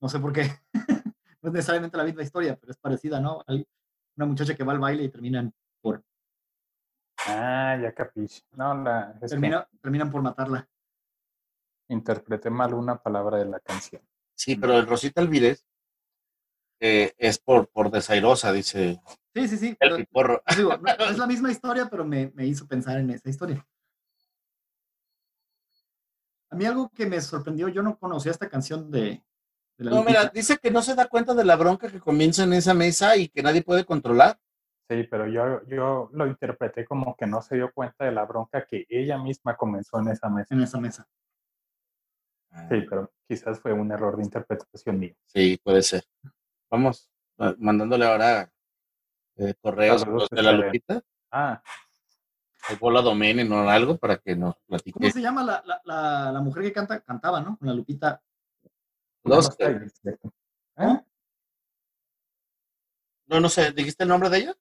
No 0.00 0.08
sé 0.08 0.18
por 0.18 0.32
qué. 0.32 0.50
no 1.40 1.50
es 1.50 1.52
necesariamente 1.52 1.96
la 1.96 2.02
misma 2.02 2.24
historia, 2.24 2.58
pero 2.60 2.72
es 2.72 2.78
parecida, 2.78 3.20
¿no? 3.20 3.44
Una 4.16 4.26
muchacha 4.26 4.54
que 4.54 4.64
va 4.64 4.72
al 4.72 4.78
baile 4.78 5.04
y 5.04 5.08
terminan 5.08 5.52
por, 5.80 6.02
Ah, 7.28 7.76
ya 7.82 7.92
capiche. 7.92 8.42
No, 8.52 8.74
la, 8.82 9.16
que 9.20 9.26
termina- 9.26 9.68
terminan 9.80 10.10
por 10.10 10.22
matarla. 10.22 10.68
interpreté 11.88 12.50
mal 12.50 12.74
una 12.74 13.00
palabra 13.02 13.38
de 13.38 13.46
la 13.46 13.60
canción. 13.60 14.02
Sí, 14.34 14.56
pero 14.56 14.76
el 14.76 14.86
Rosita 14.86 15.20
Alvírez 15.20 15.64
eh, 16.80 17.14
es 17.16 17.38
por, 17.38 17.68
por 17.68 17.90
desairosa, 17.90 18.52
dice 18.52 19.00
Sí, 19.34 19.48
sí, 19.48 19.56
sí. 19.56 19.66
el 19.68 19.76
pero- 19.78 19.96
piporro. 19.96 20.42
digo, 20.56 20.76
no, 20.76 20.96
no 20.96 21.04
es 21.04 21.18
la 21.18 21.26
misma 21.26 21.50
historia, 21.50 21.88
pero 21.90 22.04
me, 22.04 22.30
me 22.34 22.46
hizo 22.46 22.66
pensar 22.66 22.98
en 22.98 23.10
esa 23.10 23.28
historia. 23.28 23.66
A 26.50 26.56
mí 26.56 26.64
algo 26.64 26.88
que 26.90 27.06
me 27.06 27.20
sorprendió, 27.20 27.68
yo 27.68 27.82
no 27.82 27.98
conocía 27.98 28.30
esta 28.32 28.48
canción 28.48 28.90
de, 28.90 29.22
No, 29.78 30.02
mira, 30.02 30.30
dice 30.32 30.58
que 30.58 30.70
no 30.70 30.80
se 30.82 30.94
da 30.94 31.06
cuenta 31.06 31.34
de 31.34 31.44
la 31.44 31.56
bronca 31.56 31.88
que 31.88 32.00
comienza 32.00 32.44
en 32.44 32.54
esa 32.54 32.72
mesa 32.72 33.16
y 33.16 33.28
que 33.28 33.42
nadie 33.42 33.62
puede 33.62 33.84
controlar. 33.84 34.38
Sí, 34.88 35.02
pero 35.10 35.26
yo, 35.26 35.66
yo 35.66 36.08
lo 36.12 36.26
interpreté 36.26 36.84
como 36.84 37.16
que 37.16 37.26
no 37.26 37.42
se 37.42 37.56
dio 37.56 37.72
cuenta 37.72 38.04
de 38.04 38.12
la 38.12 38.24
bronca 38.24 38.64
que 38.66 38.86
ella 38.88 39.18
misma 39.18 39.56
comenzó 39.56 39.98
en 39.98 40.08
esa 40.08 40.28
mesa. 40.28 40.54
en 40.54 40.62
esa 40.62 40.80
mesa. 40.80 41.08
Sí, 42.70 42.86
pero 42.88 43.12
quizás 43.28 43.60
fue 43.60 43.72
un 43.72 43.90
error 43.92 44.16
de 44.16 44.22
interpretación 44.22 44.98
mío. 44.98 45.14
Sí, 45.26 45.60
puede 45.62 45.82
ser. 45.82 46.04
Vamos 46.70 47.10
ah, 47.38 47.54
mandándole 47.58 48.06
ahora 48.06 48.50
eh, 49.36 49.54
correos 49.60 50.02
Saludos, 50.02 50.28
de 50.30 50.42
la 50.42 50.52
Lupita, 50.52 51.02
Ah, 51.30 51.62
o 52.72 52.76
Bola 52.78 53.02
Domenen 53.02 53.52
o 53.52 53.68
algo 53.68 53.98
para 53.98 54.16
que 54.16 54.34
nos 54.34 54.56
platique. 54.66 54.98
¿Cómo 54.98 55.10
se 55.10 55.20
llama 55.20 55.42
la, 55.42 55.62
la, 55.66 55.80
la, 55.84 56.32
la 56.32 56.40
mujer 56.40 56.62
que 56.62 56.72
canta, 56.72 57.00
cantaba, 57.00 57.40
¿no? 57.40 57.58
Con 57.58 57.68
la 57.68 57.74
Lupita. 57.74 58.22
¿Eh? 60.78 61.00
No, 63.26 63.40
no 63.40 63.48
sé, 63.48 63.72
¿dijiste 63.72 64.04
el 64.04 64.08
nombre 64.08 64.30
de 64.30 64.38
ella? 64.38 64.56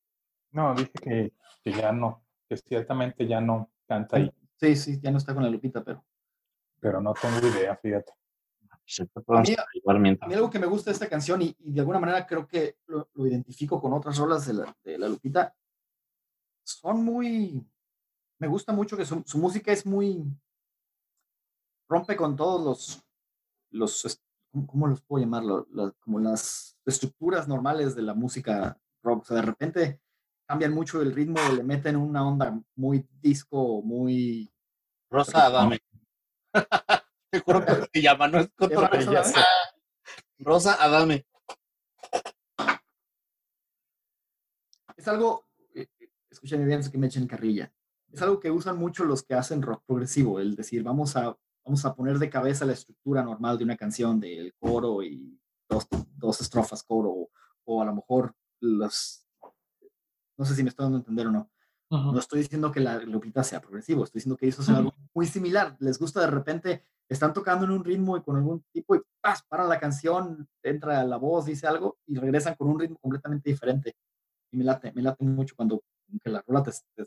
No, 0.52 0.74
dije 0.74 0.92
que, 1.02 1.34
que 1.64 1.72
ya 1.72 1.92
no, 1.92 2.26
que 2.50 2.58
ciertamente 2.58 3.28
ya 3.28 3.42
no 3.42 3.72
canta 3.88 4.18
ahí, 4.18 4.32
Sí, 4.58 4.76
sí, 4.76 5.00
ya 5.02 5.12
no 5.12 5.18
está 5.18 5.34
con 5.34 5.44
la 5.44 5.50
Lupita, 5.50 5.84
pero. 5.84 6.04
pero 6.80 7.02
no 7.02 7.14
tengo 7.14 7.46
idea, 7.46 7.76
fíjate. 7.76 8.14
A 9.28 9.42
mí-. 9.42 10.18
A 10.22 10.28
mí 10.28 10.34
algo 10.34 10.50
que 10.50 10.60
me 10.60 10.66
gusta 10.68 10.90
de 10.90 10.94
esta 10.94 11.10
canción 11.10 11.42
y, 11.42 11.56
y 11.60 11.74
de 11.74 11.80
alguna 11.82 12.00
manera 12.00 12.26
creo 12.26 12.48
que 12.48 12.78
lo, 12.88 13.10
lo 13.14 13.28
identifico 13.28 13.82
con 13.82 13.94
otras 13.94 14.18
rolas 14.18 14.48
de 14.48 14.54
la, 14.54 14.78
de 14.84 14.98
la 14.98 15.10
Lupita, 15.10 15.54
son 16.64 17.04
muy... 17.04 17.66
Me 18.40 18.48
gusta 18.48 18.74
mucho 18.74 18.96
que 18.96 19.06
su, 19.06 19.24
su 19.26 19.38
música 19.38 19.72
es 19.72 19.86
muy... 19.86 20.24
rompe 21.90 22.16
con 22.16 22.36
todos 22.36 22.64
los... 22.64 23.04
los 23.72 24.22
¿cómo, 24.66 24.88
los 24.88 25.02
puedo 25.02 25.24
llamarlo? 25.24 25.68
Las- 25.72 25.94
como 26.00 26.20
las 26.20 26.78
estructuras 26.86 27.48
normales 27.48 27.96
de 27.96 28.02
la 28.02 28.14
música 28.14 28.80
rock. 29.04 29.22
O 29.22 29.26
sea, 29.26 29.38
de 29.38 29.44
repente 29.44 30.02
cambian 30.48 30.74
mucho 30.74 31.02
el 31.02 31.14
ritmo, 31.14 31.40
le 31.56 31.64
meten 31.64 31.96
una 31.96 32.28
onda 32.28 32.60
muy 32.76 33.08
disco, 33.22 33.82
muy... 33.82 34.52
Rosa 35.10 35.46
Adame. 35.46 35.80
Te 37.32 37.40
juro 37.40 37.66
que 37.66 37.88
se 37.94 38.02
llama, 38.02 38.28
no 38.28 38.40
es. 38.40 38.50
Rosa 38.60 38.86
Adame? 38.88 39.24
sé. 39.24 39.40
Rosa 40.40 40.84
Adame. 40.84 41.26
es 44.98 45.08
algo, 45.08 45.46
eh, 45.74 45.88
eh, 46.00 46.10
escúchame 46.30 46.66
bien, 46.66 46.80
es 46.80 46.90
que 46.90 46.98
me 46.98 47.08
echen 47.08 47.28
carrilla. 47.28 47.72
Es 48.12 48.22
algo 48.22 48.40
que 48.40 48.52
usan 48.52 48.78
mucho 48.78 49.04
los 49.04 49.24
que 49.24 49.34
hacen 49.34 49.62
rock 49.62 49.84
progresivo, 49.86 50.40
el 50.40 50.56
decir, 50.56 50.84
vamos 50.84 51.16
a, 51.16 51.38
vamos 51.66 51.84
a 51.84 51.96
poner 51.96 52.20
de 52.20 52.30
cabeza 52.30 52.66
la 52.66 52.74
estructura 52.74 53.24
normal 53.24 53.58
de 53.58 53.64
una 53.64 53.76
canción, 53.76 54.20
del 54.20 54.54
coro 54.60 55.02
y 55.02 55.40
dos, 55.68 55.88
dos 56.16 56.42
estrofas 56.42 56.84
coro, 56.84 57.30
o 57.66 57.82
a 57.82 57.86
lo 57.86 57.96
mejor 57.96 58.36
los, 58.62 59.28
no 60.38 60.46
sé 60.46 60.56
si 60.56 60.64
me 60.64 60.70
estoy 60.70 60.86
dando 60.86 60.98
a 60.98 61.02
entender 61.02 61.28
o 61.28 61.32
no. 61.32 61.52
No 61.90 62.18
estoy 62.20 62.40
diciendo 62.40 62.72
que 62.72 62.80
la 62.80 62.98
Lupita 62.98 63.44
sea 63.44 63.62
progresivo, 63.62 64.04
estoy 64.04 64.20
diciendo 64.20 64.36
que 64.36 64.48
ellos 64.48 64.60
hacen 64.60 64.76
algo 64.76 64.94
muy 65.14 65.28
similar. 65.28 65.78
Les 65.80 65.98
gusta 65.98 66.20
de 66.20 66.28
repente, 66.28 66.84
están 67.08 67.32
tocando 67.32 67.64
en 67.64 67.72
un 67.72 67.86
ritmo 67.86 68.18
y 68.18 68.22
con 68.22 68.36
algún 68.36 68.66
tipo 68.74 68.96
y 68.96 69.02
¡paz! 69.22 69.44
paran 69.48 69.70
la 69.70 69.80
canción, 69.80 70.50
entra 70.64 71.04
la 71.06 71.18
voz, 71.18 71.46
dice 71.46 71.68
algo 71.68 71.98
y 72.06 72.18
regresan 72.18 72.56
con 72.56 72.68
un 72.68 72.80
ritmo 72.80 72.98
completamente 72.98 73.50
diferente. 73.50 73.96
Y 74.52 74.58
me 74.58 74.66
late, 74.66 74.92
me 74.94 75.04
late 75.04 75.24
mucho 75.24 75.56
cuando 75.56 75.84
que 76.22 76.30
la 76.30 76.44
rola 76.46 76.64
te, 76.64 76.72
te, 76.96 77.06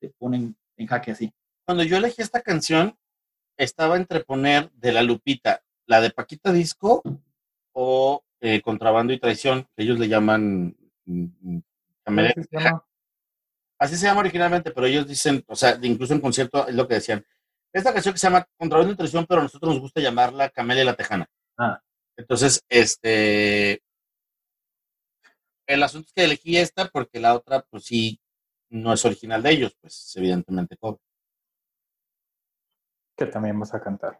te 0.00 0.10
ponen 0.18 0.56
en 0.76 0.86
jaque 0.86 1.12
así. 1.12 1.32
Cuando 1.64 1.84
yo 1.84 1.96
elegí 1.96 2.20
esta 2.20 2.42
canción, 2.42 2.98
estaba 3.64 3.96
entre 3.96 4.24
poner 4.24 4.70
de 4.72 4.92
la 4.92 5.02
Lupita, 5.02 5.62
la 5.86 6.00
de 6.00 6.10
Paquita 6.10 6.52
Disco 6.52 7.02
o 7.72 8.24
eh, 8.40 8.62
Contrabando 8.62 9.12
y 9.12 9.18
Traición, 9.18 9.68
que 9.76 9.82
ellos 9.82 9.98
le 9.98 10.08
llaman 10.08 10.76
mm, 11.04 11.24
mm. 11.40 11.62
¿Cómo 12.04 12.22
se 12.22 12.46
llama? 12.50 12.84
Así 13.78 13.96
se 13.96 14.06
llama 14.06 14.20
originalmente, 14.20 14.70
pero 14.72 14.86
ellos 14.86 15.06
dicen, 15.06 15.44
o 15.46 15.56
sea, 15.56 15.78
incluso 15.82 16.12
en 16.14 16.20
concierto 16.20 16.66
es 16.66 16.74
lo 16.74 16.86
que 16.88 16.94
decían. 16.94 17.24
Esta 17.72 17.92
canción 17.92 18.14
que 18.14 18.18
se 18.18 18.26
llama 18.26 18.46
Contrabando 18.58 18.92
y 18.92 18.96
Traición, 18.96 19.26
pero 19.26 19.40
a 19.40 19.44
nosotros 19.44 19.72
nos 19.72 19.80
gusta 19.80 20.00
llamarla 20.00 20.50
Camelia 20.50 20.84
la 20.84 20.96
Tejana. 20.96 21.26
Ah. 21.56 21.80
Entonces, 22.16 22.62
este. 22.68 23.82
El 25.66 25.82
asunto 25.82 26.08
es 26.08 26.12
que 26.12 26.24
elegí 26.24 26.56
esta 26.56 26.88
porque 26.88 27.20
la 27.20 27.34
otra, 27.34 27.62
pues 27.70 27.84
sí, 27.84 28.20
no 28.70 28.92
es 28.92 29.04
original 29.04 29.42
de 29.42 29.50
ellos, 29.50 29.76
pues 29.80 30.12
evidentemente 30.16 30.76
cover. 30.76 31.00
Que 33.20 33.26
también 33.26 33.60
vas 33.60 33.74
a 33.74 33.82
cantar. 33.82 34.18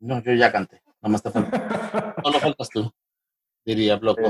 No, 0.00 0.22
yo 0.22 0.32
ya 0.32 0.50
canté. 0.50 0.82
Nomás 1.02 1.22
te 1.22 1.30
falta. 1.30 2.16
Solo 2.24 2.38
faltas 2.38 2.70
tú, 2.70 2.90
diría 3.62 3.96
Bloco. 3.96 4.22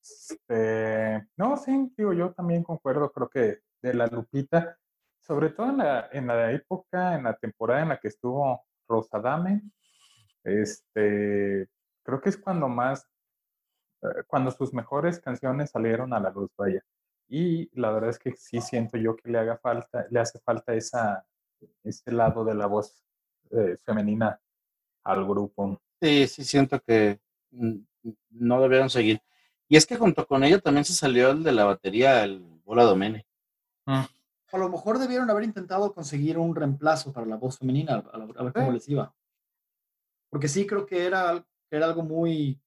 Este, 0.00 1.26
no, 1.36 1.56
sí, 1.56 1.92
digo, 1.96 2.12
yo 2.12 2.32
también 2.34 2.62
concuerdo, 2.62 3.10
creo 3.10 3.28
que 3.28 3.58
de 3.82 3.94
la 3.94 4.06
Lupita, 4.06 4.78
sobre 5.18 5.50
todo 5.50 5.70
en 5.70 5.78
la, 5.78 6.08
en 6.12 6.28
la 6.28 6.52
época, 6.52 7.16
en 7.16 7.24
la 7.24 7.36
temporada 7.36 7.82
en 7.82 7.88
la 7.88 7.98
que 7.98 8.06
estuvo 8.06 8.64
Rosadame, 8.86 9.62
este, 10.44 11.66
creo 12.04 12.20
que 12.20 12.28
es 12.28 12.36
cuando 12.36 12.68
más, 12.68 13.08
eh, 14.02 14.22
cuando 14.28 14.52
sus 14.52 14.72
mejores 14.72 15.18
canciones 15.18 15.72
salieron 15.72 16.12
a 16.12 16.20
la 16.20 16.30
luz, 16.30 16.52
vaya. 16.56 16.80
Y 17.26 17.68
la 17.76 17.90
verdad 17.90 18.10
es 18.10 18.20
que 18.20 18.36
sí 18.36 18.60
siento 18.60 18.98
yo 18.98 19.16
que 19.16 19.28
le 19.32 19.38
haga 19.38 19.58
falta, 19.58 20.06
le 20.10 20.20
hace 20.20 20.38
falta 20.38 20.74
esa, 20.74 21.26
ese 21.82 22.12
lado 22.12 22.44
de 22.44 22.54
la 22.54 22.66
voz 22.66 23.04
eh, 23.50 23.76
femenina 23.84 24.40
al 25.04 25.24
grupo. 25.26 25.80
Sí, 26.00 26.26
sí 26.26 26.44
siento 26.44 26.80
que 26.80 27.20
no 28.30 28.60
debieron 28.60 28.90
seguir. 28.90 29.20
Y 29.68 29.76
es 29.76 29.86
que 29.86 29.96
junto 29.96 30.26
con 30.26 30.44
ella 30.44 30.60
también 30.60 30.84
se 30.84 30.92
salió 30.92 31.30
el 31.30 31.42
de 31.42 31.52
la 31.52 31.64
batería, 31.64 32.24
el 32.24 32.40
Bola 32.64 32.84
Domene. 32.84 33.26
Mm. 33.86 34.04
A 34.52 34.58
lo 34.58 34.68
mejor 34.68 34.98
debieron 34.98 35.28
haber 35.30 35.44
intentado 35.44 35.92
conseguir 35.92 36.38
un 36.38 36.54
reemplazo 36.54 37.12
para 37.12 37.26
la 37.26 37.36
voz 37.36 37.58
femenina, 37.58 37.94
a, 37.94 38.18
ver 38.44 38.52
cómo 38.52 38.72
les 38.72 38.88
iba. 38.88 39.12
Porque 40.30 40.48
sí 40.48 40.66
creo 40.66 40.86
que 40.86 41.06
era, 41.06 41.44
era 41.70 41.86
algo 41.86 42.04
muy, 42.04 42.60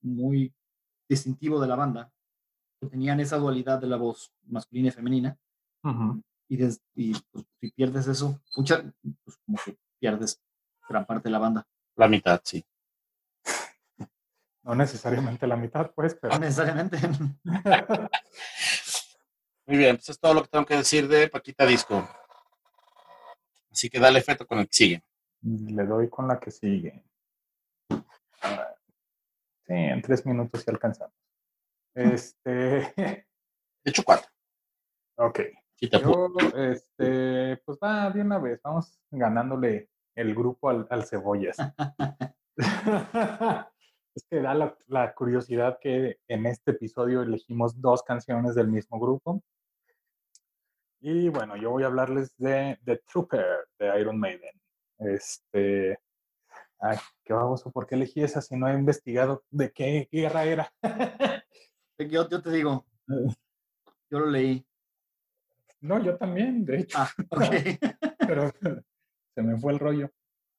muy 0.00 0.54
distintivo 1.08 1.60
de 1.60 1.66
la 1.66 1.76
banda. 1.76 2.12
tenían 2.88 3.18
esa 3.18 3.36
dualidad 3.36 3.80
de 3.80 3.88
la 3.88 3.96
voz 3.96 4.32
masculina 4.46 4.88
y 4.88 4.92
femenina. 4.92 5.38
Y, 6.48 6.64
y 6.94 7.14
pues, 7.30 7.44
si 7.60 7.70
pierdes 7.72 8.06
eso, 8.08 8.40
mucha, 8.56 8.82
pues 9.24 9.36
como 9.44 9.58
que 9.64 9.76
pierdes 9.98 10.40
gran 10.88 11.04
parte 11.06 11.24
de 11.24 11.32
la 11.32 11.38
banda. 11.38 11.66
La 11.96 12.08
mitad, 12.08 12.40
sí. 12.44 12.64
No 14.62 14.74
necesariamente 14.74 15.46
la 15.46 15.56
mitad, 15.56 15.90
pues, 15.92 16.14
pero. 16.14 16.34
No 16.34 16.40
necesariamente. 16.40 16.98
Muy 19.66 19.76
bien, 19.76 19.96
pues 19.96 20.08
es 20.08 20.18
todo 20.18 20.34
lo 20.34 20.42
que 20.42 20.48
tengo 20.48 20.66
que 20.66 20.76
decir 20.76 21.08
de 21.08 21.28
Paquita 21.28 21.66
Disco. 21.66 22.08
Así 23.70 23.90
que 23.90 24.00
dale 24.00 24.18
efecto 24.18 24.46
con 24.46 24.58
el 24.58 24.66
que 24.66 24.74
sigue. 24.74 25.02
Le 25.42 25.84
doy 25.84 26.08
con 26.08 26.26
la 26.28 26.40
que 26.40 26.50
sigue. 26.50 27.04
Sí, 27.90 29.74
en 29.74 30.02
tres 30.02 30.24
minutos 30.24 30.64
ya 30.64 30.72
alcanzamos. 30.72 31.14
Este. 31.94 32.92
De 32.96 33.26
hecho, 33.84 34.02
cuatro. 34.04 34.30
Ok. 35.16 35.40
Yo, 35.80 36.32
este, 36.56 37.56
pues 37.64 37.78
va 37.82 38.10
de 38.10 38.20
una 38.20 38.38
vez, 38.38 38.60
vamos 38.62 38.98
ganándole 39.10 39.88
el 40.14 40.34
grupo 40.34 40.70
al, 40.70 40.86
al 40.90 41.04
cebollas. 41.04 41.56
es 44.18 44.26
que 44.28 44.40
da 44.40 44.76
la, 44.88 45.14
curiosidad 45.14 45.78
que 45.80 46.18
en 46.26 46.46
este 46.46 46.72
episodio 46.72 47.22
elegimos 47.22 47.80
dos 47.80 48.02
canciones 48.02 48.56
del 48.56 48.68
mismo 48.68 48.98
grupo. 48.98 49.42
Y 51.00 51.28
bueno, 51.28 51.56
yo 51.56 51.70
voy 51.70 51.84
a 51.84 51.86
hablarles 51.86 52.36
de 52.36 52.78
The 52.84 53.02
Trooper 53.06 53.68
de 53.78 54.00
Iron 54.00 54.18
Maiden. 54.18 54.60
Este. 54.98 56.00
Ay, 56.80 56.98
qué 57.24 57.32
baboso, 57.32 57.70
¿por 57.70 57.86
qué 57.86 57.94
elegí 57.94 58.22
esa 58.22 58.40
si 58.40 58.56
no 58.56 58.68
he 58.68 58.74
investigado 58.74 59.44
de 59.50 59.72
qué 59.72 60.08
guerra 60.10 60.44
era? 60.44 60.72
yo, 61.98 62.28
yo 62.28 62.42
te 62.42 62.50
digo, 62.50 62.84
yo 63.06 64.18
lo 64.18 64.26
leí. 64.26 64.67
No, 65.80 66.02
yo 66.02 66.16
también, 66.16 66.64
de 66.64 66.80
hecho. 66.80 66.98
Ah, 66.98 67.10
Pero 68.26 68.50
se 69.34 69.42
me 69.42 69.56
fue 69.58 69.72
el 69.72 69.78
rollo. 69.78 70.10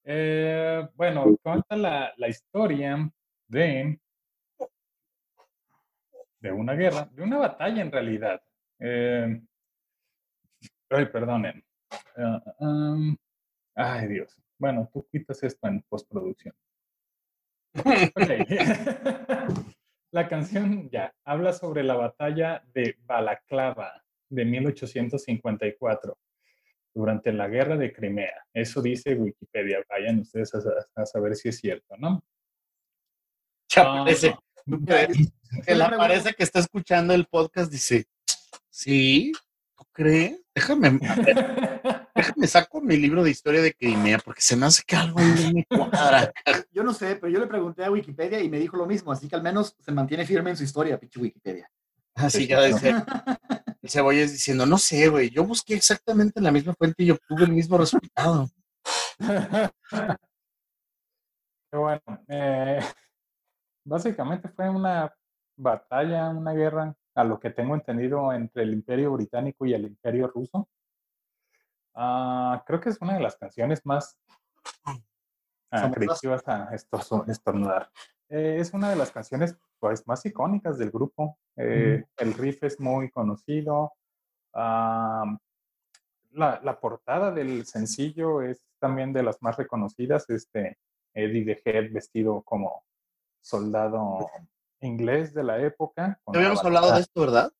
Eh, 0.03 0.87
bueno, 0.95 1.37
cuenta 1.43 1.75
la, 1.75 2.13
la, 2.17 2.29
historia 2.29 3.11
de, 3.47 3.99
de 6.39 6.51
una 6.51 6.73
guerra, 6.73 7.07
de 7.11 7.21
una 7.21 7.37
batalla 7.37 7.81
en 7.81 7.91
realidad. 7.91 8.41
Eh, 8.79 9.41
ay, 10.89 11.05
perdonen. 11.07 11.63
Ah, 12.17 12.41
um, 12.59 13.15
ay, 13.75 14.07
Dios. 14.07 14.35
Bueno, 14.57 14.89
tú 14.91 15.07
quitas 15.11 15.43
esto 15.43 15.67
en 15.67 15.81
postproducción. 15.83 16.55
la 20.11 20.27
canción 20.27 20.89
ya 20.89 21.13
habla 21.23 21.53
sobre 21.53 21.83
la 21.83 21.95
batalla 21.95 22.63
de 22.73 22.97
Balaclava 23.05 24.03
de 24.29 24.45
1854 24.45 26.17
durante 26.93 27.31
la 27.33 27.47
guerra 27.47 27.77
de 27.77 27.93
Crimea. 27.93 28.45
Eso 28.53 28.81
dice 28.81 29.15
Wikipedia. 29.15 29.83
Vayan 29.89 30.19
ustedes 30.19 30.53
a, 30.95 31.05
saber 31.05 31.35
si 31.35 31.49
es 31.49 31.59
cierto, 31.59 31.95
¿no? 31.97 32.23
Ya 33.69 33.83
parece, 33.83 34.35
que 35.65 35.75
le 35.75 35.89
parece 35.89 36.33
que 36.33 36.43
está 36.43 36.59
escuchando 36.59 37.13
el 37.13 37.25
podcast, 37.25 37.71
dice, 37.71 38.05
sí, 38.69 39.31
¿tú 39.77 39.85
crees? 39.91 40.39
Déjame, 40.53 40.99
déjame 42.15 42.47
saco 42.47 42.81
mi 42.81 42.97
libro 42.97 43.23
de 43.23 43.31
historia 43.31 43.61
de 43.61 43.73
Crimea 43.73 44.19
porque 44.19 44.41
se 44.41 44.55
me 44.55 44.65
hace 44.65 44.83
que 44.85 44.95
algo 44.95 45.19
ahí 45.19 45.53
me 45.53 45.65
cuadra. 45.65 46.33
Yo 46.71 46.83
no 46.83 46.93
sé, 46.93 47.15
pero 47.15 47.31
yo 47.31 47.39
le 47.39 47.47
pregunté 47.47 47.85
a 47.85 47.91
Wikipedia 47.91 48.41
y 48.41 48.49
me 48.49 48.59
dijo 48.59 48.77
lo 48.77 48.85
mismo, 48.85 49.11
así 49.11 49.27
que 49.27 49.35
al 49.35 49.43
menos 49.43 49.75
se 49.79 49.91
mantiene 49.91 50.25
firme 50.25 50.49
en 50.49 50.57
su 50.57 50.63
historia, 50.63 50.99
pinche 50.99 51.19
Wikipedia. 51.19 51.69
Así 52.15 52.47
ya 52.47 52.61
dice, 52.63 52.93
el 53.81 53.89
Cebollas 53.89 54.31
diciendo, 54.31 54.65
no 54.65 54.77
sé, 54.77 55.07
güey, 55.07 55.29
yo 55.29 55.43
busqué 55.45 55.75
exactamente 55.75 56.41
la 56.41 56.51
misma 56.51 56.73
fuente 56.73 57.03
y 57.03 57.11
obtuve 57.11 57.43
el 57.45 57.51
mismo 57.51 57.77
resultado. 57.77 58.49
bueno, 61.71 62.01
eh, 62.27 62.79
básicamente 63.85 64.49
fue 64.49 64.69
una 64.69 65.13
batalla, 65.57 66.29
una 66.29 66.53
guerra, 66.53 66.95
a 67.15 67.23
lo 67.23 67.39
que 67.39 67.49
tengo 67.51 67.75
entendido, 67.75 68.31
entre 68.33 68.63
el 68.63 68.73
Imperio 68.73 69.11
Británico 69.11 69.65
y 69.65 69.73
el 69.73 69.85
Imperio 69.85 70.27
Ruso. 70.27 70.69
Ah, 71.95 72.63
creo 72.65 72.79
que 72.79 72.89
es 72.89 73.01
una 73.01 73.15
de 73.15 73.19
las 73.19 73.35
canciones 73.35 73.85
más 73.85 74.17
ah, 74.85 74.97
a 75.71 76.75
estornudar. 77.27 77.91
Eh, 78.29 78.57
es 78.59 78.73
una 78.73 78.89
de 78.89 78.95
las 78.95 79.11
canciones 79.11 79.57
pues, 79.79 80.05
más 80.07 80.25
icónicas 80.25 80.77
del 80.77 80.91
grupo. 80.91 81.37
Eh, 81.55 82.03
el 82.17 82.33
riff 82.33 82.63
es 82.63 82.79
muy 82.79 83.09
conocido. 83.09 83.93
la, 84.53 85.39
portada 86.81 87.31
del 87.31 87.65
sencillo 87.65 88.41
es 88.41 88.63
también 88.79 89.13
de 89.13 89.23
las 89.23 89.41
más 89.41 89.57
reconocidas. 89.57 90.29
Este 90.29 90.77
Eddie 91.13 91.45
the 91.45 91.61
Head 91.65 91.91
vestido 91.91 92.41
como 92.43 92.83
soldado 93.41 94.29
inglés 94.81 95.33
de 95.33 95.43
la 95.43 95.59
época. 95.59 96.19
Habíamos 96.25 96.63
hablado 96.63 96.93
de 96.93 97.01
esto, 97.01 97.21
¿verdad? 97.21 97.51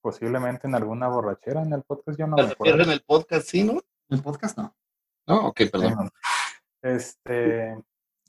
Posiblemente 0.00 0.66
en 0.66 0.74
alguna 0.74 1.08
borrachera 1.08 1.62
en 1.62 1.72
el 1.72 1.82
podcast, 1.82 2.18
yo 2.18 2.26
no 2.26 2.36
me 2.36 2.42
acuerdo. 2.42 2.82
En 2.82 2.90
el 2.90 3.02
podcast, 3.02 3.48
sí, 3.48 3.64
¿no? 3.64 3.72
En 3.72 4.18
el 4.18 4.22
podcast 4.22 4.58
no. 4.58 4.74
No, 5.26 5.48
ok, 5.48 5.62
perdón. 5.72 6.10
Este, 6.82 7.74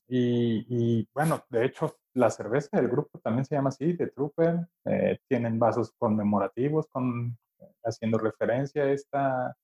y, 0.08 1.08
bueno, 1.14 1.44
de 1.50 1.66
hecho, 1.66 1.98
la 2.14 2.30
cerveza 2.30 2.78
del 2.78 2.88
grupo 2.90 3.20
también 3.20 3.46
se 3.46 3.56
llama 3.56 3.70
así, 3.70 3.96
The 3.98 4.08
Trooper. 4.08 4.68
Eh, 4.86 5.20
tienen 5.28 5.58
vasos 5.60 5.92
conmemorativos 5.98 6.88
con, 6.88 7.38
haciendo 7.84 8.18
referencia 8.18 8.84
a 8.84 8.92
esta, 8.92 9.58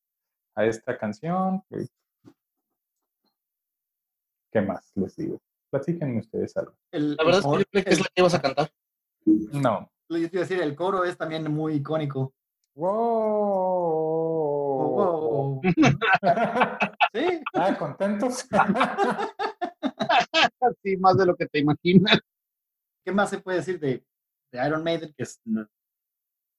a 0.55 0.65
esta 0.65 0.97
canción. 0.97 1.63
¿Qué 4.51 4.61
más 4.61 4.91
les 4.95 5.15
digo? 5.15 5.39
Platíquenme 5.69 6.19
ustedes 6.19 6.57
algo. 6.57 6.73
la 6.91 7.23
verdad 7.23 7.39
es 7.39 7.45
que 7.45 7.51
yo 7.51 7.63
creo 7.71 7.83
que 7.83 7.89
es 7.91 7.99
la 7.99 8.07
que 8.13 8.21
ibas 8.21 8.33
a 8.33 8.41
cantar. 8.41 8.69
No. 9.25 9.89
Yo 10.09 10.17
te 10.29 10.35
iba 10.35 10.41
a 10.41 10.47
decir, 10.47 10.61
el 10.61 10.75
coro 10.75 11.05
es 11.05 11.17
también 11.17 11.49
muy 11.53 11.75
icónico. 11.75 12.33
¡Wow! 12.75 12.91
¿Sí? 17.13 17.41
Ah, 17.53 17.77
contentos. 17.77 18.45
sí, 20.83 20.97
más 20.97 21.17
de 21.17 21.25
lo 21.25 21.35
que 21.35 21.47
te 21.47 21.59
imaginas. 21.59 22.19
¿Qué 23.03 23.11
más 23.11 23.29
se 23.29 23.39
puede 23.39 23.57
decir 23.57 23.79
de, 23.79 24.03
Iron 24.53 24.83
Maiden? 24.83 25.13
Que 25.15 25.23
es 25.23 25.41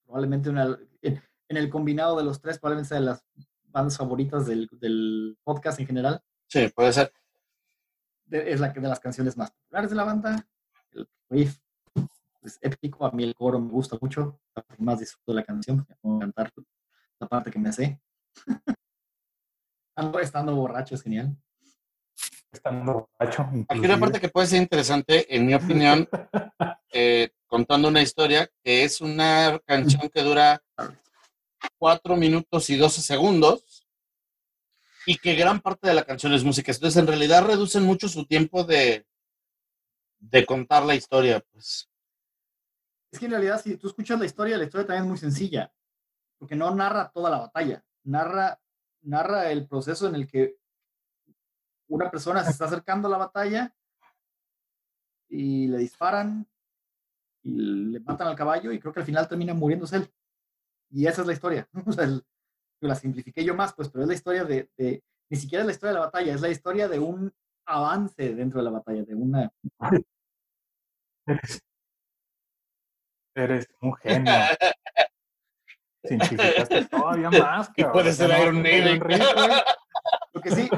probablemente 0.05 0.51
una. 0.51 0.79
En, 1.01 1.21
el 1.49 1.69
combinado 1.69 2.17
de 2.17 2.25
los 2.25 2.41
tres, 2.41 2.59
probablemente 2.59 2.89
sea 2.89 3.01
de 3.01 3.05
las 3.05 3.23
bandas 3.65 3.99
favoritas 3.99 4.47
del, 4.47 5.37
podcast 5.45 5.79
en 5.81 5.87
general. 5.87 6.23
Sí, 6.49 6.69
puede 6.75 6.93
ser. 6.93 7.13
es 8.31 8.59
la 8.59 8.71
de 8.71 8.81
las 8.81 9.01
canciones 9.01 9.37
más 9.37 9.51
populares 9.51 9.91
de 9.91 9.97
la 9.97 10.05
banda. 10.05 10.49
El 10.93 11.07
riff 11.29 11.59
es 12.43 12.59
épico. 12.63 13.05
A 13.05 13.11
mí 13.11 13.25
el 13.25 13.35
coro 13.35 13.61
me 13.61 13.71
gusta 13.71 13.99
mucho. 14.01 14.41
Más 14.79 15.01
disfruto 15.01 15.33
de 15.33 15.37
la 15.37 15.45
canción. 15.45 15.87
Me 16.03 16.21
cantar 16.21 16.51
la 17.19 17.29
parte 17.29 17.51
que 17.51 17.59
me 17.59 17.73
sé. 17.73 18.01
estando 20.23 20.57
borracho 20.57 20.95
es 20.95 21.03
genial 21.03 21.37
estando 22.53 23.09
borracho. 23.19 23.49
Aquí 23.69 23.81
una 23.81 23.99
parte 23.99 24.21
que 24.21 24.29
puede 24.29 24.47
ser 24.47 24.63
interesante, 24.63 25.35
en 25.35 25.47
mi 25.47 25.55
opinión, 25.55 26.09
eh, 26.93 27.31
contando 27.47 27.89
una 27.89 28.03
historia, 28.03 28.49
que 28.63 28.85
es 28.85 29.01
una 29.01 29.59
canción 29.65 30.09
que 30.11 30.23
dura 30.23 30.63
4 31.79 32.17
minutos 32.17 32.71
y 32.71 32.77
12 32.77 33.01
segundos. 33.01 33.79
y 35.05 35.17
que 35.17 35.35
gran 35.35 35.61
parte 35.61 35.89
de 35.89 35.95
la 35.95 36.05
canción 36.05 36.33
es 36.33 36.45
música. 36.45 36.71
Entonces, 36.71 36.97
en 36.97 37.09
realidad 37.09 37.45
reducen 37.45 37.83
mucho 37.83 38.09
su 38.09 38.25
tiempo 38.25 38.63
de, 38.63 39.05
de 40.21 40.47
contar 40.47 40.85
la 40.85 40.95
historia, 40.95 41.41
pues. 41.51 41.91
Es 43.11 43.19
que 43.19 43.25
en 43.27 43.33
realidad, 43.33 43.61
si 43.61 43.77
tú 43.77 43.89
escuchas 43.89 44.21
la 44.21 44.27
historia, 44.27 44.57
la 44.57 44.65
historia 44.65 44.87
también 44.87 45.05
es 45.05 45.09
muy 45.09 45.19
sencilla, 45.19 45.73
porque 46.39 46.55
no 46.55 46.73
narra 46.73 47.11
toda 47.11 47.31
la 47.31 47.39
batalla, 47.41 47.85
narra, 48.05 48.61
narra 49.03 49.51
el 49.51 49.67
proceso 49.67 50.07
en 50.07 50.15
el 50.15 50.29
que 50.29 50.57
una 51.93 52.11
persona 52.11 52.43
se 52.43 52.51
está 52.51 52.65
acercando 52.65 53.07
a 53.09 53.11
la 53.11 53.19
batalla 53.19 53.75
y 55.29 55.69
le 55.69 55.79
disparan 55.79 56.47
y 57.43 57.53
le 57.53 58.01
matan 58.01 58.29
al 58.29 58.37
caballo 58.37 58.73
y 58.73 58.81
creo 58.81 58.93
que 58.93 59.01
al 59.01 59.07
final 59.07 59.29
termina 59.29 59.53
muriéndose 59.53 59.97
él. 59.97 60.11
Y 60.91 61.07
esa 61.07 61.21
es 61.21 61.27
la 61.27 61.35
historia. 61.35 61.69
O 61.87 61.93
sea, 61.93 62.09
la 62.81 62.95
simplifiqué 62.95 63.45
yo 63.45 63.55
más, 63.55 63.75
pues, 63.75 63.89
pero 63.91 64.03
es 64.03 64.09
la 64.09 64.15
historia 64.15 64.45
de, 64.45 64.71
de, 64.77 65.05
ni 65.31 65.37
siquiera 65.37 65.63
es 65.63 65.67
la 65.67 65.73
historia 65.73 65.93
de 65.93 65.99
la 66.01 66.07
batalla, 66.07 66.35
es 66.35 66.41
la 66.41 66.49
historia 66.49 66.89
de 66.89 66.99
un 66.99 67.33
avance 67.67 68.35
dentro 68.35 68.59
de 68.59 68.65
la 68.65 68.71
batalla, 68.71 69.03
de 69.05 69.15
una... 69.15 69.53
Eres, 73.35 73.69
un 73.81 73.95
genio. 73.97 74.33
Simplificaste 76.05 76.85
todavía 76.91 77.31
más. 77.31 77.71
Que 77.71 77.85
puede 77.87 78.13
ser 78.13 78.31
Iron 78.41 78.61
Maiden. 78.61 79.01
Lo 80.33 80.41
que 80.41 80.51
sí... 80.51 80.69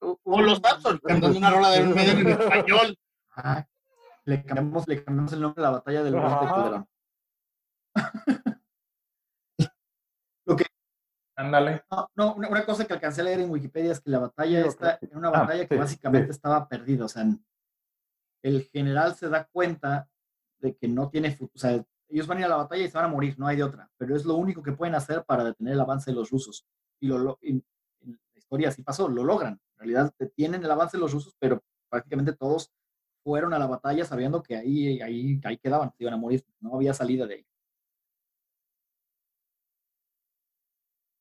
o 0.00 0.40
los 0.40 0.58
Samson 0.58 0.98
cantando 1.04 1.38
una 1.38 1.50
rola 1.50 1.70
de 1.70 1.80
Iron 1.80 1.94
Maiden 1.94 2.18
en 2.20 2.28
español. 2.40 2.98
Ah, 3.36 3.66
le 4.24 4.44
cambiamos, 4.44 4.86
le 4.88 5.02
cambiamos 5.04 5.32
el 5.32 5.40
nombre 5.40 5.62
a 5.62 5.68
la 5.68 5.70
batalla 5.70 6.02
del 6.02 6.16
Monte 6.16 6.86
Lo 10.44 10.56
que 10.56 10.66
Ándale. 11.36 11.84
No, 11.90 12.10
no 12.16 12.34
una, 12.34 12.64
cosa 12.64 12.84
que 12.86 12.92
alcancé 12.92 13.22
a 13.22 13.24
leer 13.24 13.40
en 13.40 13.50
Wikipedia 13.50 13.92
es 13.92 14.00
que 14.00 14.10
la 14.10 14.18
batalla 14.18 14.66
está 14.66 14.98
en 15.00 15.16
una 15.16 15.28
ah, 15.28 15.42
batalla 15.42 15.66
que 15.66 15.76
básicamente 15.76 16.30
estaba 16.32 16.68
perdida. 16.68 17.06
O 17.06 17.08
sea, 17.08 17.24
el 18.42 18.62
general 18.64 19.14
se 19.14 19.28
da 19.28 19.48
cuenta 19.50 20.08
de 20.58 20.76
que 20.76 20.86
no 20.86 21.08
tiene 21.08 21.30
futuro. 21.30 21.52
O 21.54 21.58
sea, 21.58 21.82
ellos 22.08 22.26
van 22.26 22.38
a 22.38 22.40
ir 22.40 22.46
a 22.46 22.50
la 22.50 22.56
batalla 22.56 22.84
y 22.84 22.90
se 22.90 22.98
van 22.98 23.06
a 23.06 23.08
morir, 23.08 23.38
no 23.38 23.46
hay 23.46 23.56
de 23.56 23.62
otra. 23.62 23.90
Pero 23.96 24.14
es 24.16 24.24
lo 24.24 24.34
único 24.34 24.62
que 24.62 24.72
pueden 24.72 24.94
hacer 24.94 25.24
para 25.24 25.44
detener 25.44 25.74
el 25.74 25.80
avance 25.80 26.10
de 26.10 26.16
los 26.16 26.30
rusos. 26.30 26.66
Y, 27.00 27.08
lo, 27.08 27.38
en 27.40 27.64
la 28.02 28.38
historia 28.38 28.68
así 28.68 28.82
pasó, 28.82 29.08
lo 29.08 29.24
logran. 29.24 29.58
En 29.80 29.88
realidad 29.88 30.14
detienen 30.18 30.62
el 30.62 30.70
avance 30.70 30.98
de 30.98 31.00
los 31.00 31.12
rusos, 31.12 31.34
pero 31.38 31.62
prácticamente 31.88 32.34
todos 32.34 32.70
fueron 33.24 33.54
a 33.54 33.58
la 33.58 33.66
batalla 33.66 34.04
sabiendo 34.04 34.42
que 34.42 34.56
ahí, 34.56 35.00
ahí, 35.00 35.40
ahí 35.42 35.56
quedaban, 35.56 35.90
se 35.96 36.04
iban 36.04 36.14
a 36.14 36.18
morir, 36.18 36.44
no 36.60 36.74
había 36.74 36.92
salida 36.92 37.26
de 37.26 37.36
ahí. 37.36 37.46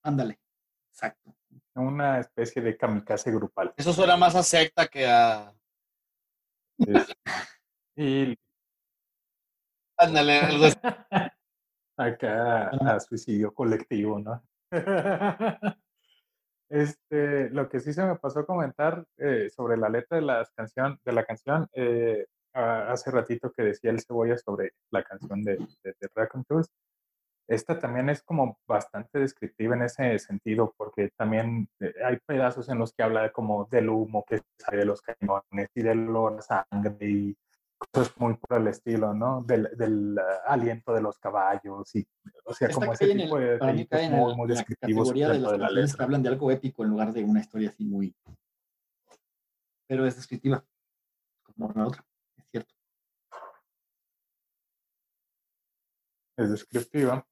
Ándale, 0.03 0.39
exacto. 0.91 1.33
Una 1.75 2.19
especie 2.19 2.61
de 2.61 2.75
kamikaze 2.75 3.31
grupal. 3.31 3.73
Eso 3.77 3.93
suena 3.93 4.17
más 4.17 4.35
a 4.35 4.43
secta 4.43 4.87
que 4.87 5.07
a... 5.07 5.53
y... 7.95 8.37
Ándale, 9.97 10.39
algo 10.39 10.65
Acá 11.97 12.69
a 12.69 12.99
suicidio 12.99 13.53
colectivo, 13.53 14.19
¿no? 14.19 14.43
Este, 16.69 17.49
lo 17.49 17.67
que 17.67 17.79
sí 17.79 17.93
se 17.93 18.05
me 18.05 18.15
pasó 18.15 18.39
a 18.41 18.45
comentar 18.45 19.03
eh, 19.17 19.49
sobre 19.49 19.77
la 19.77 19.89
letra 19.89 20.17
de, 20.17 20.23
las 20.23 20.51
canción, 20.51 20.99
de 21.03 21.11
la 21.11 21.25
canción, 21.25 21.67
eh, 21.73 22.25
hace 22.53 23.11
ratito 23.11 23.51
que 23.51 23.63
decía 23.63 23.91
el 23.91 24.01
Cebolla 24.01 24.37
sobre 24.37 24.71
la 24.91 25.03
canción 25.03 25.43
de, 25.43 25.57
de, 25.57 25.95
de 25.99 26.09
esta 27.49 27.79
también 27.79 28.09
es 28.09 28.21
como 28.21 28.59
bastante 28.67 29.17
descriptiva 29.17 29.75
en 29.75 29.81
ese 29.81 30.19
sentido, 30.19 30.71
porque 30.77 31.09
también 31.17 31.67
eh, 31.79 31.93
hay 32.05 32.17
pedazos 32.23 32.69
en 32.69 32.77
los 32.77 32.93
que 32.93 33.01
habla 33.01 33.31
como 33.31 33.65
del 33.65 33.89
humo 33.89 34.23
que 34.23 34.41
sale 34.59 34.77
de 34.77 34.85
los 34.85 35.01
cañones 35.01 35.67
y 35.73 35.81
del 35.81 36.07
olor 36.09 36.37
a 36.37 36.65
sangre 36.69 36.95
y 37.01 37.35
cosas 37.79 38.13
muy 38.17 38.35
por 38.35 38.59
el 38.59 38.67
estilo, 38.67 39.13
¿no? 39.13 39.41
Del, 39.43 39.69
del 39.75 40.17
uh, 40.17 40.51
aliento 40.51 40.93
de 40.93 41.01
los 41.01 41.17
caballos 41.17 41.95
y, 41.95 42.05
o 42.43 42.53
sea, 42.53 42.69
como 42.69 42.93
ese 42.93 43.15
tipo 43.15 43.39
de 43.39 43.51
detallitos 43.51 44.09
muy, 44.09 44.35
muy 44.35 44.47
descriptivos 44.47 45.13
de, 45.13 45.19
de 45.19 45.57
la 45.57 45.69
letra. 45.69 45.97
que 45.97 46.03
hablan 46.03 46.21
de 46.21 46.29
algo 46.29 46.51
épico 46.51 46.83
en 46.83 46.89
lugar 46.89 47.13
de 47.13 47.23
una 47.23 47.39
historia 47.39 47.69
así 47.69 47.85
muy... 47.85 48.15
Pero 49.87 50.05
es 50.05 50.17
descriptiva, 50.17 50.63
como 51.41 51.71
la 51.73 51.87
otra, 51.87 52.05
es 52.37 52.45
cierto. 52.51 52.75
Es 56.37 56.51
descriptiva. 56.51 57.25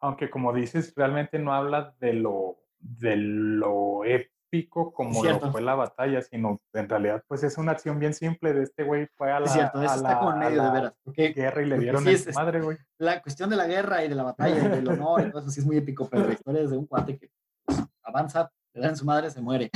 Aunque 0.00 0.28
como 0.28 0.52
dices, 0.52 0.92
realmente 0.94 1.38
no 1.38 1.54
habla 1.54 1.96
de 2.00 2.12
lo, 2.12 2.58
de 2.78 3.16
lo 3.16 4.04
épico 4.04 4.31
pico 4.52 4.92
como 4.92 5.24
lo 5.24 5.40
fue 5.50 5.62
la 5.62 5.74
batalla, 5.74 6.20
sino 6.20 6.60
en 6.74 6.86
realidad 6.86 7.24
pues 7.26 7.42
es 7.42 7.56
una 7.56 7.72
acción 7.72 7.98
bien 7.98 8.12
simple 8.12 8.52
de 8.52 8.64
este 8.64 8.84
güey 8.84 9.08
fue 9.16 9.32
a 9.32 9.40
la, 9.40 9.48
cierto, 9.48 9.78
a 9.78 9.86
está 9.86 10.20
con 10.20 10.38
medio 10.38 10.62
de 10.62 10.70
veras, 10.70 10.94
guerra 11.06 11.62
y 11.62 11.66
le 11.66 11.78
dieron 11.78 12.04
sí 12.04 12.10
es, 12.10 12.34
madre, 12.34 12.60
güey. 12.60 12.76
La 12.98 13.22
cuestión 13.22 13.48
de 13.48 13.56
la 13.56 13.66
guerra 13.66 14.04
y 14.04 14.08
de 14.08 14.14
la 14.14 14.24
batalla 14.24 14.58
y 14.58 14.68
del 14.68 14.86
honor 14.88 15.22
y 15.22 15.30
todo 15.30 15.40
eso 15.40 15.50
sí 15.50 15.60
es 15.60 15.66
muy 15.66 15.78
épico, 15.78 16.06
pero 16.06 16.26
la 16.26 16.32
historia 16.34 16.60
es 16.60 16.70
de 16.70 16.76
un 16.76 16.86
cuate 16.86 17.16
que 17.16 17.30
pues, 17.64 17.82
avanza, 18.02 18.52
le 18.74 18.82
dan 18.82 18.94
su 18.94 19.06
madre, 19.06 19.30
se 19.30 19.40
muere. 19.40 19.70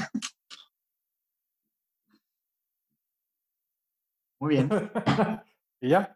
Muy 4.38 4.56
bien. 4.56 4.68
y 5.80 5.88
ya. 5.88 6.12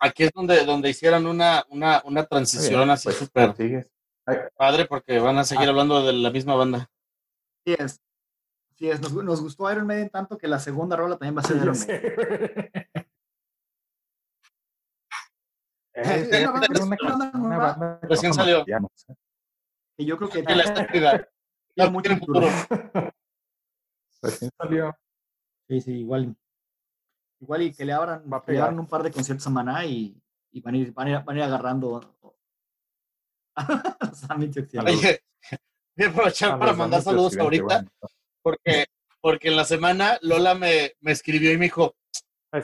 Aquí 0.00 0.24
es 0.24 0.32
donde, 0.34 0.64
donde 0.64 0.90
hicieron 0.90 1.26
una, 1.26 1.62
una, 1.68 2.02
una 2.04 2.24
transición 2.26 2.90
así 2.90 3.04
pues, 3.04 3.18
súper 3.18 3.88
padre 4.56 4.86
porque 4.86 5.20
van 5.20 5.38
a 5.38 5.44
seguir 5.44 5.68
ah. 5.68 5.70
hablando 5.70 6.04
de 6.04 6.12
la 6.12 6.32
misma 6.32 6.56
banda. 6.56 6.88
Sí 7.64 7.74
es. 7.78 8.02
Sí 8.76 8.90
es. 8.90 9.00
Nos, 9.00 9.12
nos, 9.12 9.40
gustó 9.40 9.70
Iron 9.70 9.86
Maiden 9.86 10.10
tanto 10.10 10.38
que 10.38 10.48
la 10.48 10.58
segunda 10.58 10.96
rola 10.96 11.16
también 11.16 11.36
va 11.36 11.40
a 11.40 11.44
ser 11.48 11.56
Iron 11.58 11.76
Maiden. 11.78 12.80
Es 15.94 16.80
una 16.80 17.58
banda, 17.58 18.00
Recién 18.02 18.32
salió. 18.32 18.64
Y 19.96 20.06
yo 20.06 20.16
creo 20.16 20.30
que 20.30 20.42
mucho 21.90 22.16
futuro. 22.16 22.46
Recién 24.22 24.50
salió. 24.56 24.96
Sí, 25.68 25.80
sí, 25.80 25.92
igual. 26.00 26.34
Igual 27.40 27.62
y 27.62 27.74
que 27.74 27.84
le 27.84 27.92
abran, 27.92 28.24
va 28.32 28.38
a 28.38 28.68
un 28.68 28.86
par 28.86 29.02
de 29.02 29.10
conciertos 29.10 29.46
a 29.46 29.50
Maná 29.50 29.84
y, 29.84 30.16
y 30.52 30.60
van, 30.60 30.74
a 30.74 30.78
ir, 30.78 30.92
van, 30.92 31.08
a 31.08 31.10
ir, 31.10 31.24
van 31.24 31.36
a 31.36 31.38
ir 31.40 31.44
agarrando 31.44 32.00
Oye, 34.86 35.22
Voy 35.96 36.06
a 36.06 36.10
aprovechar 36.10 36.58
para 36.58 36.72
mandar 36.72 37.02
saludos 37.02 37.36
ahorita, 37.36 37.84
porque, 38.42 38.86
porque 39.20 39.48
en 39.48 39.56
la 39.56 39.64
semana 39.64 40.18
Lola 40.22 40.54
me, 40.54 40.94
me 41.00 41.12
escribió 41.12 41.52
y 41.52 41.58
me 41.58 41.66
dijo, 41.66 41.94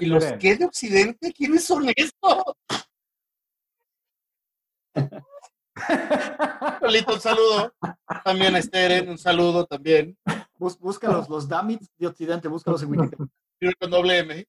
¿y 0.00 0.06
los 0.06 0.24
qué 0.40 0.56
de 0.56 0.64
Occidente? 0.64 1.32
¿Quiénes 1.32 1.64
son 1.64 1.92
estos? 1.94 2.42
Lolito, 6.80 7.14
un 7.14 7.20
saludo. 7.20 7.74
También 8.24 8.54
a 8.54 8.58
Esteren, 8.58 9.08
un 9.08 9.18
saludo 9.18 9.66
también. 9.66 10.16
Bus, 10.56 10.78
búscalos, 10.78 11.28
los 11.28 11.48
Damits 11.48 11.90
de 11.96 12.06
Occidente, 12.06 12.48
búscalos 12.48 12.82
en 12.82 12.90
Wikipedia. 12.90 13.28
Con 13.78 13.90
doble 13.90 14.18
M. 14.18 14.46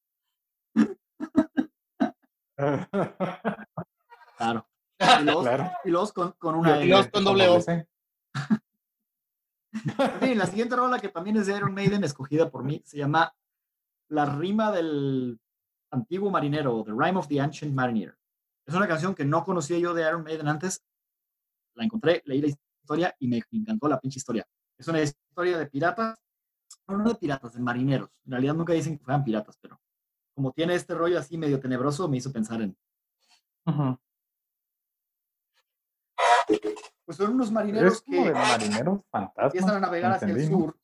Claro. 4.38 4.66
Y 5.22 5.24
los, 5.24 5.44
claro. 5.44 5.72
Y 5.86 5.90
los 5.92 6.12
con, 6.12 6.34
con 6.34 6.56
una 6.56 6.84
Y 6.84 6.90
los 6.90 7.08
con 7.08 7.24
doble 7.24 7.48
O. 7.48 7.64
Sí, 10.22 10.36
la 10.36 10.48
siguiente 10.48 10.76
rola 10.76 11.00
que 11.00 11.10
también 11.10 11.38
es 11.38 11.48
de 11.48 11.56
Iron 11.56 11.74
Maiden, 11.74 12.04
escogida 12.04 12.50
por 12.50 12.64
mí, 12.64 12.82
se 12.86 12.98
llama 12.98 13.34
La 14.08 14.26
rima 14.26 14.72
del 14.72 15.40
antiguo 15.92 16.30
marinero, 16.32 16.84
The 16.84 16.92
Rime 16.92 17.18
of 17.18 17.28
the 17.28 17.40
Ancient 17.40 17.74
Mariner. 17.74 18.18
Es 18.66 18.74
una 18.74 18.88
canción 18.88 19.16
que 19.16 19.26
no 19.26 19.44
conocía 19.44 19.78
yo 19.80 19.94
de 19.94 20.04
Iron 20.04 20.24
Maiden 20.24 20.48
antes. 20.48 20.84
La 21.76 21.84
encontré, 21.86 22.22
leí 22.26 22.42
la 22.42 22.48
historia 22.48 23.16
y 23.20 23.28
me 23.28 23.42
encantó 23.52 23.88
la 23.88 24.00
pinche 24.00 24.18
historia. 24.18 24.48
Es 24.78 24.88
una 24.88 25.02
historia 25.02 25.58
de 25.58 25.68
piratas, 25.68 26.20
no, 26.88 26.98
no 26.98 27.10
de 27.10 27.16
piratas, 27.16 27.54
de 27.54 27.60
marineros. 27.60 28.10
En 28.26 28.32
realidad 28.32 28.54
nunca 28.54 28.74
dicen 28.74 28.98
que 28.98 29.04
fueran 29.04 29.24
piratas, 29.24 29.58
pero 29.62 29.80
como 30.36 30.52
tiene 30.52 30.76
este 30.76 30.96
rollo 30.96 31.20
así 31.20 31.38
medio 31.38 31.60
tenebroso, 31.60 32.08
me 32.08 32.18
hizo 32.18 32.32
pensar 32.32 32.62
en, 32.62 32.78
pues 37.10 37.18
son 37.18 37.32
unos 37.32 37.52
marineros 37.52 38.04
que 38.04 38.32
marineros 38.32 39.00
empiezan 39.36 39.78
a 39.78 39.80
navegar 39.80 40.12
hacia 40.12 40.28
el 40.28 40.48
sur 40.48 40.78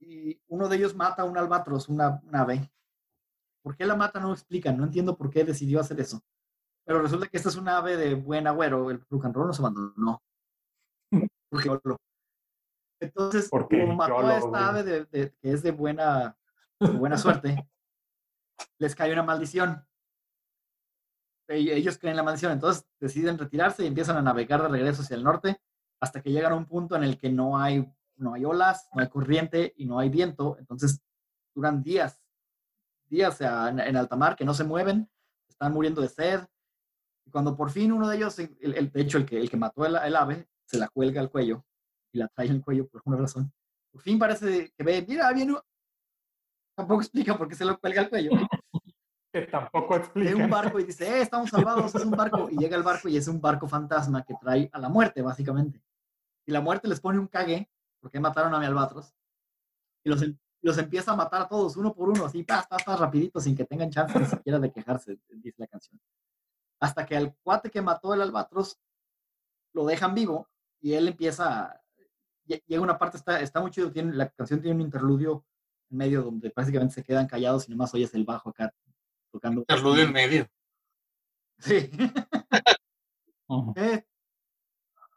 y 0.00 0.42
uno 0.48 0.66
de 0.66 0.76
ellos 0.76 0.96
mata 0.96 1.22
a 1.22 1.26
un 1.26 1.38
albatros, 1.38 1.88
una 1.88 2.20
nave. 2.24 2.68
¿Por 3.62 3.76
qué 3.76 3.86
la 3.86 3.94
mata? 3.94 4.18
No 4.18 4.32
explican, 4.32 4.76
no 4.76 4.82
entiendo 4.82 5.16
por 5.16 5.30
qué 5.30 5.44
decidió 5.44 5.78
hacer 5.78 6.00
eso. 6.00 6.24
Pero 6.84 7.02
resulta 7.02 7.28
que 7.28 7.36
esta 7.36 7.50
es 7.50 7.54
una 7.54 7.76
ave 7.76 7.96
de 7.96 8.16
buen 8.16 8.48
agüero, 8.48 8.90
el 8.90 9.00
rock 9.08 9.26
and 9.26 9.34
roll 9.36 9.46
no 9.46 9.52
se 9.52 9.62
abandonó. 9.62 10.20
Entonces, 13.00 13.48
como 13.48 13.94
mató 13.94 14.18
a 14.18 14.38
esta 14.38 14.68
ave 14.70 14.82
de, 14.82 15.06
que 15.40 15.52
es 15.52 15.62
de 15.62 15.70
buena, 15.70 16.36
de 16.80 16.90
buena 16.90 17.16
suerte, 17.16 17.64
les 18.78 18.96
cae 18.96 19.12
una 19.12 19.22
maldición 19.22 19.86
ellos 21.48 21.98
creen 21.98 22.16
la 22.16 22.22
maldición, 22.22 22.52
entonces 22.52 22.86
deciden 23.00 23.38
retirarse 23.38 23.84
y 23.84 23.86
empiezan 23.86 24.16
a 24.16 24.22
navegar 24.22 24.62
de 24.62 24.68
regreso 24.68 25.02
hacia 25.02 25.16
el 25.16 25.24
norte 25.24 25.60
hasta 26.00 26.22
que 26.22 26.30
llegan 26.30 26.52
a 26.52 26.56
un 26.56 26.66
punto 26.66 26.94
en 26.96 27.02
el 27.04 27.18
que 27.18 27.30
no 27.30 27.58
hay 27.58 27.90
no 28.18 28.34
hay 28.34 28.44
olas, 28.44 28.88
no 28.94 29.00
hay 29.00 29.08
corriente 29.08 29.72
y 29.76 29.86
no 29.86 29.98
hay 29.98 30.08
viento, 30.08 30.56
entonces 30.58 31.00
duran 31.54 31.82
días, 31.82 32.20
días 33.06 33.40
en, 33.40 33.80
en 33.80 33.96
alta 33.96 34.16
mar 34.16 34.36
que 34.36 34.44
no 34.44 34.54
se 34.54 34.64
mueven, 34.64 35.08
están 35.48 35.72
muriendo 35.72 36.02
de 36.02 36.08
sed. 36.08 36.40
Y 37.24 37.30
cuando 37.30 37.56
por 37.56 37.70
fin 37.70 37.92
uno 37.92 38.08
de 38.08 38.16
ellos, 38.16 38.38
el, 38.38 38.56
el 38.60 38.90
de 38.90 39.00
hecho 39.00 39.18
el 39.18 39.26
que, 39.26 39.38
el 39.38 39.50
que 39.50 39.56
mató 39.56 39.86
el, 39.86 39.96
el 39.96 40.16
ave, 40.16 40.48
se 40.64 40.78
la 40.78 40.88
cuelga 40.88 41.20
al 41.20 41.30
cuello 41.30 41.64
y 42.12 42.18
la 42.18 42.28
trae 42.28 42.50
al 42.50 42.62
cuello 42.62 42.88
por 42.88 43.00
alguna 43.00 43.18
razón. 43.18 43.52
Por 43.90 44.02
fin 44.02 44.18
parece 44.18 44.72
que 44.76 44.84
ve, 44.84 45.04
mira, 45.06 45.32
viene, 45.32 45.56
tampoco 46.76 47.00
explica 47.00 47.36
por 47.36 47.48
qué 47.48 47.54
se 47.54 47.64
lo 47.64 47.78
cuelga 47.78 48.02
al 48.02 48.10
cuello. 48.10 48.30
Que 49.32 49.42
tampoco 49.42 49.96
explica. 49.96 50.30
Ve 50.30 50.42
un 50.42 50.50
barco 50.50 50.80
y 50.80 50.84
dice, 50.84 51.06
eh, 51.06 51.22
estamos 51.22 51.50
salvados, 51.50 51.94
es 51.94 52.04
un 52.04 52.12
barco. 52.12 52.48
Y 52.50 52.56
llega 52.56 52.76
el 52.76 52.82
barco 52.82 53.08
y 53.08 53.16
es 53.16 53.28
un 53.28 53.40
barco 53.40 53.68
fantasma 53.68 54.24
que 54.24 54.34
trae 54.40 54.70
a 54.72 54.78
la 54.78 54.88
muerte, 54.88 55.22
básicamente. 55.22 55.82
Y 56.46 56.52
la 56.52 56.60
muerte 56.60 56.88
les 56.88 57.00
pone 57.00 57.18
un 57.18 57.26
cague, 57.26 57.70
porque 58.00 58.20
mataron 58.20 58.54
a 58.54 58.58
mi 58.58 58.66
albatros. 58.66 59.14
Y 60.02 60.08
los, 60.08 60.22
em, 60.22 60.36
los 60.62 60.78
empieza 60.78 61.12
a 61.12 61.16
matar 61.16 61.42
a 61.42 61.48
todos, 61.48 61.76
uno 61.76 61.94
por 61.94 62.08
uno, 62.08 62.24
así, 62.24 62.42
pas, 62.42 62.66
pas, 62.66 62.98
rapidito, 62.98 63.40
sin 63.40 63.54
que 63.54 63.64
tengan 63.64 63.90
chance 63.90 64.18
ni 64.18 64.26
siquiera 64.26 64.58
de 64.58 64.72
quejarse, 64.72 65.18
dice 65.28 65.56
la 65.58 65.66
canción. 65.66 66.00
Hasta 66.80 67.04
que 67.04 67.16
al 67.16 67.34
cuate 67.42 67.70
que 67.70 67.82
mató 67.82 68.14
el 68.14 68.22
albatros 68.22 68.78
lo 69.74 69.84
dejan 69.84 70.14
vivo 70.14 70.48
y 70.80 70.94
él 70.94 71.08
empieza, 71.08 71.80
llega 72.44 72.80
una 72.80 72.96
parte, 72.96 73.18
está, 73.18 73.40
está 73.40 73.60
muy 73.60 73.70
chido, 73.70 73.92
tiene, 73.92 74.14
la 74.14 74.28
canción 74.30 74.60
tiene 74.60 74.76
un 74.76 74.82
interludio 74.82 75.44
en 75.90 75.98
medio 75.98 76.22
donde 76.22 76.50
prácticamente 76.50 76.94
se 76.94 77.04
quedan 77.04 77.26
callados 77.26 77.68
y 77.68 77.72
nomás 77.72 77.92
oyes 77.94 78.14
el 78.14 78.24
bajo 78.24 78.50
acá 78.50 78.72
tocando. 79.38 79.60
Interludio 79.60 80.04
en 80.04 80.12
medio. 80.12 80.46
Sí. 81.58 81.90
eh, 83.76 84.04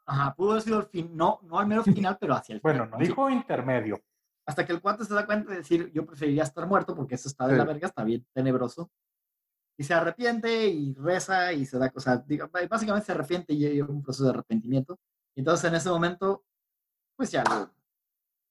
ajá, 0.06 0.36
pudo 0.36 0.52
haber 0.52 0.64
sido 0.64 0.80
el 0.80 0.86
fin, 0.88 1.12
no, 1.16 1.40
no 1.44 1.60
al 1.60 1.68
menos 1.68 1.86
final, 1.86 2.18
pero 2.20 2.34
hacia 2.34 2.56
el 2.56 2.62
final. 2.62 2.78
Bueno, 2.78 2.92
no 2.92 3.04
dijo 3.04 3.30
intermedio. 3.30 4.02
Hasta 4.46 4.66
que 4.66 4.74
el 4.74 4.82
cuate 4.82 5.06
se 5.06 5.14
da 5.14 5.26
cuenta 5.26 5.52
de 5.52 5.58
decir, 5.58 5.92
yo 5.94 6.06
preferiría 6.06 6.44
estar 6.44 6.68
muerto 6.68 6.96
porque 6.96 7.16
eso 7.16 7.28
está 7.30 7.48
de 7.48 7.58
la 7.58 7.64
verga, 7.64 7.88
está 7.88 8.04
bien 8.04 8.26
tenebroso. 8.34 8.92
Y 9.78 9.84
se 9.84 9.94
arrepiente 9.94 10.68
y 10.68 10.94
reza 10.96 11.54
y 11.54 11.66
se 11.66 11.78
da, 11.78 11.92
o 11.94 12.00
sea, 12.00 12.24
básicamente 12.70 13.06
se 13.06 13.12
arrepiente 13.12 13.54
y 13.54 13.60
llega 13.60 13.86
un 13.86 14.02
proceso 14.04 14.26
de 14.26 14.32
arrepentimiento. 14.32 15.00
Y 15.36 15.42
entonces 15.42 15.70
en 15.70 15.76
ese 15.76 15.90
momento, 15.90 16.44
pues 17.16 17.32
ya 17.32 17.44
lo, 17.44 17.72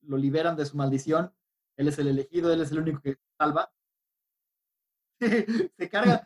lo 0.03 0.16
liberan 0.16 0.57
de 0.57 0.64
su 0.64 0.77
maldición. 0.77 1.33
Él 1.77 1.89
es 1.89 1.99
el 1.99 2.09
elegido, 2.09 2.53
él 2.53 2.61
es 2.61 2.73
el 2.73 2.79
único 2.79 3.01
que 3.01 3.18
salva. 3.39 3.71
se 5.79 5.89
carga. 5.89 6.23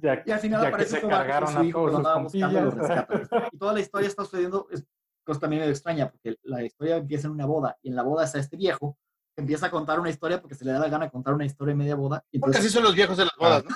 Ya, 0.00 0.22
y 0.26 0.30
al 0.32 0.40
final 0.40 0.66
aparece 0.66 0.96
que 0.96 0.96
se 0.96 1.00
como 1.02 1.16
cargaron 1.16 1.52
su 1.52 1.58
a 1.58 1.64
hijo 1.64 1.78
todos 1.78 1.90
que 1.90 1.96
andaba 1.96 2.22
buscando 2.22 2.58
y 2.58 2.62
lo 2.62 2.70
compillas. 2.70 3.06
rescatan. 3.06 3.48
Y 3.52 3.58
toda 3.58 3.72
la 3.72 3.80
historia 3.80 4.08
está 4.08 4.24
sucediendo, 4.24 4.66
es 4.70 4.84
cosa 5.24 5.40
también 5.40 5.60
medio 5.60 5.72
extraña, 5.72 6.10
porque 6.10 6.36
la 6.42 6.62
historia 6.62 6.96
empieza 6.96 7.26
en 7.26 7.32
una 7.32 7.46
boda, 7.46 7.78
y 7.82 7.88
en 7.88 7.96
la 7.96 8.02
boda 8.02 8.24
está 8.24 8.38
este 8.38 8.56
viejo, 8.56 8.98
que 9.34 9.40
empieza 9.40 9.66
a 9.66 9.70
contar 9.70 9.98
una 9.98 10.10
historia 10.10 10.40
porque 10.40 10.54
se 10.54 10.64
le 10.64 10.72
da 10.72 10.78
la 10.78 10.88
gana 10.88 11.10
contar 11.10 11.34
una 11.34 11.44
historia 11.44 11.72
en 11.72 11.78
media 11.78 11.94
boda. 11.94 12.24
Y, 12.30 12.38
Porque 12.38 12.50
entonces, 12.50 12.66
así 12.66 12.74
son 12.74 12.84
los 12.84 12.94
viejos 12.94 13.16
de 13.16 13.24
las 13.24 13.36
bodas, 13.36 13.64
¿no? 13.64 13.70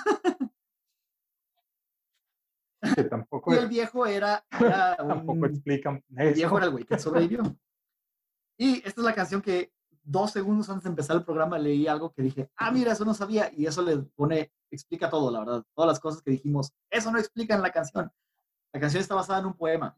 que 2.94 3.04
tampoco, 3.04 3.52
y 3.52 3.56
el 3.56 3.66
viejo 3.66 4.06
era, 4.06 4.44
era 4.50 4.96
tampoco 4.96 5.32
un, 5.32 5.44
explican 5.46 6.04
el 6.16 6.34
viejo 6.34 6.54
eso. 6.54 6.56
era 6.58 6.66
el 6.66 6.72
güey 6.72 6.84
que 6.84 6.98
sobrevivió. 6.98 7.42
Y 8.56 8.76
esta 8.78 9.00
es 9.00 9.04
la 9.04 9.14
canción 9.14 9.42
que 9.42 9.72
dos 10.10 10.30
segundos 10.32 10.68
antes 10.70 10.84
de 10.84 10.90
empezar 10.90 11.16
el 11.16 11.24
programa 11.24 11.58
leí 11.58 11.86
algo 11.86 12.12
que 12.12 12.22
dije, 12.22 12.50
ah, 12.56 12.70
mira, 12.70 12.92
eso 12.92 13.04
no 13.04 13.14
sabía, 13.14 13.50
y 13.54 13.66
eso 13.66 13.82
le 13.82 13.98
pone, 13.98 14.52
explica 14.70 15.10
todo, 15.10 15.30
la 15.30 15.40
verdad, 15.40 15.64
todas 15.74 15.88
las 15.88 16.00
cosas 16.00 16.22
que 16.22 16.30
dijimos, 16.30 16.72
eso 16.90 17.10
no 17.12 17.18
explica 17.18 17.54
en 17.54 17.62
la 17.62 17.70
canción. 17.70 18.10
La 18.72 18.80
canción 18.80 19.00
está 19.02 19.14
basada 19.14 19.40
en 19.40 19.46
un 19.46 19.54
poema. 19.54 19.96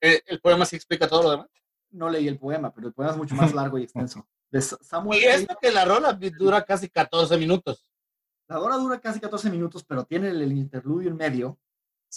Eh, 0.00 0.22
el 0.26 0.40
poema 0.40 0.64
sí 0.64 0.76
explica 0.76 1.08
todo 1.08 1.22
lo 1.22 1.30
demás. 1.32 1.48
No 1.90 2.08
leí 2.08 2.28
el 2.28 2.38
poema, 2.38 2.72
pero 2.72 2.88
el 2.88 2.94
poema 2.94 3.12
es 3.12 3.18
mucho 3.18 3.34
más 3.34 3.52
largo 3.54 3.78
y 3.78 3.82
extenso. 3.84 4.26
De 4.50 4.60
Sa- 4.60 4.78
Samuel 4.80 5.20
Y 5.20 5.24
esto 5.24 5.56
que 5.60 5.70
la 5.70 5.84
rola 5.84 6.12
dura 6.12 6.64
casi 6.64 6.88
14 6.88 7.36
minutos. 7.36 7.86
La 8.48 8.60
hora 8.60 8.76
dura 8.76 8.98
casi 9.00 9.20
14 9.20 9.48
minutos, 9.50 9.84
pero 9.84 10.04
tiene 10.04 10.30
el, 10.30 10.42
el 10.42 10.52
interludio 10.52 11.10
en 11.10 11.16
medio. 11.16 11.58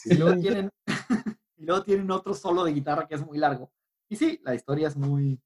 Y 0.05 0.15
luego, 0.15 0.39
tienen, 0.39 0.71
y 1.57 1.65
luego 1.65 1.84
tienen 1.84 2.09
otro 2.09 2.34
solo 2.34 2.63
de 2.63 2.71
guitarra 2.74 3.07
que 3.07 3.15
es 3.15 3.24
muy 3.26 3.38
largo. 3.38 3.71
Y 4.09 4.15
sí, 4.15 4.39
la 4.43 4.55
historia 4.55 4.88
es 4.88 4.95
muy. 4.95 5.39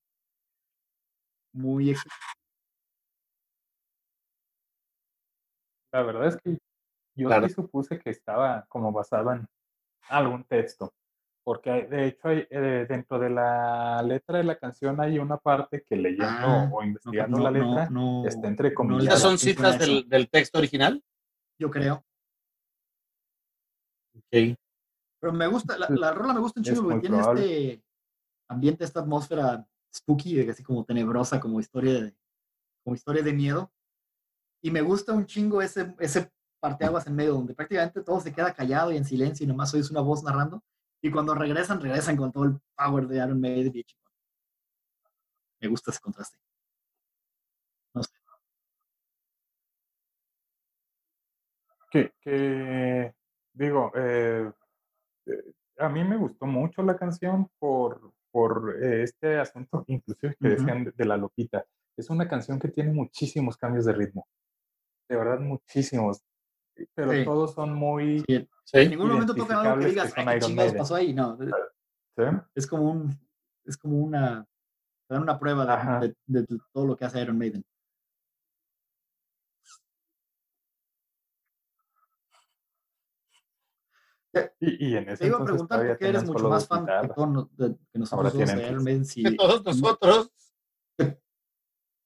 Muy. 1.57 1.95
La 5.91 6.03
verdad 6.03 6.27
es 6.27 6.37
que 6.37 6.57
yo 7.15 7.27
Claro. 7.27 7.47
sí 7.47 7.53
supuse 7.55 7.97
que 7.99 8.11
estaba 8.11 8.65
como 8.69 8.91
basado 8.91 9.31
en 9.33 9.47
algún 10.09 10.43
texto, 10.43 10.93
porque 11.43 11.71
hay- 11.71 11.87
de 11.87 12.05
hecho 12.07 12.27
hay, 12.27 12.47
eh, 12.51 12.85
dentro 12.87 13.17
de 13.17 13.31
la 13.31 14.01
letra 14.03 14.37
de 14.37 14.43
la 14.43 14.57
canción 14.59 15.01
hay 15.01 15.17
una 15.17 15.37
parte 15.37 15.83
que 15.83 15.95
leyendo 15.95 16.27
Ah, 16.47 16.69
o 16.71 16.81
no, 16.81 16.87
investigando 16.87 17.37
no, 17.37 17.43
la 17.43 17.51
no, 17.51 17.57
letra 17.65 17.89
no, 17.89 18.25
está 18.27 18.47
entre 18.47 18.69
no 18.69 18.75
comillas. 18.75 19.03
le 19.05 19.09
Estas 19.09 19.21
son 19.21 19.37
citas 19.39 19.79
del, 19.79 20.07
del 20.07 20.29
texto 20.29 20.59
original. 20.59 21.03
Yo 21.59 21.71
creo. 21.71 22.05
Ok. 24.15 24.57
Pero 25.19 25.33
me 25.33 25.47
gusta, 25.47 25.75
la, 25.79 25.87
la 25.89 26.11
rola 26.13 26.33
me 26.35 26.39
gusta 26.39 26.59
un 26.59 26.65
Es 26.67 26.69
chingo 26.73 26.89
porque 26.89 26.99
tiene 27.01 27.17
probable. 27.17 27.41
este 27.41 27.83
ambiente, 28.49 28.83
esta 28.83 28.99
atmósfera 28.99 29.65
spooky, 29.97 30.47
así 30.49 30.63
como 30.63 30.85
tenebrosa, 30.85 31.39
como 31.39 31.59
historia 31.59 31.93
de, 31.93 32.15
como 32.83 32.95
historia 32.95 33.23
de 33.23 33.33
miedo. 33.33 33.71
Y 34.61 34.71
me 34.71 34.81
gusta 34.81 35.13
un 35.13 35.25
chingo 35.25 35.61
ese, 35.61 35.93
ese 35.99 36.31
parteaguas 36.59 37.07
en 37.07 37.15
medio, 37.15 37.33
donde 37.33 37.53
prácticamente 37.53 38.01
todo 38.03 38.19
se 38.19 38.33
queda 38.33 38.53
callado 38.53 38.91
y 38.91 38.97
en 38.97 39.05
silencio 39.05 39.43
y 39.43 39.47
nomás 39.47 39.73
oyes 39.73 39.91
una 39.91 40.01
voz 40.01 40.23
narrando. 40.23 40.63
Y 41.01 41.11
cuando 41.11 41.35
regresan, 41.35 41.79
regresan 41.81 42.17
con 42.17 42.31
todo 42.31 42.45
el 42.45 42.59
power 42.75 43.07
de 43.07 43.17
Iron 43.17 43.39
Maiden. 43.39 43.73
Me 45.61 45.67
gusta 45.67 45.91
ese 45.91 45.99
contraste. 45.99 46.37
No 47.93 48.03
sé. 48.03 48.11
Que, 51.89 52.13
que, 52.19 53.13
digo, 53.53 53.91
eh, 53.95 54.51
eh, 55.25 55.53
a 55.79 55.89
mí 55.89 56.03
me 56.03 56.17
gustó 56.17 56.45
mucho 56.45 56.81
la 56.83 56.97
canción 56.97 57.49
por, 57.59 58.13
por 58.31 58.77
eh, 58.83 59.03
este 59.03 59.37
asunto, 59.39 59.83
inclusive 59.87 60.35
que 60.39 60.47
Ujú. 60.47 60.55
decían 60.57 60.83
de, 60.85 60.91
de 60.91 61.05
la 61.05 61.17
Lupita. 61.17 61.65
Es 61.97 62.09
una 62.09 62.27
canción 62.27 62.59
que 62.59 62.67
tiene 62.69 62.91
muchísimos 62.91 63.57
cambios 63.57 63.85
de 63.85 63.93
ritmo. 63.93 64.27
De 65.09 65.15
verdad, 65.17 65.39
muchísimos. 65.39 66.21
Pero 66.93 67.11
Sí. 67.11 67.23
todos 67.25 67.53
son 67.53 67.73
muy... 67.73 68.19
Sí, 68.27 68.35
en 68.35 68.47
Sí. 68.63 68.89
ningún 68.89 69.09
momento 69.09 69.33
tocan 69.33 69.57
algo 69.65 69.79
que 69.79 69.87
digas, 69.87 70.13
que 70.13 70.19
"Ay, 70.19 70.25
son 70.25 70.31
¿qué 70.31 70.37
Iron 70.37 70.49
chingados 70.49 70.71
Maiden". 70.73 70.77
pasó 70.77 70.95
ahí? 70.95 71.13
No, 71.13 71.37
¿sí? 71.37 71.45
es 72.55 72.67
como 72.67 72.91
un, 72.91 73.19
es 73.65 73.77
como 73.77 73.97
una, 73.99 74.45
te 75.07 75.13
dan 75.15 75.23
una 75.23 75.39
prueba 75.39 75.99
de, 76.01 76.15
de- 76.27 76.41
de 76.43 76.59
todo 76.71 76.85
lo 76.85 76.95
que 76.97 77.05
hace 77.05 77.21
Iron 77.21 77.37
Maiden. 77.37 77.63
Y, 84.59 84.87
y 84.89 84.97
en 84.97 85.09
ese 85.09 85.17
Te 85.23 85.27
iba 85.27 85.37
a 85.37 85.43
preguntar 85.45 85.85
por 85.87 85.97
qué 85.97 86.07
eres 86.07 86.25
mucho 86.25 86.49
más 86.49 86.67
fan 86.67 86.85
que, 86.85 86.91
de- 87.63 87.75
que 87.91 87.99
nosotros 87.99 88.33
dos 88.33 88.47
de. 88.47 88.75
Maiden, 88.79 89.05
si 89.05 89.23
Que 89.23 89.31
todos 89.31 89.63
nosotros. 89.63 90.31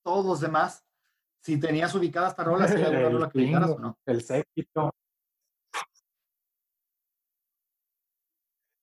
todos 0.04 0.26
los 0.26 0.40
demás, 0.40 0.84
si 1.40 1.58
tenías 1.60 1.94
ubicada 1.94 2.28
esta 2.28 2.44
rola, 2.44 2.66
si 2.68 2.74
El 2.74 3.12
rola 3.12 3.30
que 3.30 3.38
ubicaras 3.38 3.70
o 3.70 3.78
no. 3.78 3.98
el 4.06 4.20
séquito. 4.22 4.90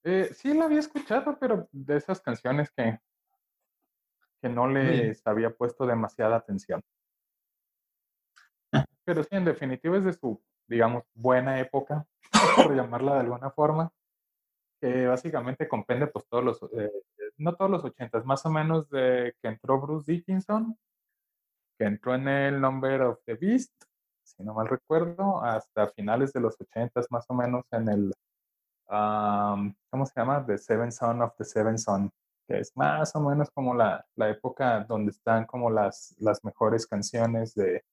Eh, 0.05 0.29
sí 0.33 0.53
la 0.53 0.65
había 0.65 0.79
escuchado, 0.79 1.37
pero 1.39 1.67
de 1.71 1.97
esas 1.97 2.21
canciones 2.21 2.71
que, 2.71 2.99
que 4.41 4.49
no 4.49 4.67
les 4.67 5.25
había 5.27 5.53
puesto 5.53 5.85
demasiada 5.85 6.37
atención. 6.37 6.81
Pero 9.05 9.23
sí, 9.23 9.29
en 9.31 9.43
definitiva 9.45 9.97
es 9.97 10.05
de 10.05 10.13
su, 10.13 10.41
digamos, 10.69 11.03
buena 11.15 11.59
época, 11.59 12.05
por 12.55 12.75
llamarla 12.75 13.15
de 13.15 13.19
alguna 13.21 13.49
forma, 13.49 13.91
que 14.79 15.07
básicamente 15.07 15.67
comprende 15.67 16.07
pues 16.07 16.25
todos 16.29 16.43
los, 16.43 16.63
eh, 16.73 16.91
no 17.37 17.55
todos 17.55 17.71
los 17.71 17.83
ochentas, 17.83 18.23
más 18.25 18.45
o 18.45 18.49
menos 18.49 18.89
de 18.89 19.33
que 19.41 19.49
entró 19.49 19.81
Bruce 19.81 20.11
Dickinson, 20.11 20.77
que 21.77 21.85
entró 21.85 22.15
en 22.15 22.27
el 22.27 22.61
Number 22.61 23.01
of 23.01 23.19
the 23.25 23.35
Beast, 23.35 23.73
si 24.23 24.43
no 24.43 24.53
mal 24.53 24.67
recuerdo, 24.67 25.41
hasta 25.43 25.87
finales 25.87 26.31
de 26.33 26.41
los 26.41 26.55
ochentas, 26.61 27.07
más 27.09 27.25
o 27.29 27.33
menos 27.33 27.65
en 27.71 27.89
el, 27.89 28.13
am, 28.87 29.75
¿cómo 29.89 30.05
se 30.05 30.13
llama? 30.15 30.45
The 30.45 30.57
Seven 30.57 30.91
Son 30.91 31.21
of 31.21 31.35
the 31.37 31.45
Seven 31.45 31.77
Son, 31.79 32.11
que 32.47 32.59
es 32.59 32.75
más 32.77 33.15
o 33.15 33.21
menos 33.21 33.49
como 33.51 33.73
la, 33.73 34.05
la 34.15 34.29
época 34.29 34.83
donde 34.85 35.11
están 35.11 35.45
como 35.45 35.69
las, 35.69 36.15
las 36.19 36.43
mejores 36.43 36.85
canciones 36.85 37.55
de, 37.55 37.83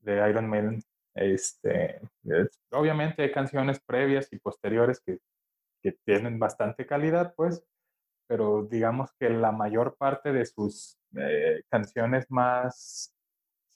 de 0.00 0.30
Iron 0.30 0.48
Maiden. 0.48 0.82
Este, 1.16 2.00
es- 2.24 2.60
obviamente 2.70 3.22
hay 3.22 3.32
canciones 3.32 3.80
previas 3.80 4.28
y 4.32 4.38
posteriores 4.38 5.00
que, 5.00 5.18
que 5.82 5.92
tienen 6.04 6.38
bastante 6.38 6.86
calidad, 6.86 7.34
pues, 7.34 7.64
pero 8.28 8.64
digamos 8.64 9.10
que 9.18 9.30
la 9.30 9.50
mayor 9.50 9.96
parte 9.96 10.32
de 10.32 10.44
sus 10.44 10.98
eh, 11.16 11.62
canciones 11.70 12.26
más 12.30 13.14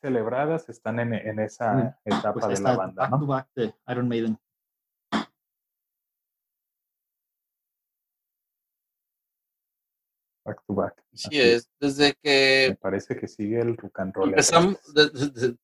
celebradas 0.03 0.68
están 0.68 1.01
en, 1.01 1.14
en 1.14 1.41
esa 1.41 1.99
etapa 2.05 2.41
Pues 2.41 2.59
de 2.59 2.64
la 2.64 2.76
banda, 2.76 3.03
back 3.03 3.11
¿no? 3.11 3.20
to 3.20 3.26
back 3.26 3.49
de 3.55 3.74
Iron 3.88 4.09
Maiden. 4.09 4.38
back 10.45 10.62
to 10.66 10.74
back. 10.74 11.03
Sí 11.12 11.41
es, 11.41 11.70
desde 11.80 12.14
que... 12.22 12.66
Me 12.70 12.76
parece 12.76 13.16
que 13.16 13.28
sigue 13.28 13.61
el 13.61 13.76
rock 13.76 14.01
and 14.01 14.14
roll. 14.14 14.28
Empezamos, 14.30 14.78
desde, 14.95 15.57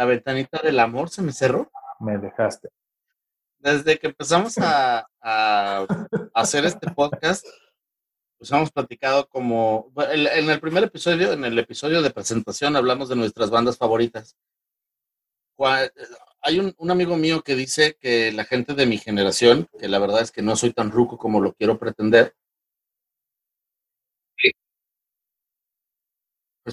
la 0.00 0.06
ventanita 0.06 0.62
del 0.62 0.80
amor 0.80 1.10
se 1.10 1.20
me 1.20 1.30
cerró. 1.30 1.70
Me 1.98 2.16
dejaste. 2.16 2.70
Desde 3.58 3.98
que 3.98 4.06
empezamos 4.06 4.56
a, 4.56 5.06
a 5.20 5.86
hacer 6.32 6.64
este 6.64 6.90
podcast, 6.90 7.46
pues 8.38 8.50
hemos 8.50 8.70
platicado 8.70 9.28
como, 9.28 9.92
en 10.10 10.48
el 10.48 10.58
primer 10.58 10.84
episodio, 10.84 11.34
en 11.34 11.44
el 11.44 11.58
episodio 11.58 12.00
de 12.00 12.08
presentación, 12.08 12.76
hablamos 12.76 13.10
de 13.10 13.16
nuestras 13.16 13.50
bandas 13.50 13.76
favoritas. 13.76 14.38
Hay 16.40 16.58
un, 16.58 16.74
un, 16.78 16.90
amigo 16.90 17.18
mío 17.18 17.42
que 17.42 17.54
dice 17.54 17.98
que 18.00 18.32
la 18.32 18.46
gente 18.46 18.72
de 18.72 18.86
mi 18.86 18.96
generación, 18.96 19.68
que 19.78 19.88
la 19.88 19.98
verdad 19.98 20.22
es 20.22 20.30
que 20.30 20.40
no 20.40 20.56
soy 20.56 20.72
tan 20.72 20.90
ruco 20.90 21.18
como 21.18 21.42
lo 21.42 21.52
quiero 21.52 21.78
pretender, 21.78 22.34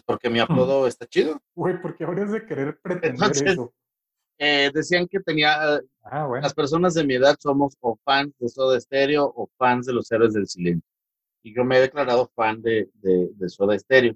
pues 0.02 0.18
porque 0.20 0.30
mi 0.30 0.40
apodo 0.40 0.88
está 0.88 1.06
chido. 1.06 1.42
Güey, 1.56 1.82
porque 1.82 2.04
ahora 2.04 2.24
es 2.24 2.32
de 2.32 2.46
querer 2.46 2.80
pretender 2.80 3.32
eso. 3.46 3.74
Eh, 4.40 4.70
decían 4.74 5.08
que 5.08 5.20
tenía, 5.20 5.82
ah, 6.04 6.30
las 6.42 6.54
personas 6.54 6.94
de 6.94 7.04
mi 7.04 7.16
edad 7.16 7.36
somos 7.40 7.76
o 7.80 7.98
fans 8.04 8.34
de 8.38 8.50
Soda 8.50 8.80
Stereo 8.80 9.26
o 9.36 9.50
fans 9.58 9.88
de 9.88 9.94
los 9.94 10.12
Héroes 10.12 10.34
del 10.34 10.48
Silencio 10.48 10.88
y 11.48 11.56
yo 11.56 11.64
me 11.64 11.78
he 11.78 11.82
declarado 11.82 12.30
fan 12.36 12.62
de, 12.62 12.90
de, 12.96 13.50
Soda 13.50 13.80
Stereo. 13.80 14.14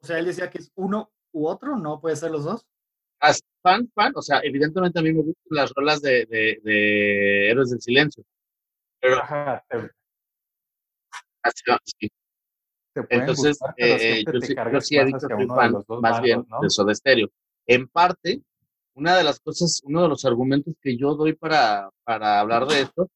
O 0.00 0.06
sea, 0.06 0.18
él 0.18 0.26
decía 0.26 0.48
que 0.48 0.58
es 0.58 0.70
uno 0.76 1.10
u 1.32 1.48
otro, 1.48 1.76
¿no 1.76 2.00
puede 2.00 2.14
ser 2.14 2.30
los 2.30 2.44
dos? 2.44 2.64
As 3.20 3.42
fan, 3.62 3.90
fan, 3.94 4.12
o 4.14 4.22
sea, 4.22 4.40
evidentemente 4.44 4.98
a 4.98 5.02
mí 5.02 5.12
me 5.12 5.22
gustan 5.22 5.44
las 5.50 5.72
rolas 5.74 6.00
de, 6.02 6.24
de, 6.26 7.50
Héroes 7.50 7.70
del 7.70 7.80
Silencio. 7.80 8.24
Pero, 9.00 9.16
Ajá, 9.16 9.64
Entonces, 12.94 13.58
eh, 13.76 14.24
yo, 14.26 14.40
sí, 14.40 14.54
yo, 14.54 14.80
sí, 14.80 14.96
he 14.98 15.04
dicho 15.04 15.26
que 15.26 15.34
soy 15.34 15.46
fan 15.46 15.74
más 16.00 16.20
bien 16.20 16.44
de 16.60 16.70
Soda 16.70 16.94
Stereo. 16.94 17.28
En 17.66 17.88
parte, 17.88 18.42
una 18.94 19.16
de 19.16 19.24
las 19.24 19.40
cosas, 19.40 19.80
uno 19.84 20.02
de 20.02 20.08
los 20.08 20.24
argumentos 20.24 20.74
que 20.80 20.96
yo 20.96 21.14
doy 21.14 21.32
para, 21.34 21.90
para 22.04 22.40
hablar 22.40 22.66
de 22.66 22.82
esto 22.82 23.10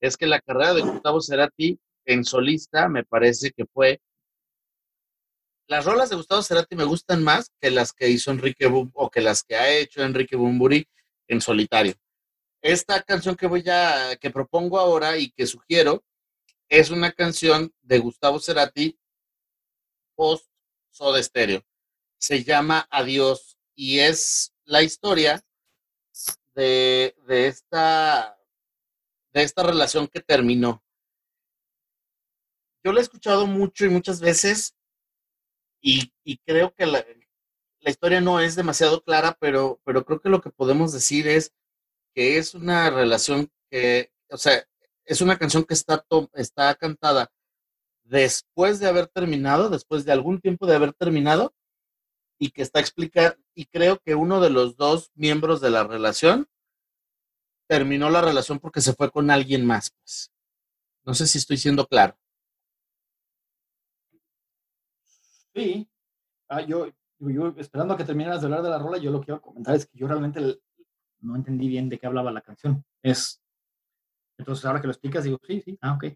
es 0.00 0.16
que 0.16 0.26
la 0.26 0.40
carrera 0.40 0.74
de 0.74 0.82
Gustavo 0.82 1.20
Cerati 1.20 1.78
en 2.06 2.24
solista 2.24 2.88
me 2.88 3.04
parece 3.04 3.52
que 3.52 3.66
fue 3.66 4.00
las 5.70 5.84
rolas 5.84 6.10
de 6.10 6.16
Gustavo 6.16 6.42
Cerati 6.42 6.74
me 6.74 6.84
gustan 6.84 7.22
más 7.22 7.52
que 7.60 7.70
las 7.70 7.92
que 7.92 8.08
hizo 8.08 8.32
Enrique 8.32 8.66
Bum, 8.66 8.90
o 8.92 9.08
que 9.08 9.20
las 9.20 9.44
que 9.44 9.54
ha 9.54 9.70
hecho 9.70 10.02
Enrique 10.02 10.34
Bumburi 10.34 10.84
en 11.28 11.40
solitario. 11.40 11.94
Esta 12.60 13.00
canción 13.02 13.36
que 13.36 13.46
voy 13.46 13.62
a 13.68 14.16
que 14.20 14.30
propongo 14.30 14.80
ahora 14.80 15.16
y 15.16 15.30
que 15.30 15.46
sugiero 15.46 16.02
es 16.68 16.90
una 16.90 17.12
canción 17.12 17.72
de 17.82 17.98
Gustavo 17.98 18.40
Cerati 18.40 18.98
post 20.20 20.50
Soda 20.90 21.22
Stereo. 21.22 21.62
Se 22.18 22.44
llama 22.44 22.86
Adiós 22.90 23.56
y 23.74 24.00
es 24.00 24.52
la 24.64 24.82
historia 24.82 25.42
de, 26.54 27.16
de 27.26 27.46
esta 27.46 28.38
de 29.32 29.42
esta 29.42 29.62
relación 29.62 30.08
que 30.08 30.20
terminó 30.20 30.84
yo 32.84 32.92
la 32.92 33.00
he 33.00 33.02
escuchado 33.02 33.46
mucho 33.46 33.86
y 33.86 33.88
muchas 33.88 34.20
veces 34.20 34.74
y, 35.82 36.12
creo 36.44 36.74
que 36.74 36.84
la, 36.84 37.02
historia 37.86 38.20
no 38.20 38.40
es 38.40 38.54
demasiado 38.54 39.02
clara, 39.02 39.38
pero, 39.40 39.80
pero 39.84 40.04
creo 40.04 40.20
que 40.20 40.28
lo 40.28 40.42
que 40.42 40.50
podemos 40.50 40.92
decir 40.92 41.26
es 41.26 41.54
que 42.14 42.36
es 42.36 42.54
una 42.54 42.90
relación 42.90 43.50
que, 43.70 44.12
o 44.28 44.36
sea, 44.36 44.62
es 45.06 45.22
una 45.22 45.38
canción 45.38 45.64
que 45.64 45.72
está, 45.72 46.04
está 46.34 46.74
cantada 46.74 47.32
después 48.10 48.80
de 48.80 48.88
haber 48.88 49.06
terminado, 49.06 49.70
después 49.70 50.04
de 50.04 50.10
algún 50.10 50.40
tiempo 50.40 50.66
de 50.66 50.74
haber 50.74 50.92
terminado, 50.92 51.54
y 52.38 52.50
que 52.50 52.62
está 52.62 52.80
explicada, 52.80 53.36
y 53.54 53.66
creo 53.66 53.98
que 53.98 54.14
uno 54.14 54.40
de 54.40 54.50
los 54.50 54.76
dos 54.76 55.10
miembros 55.14 55.60
de 55.60 55.70
la 55.70 55.84
relación 55.84 56.48
terminó 57.68 58.10
la 58.10 58.20
relación 58.20 58.58
porque 58.58 58.80
se 58.80 58.94
fue 58.94 59.10
con 59.10 59.30
alguien 59.30 59.64
más, 59.64 59.90
pues. 59.90 60.32
No 61.04 61.14
sé 61.14 61.26
si 61.26 61.38
estoy 61.38 61.56
siendo 61.56 61.86
claro. 61.86 62.16
Sí. 65.54 65.88
Ah, 66.48 66.62
yo, 66.62 66.88
yo, 67.18 67.54
esperando 67.58 67.94
a 67.94 67.96
que 67.96 68.04
terminaras 68.04 68.40
de 68.40 68.46
hablar 68.46 68.62
de 68.62 68.70
la 68.70 68.78
rola, 68.78 68.98
yo 68.98 69.12
lo 69.12 69.20
que 69.20 69.26
quiero 69.26 69.40
comentar 69.40 69.76
es 69.76 69.86
que 69.86 69.98
yo 69.98 70.08
realmente 70.08 70.60
no 71.20 71.36
entendí 71.36 71.68
bien 71.68 71.88
de 71.88 71.98
qué 71.98 72.06
hablaba 72.06 72.32
la 72.32 72.40
canción. 72.40 72.84
Es. 73.02 73.40
Entonces, 74.36 74.64
ahora 74.64 74.80
que 74.80 74.88
lo 74.88 74.92
explicas, 74.92 75.22
digo, 75.22 75.38
sí, 75.46 75.60
sí, 75.60 75.78
ah, 75.80 75.94
ok. 75.94 76.06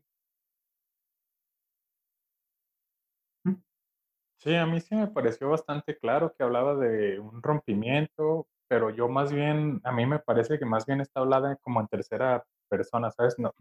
Sí, 4.45 4.55
a 4.55 4.67
mí 4.67 4.79
sí 4.81 4.95
me 4.95 5.09
pareció 5.09 5.49
bastante 5.49 5.97
claro 5.97 6.35
que 6.37 6.45
hablaba 6.45 6.75
de 6.77 7.19
un 7.19 7.43
rompimiento, 7.43 8.47
pero 8.69 8.91
yo 8.91 9.09
más 9.09 9.33
bien, 9.33 9.81
a 9.85 9.93
mí 9.93 10.05
me 10.05 10.19
parece 10.19 10.59
que 10.59 10.67
más 10.67 10.85
bien 10.85 11.01
está 11.01 11.21
hablada 11.21 11.57
como 11.57 11.81
en 11.81 11.89
tercera 11.89 12.45
persona, 12.69 13.11
¿sabes? 13.11 13.39
No, 13.39 13.55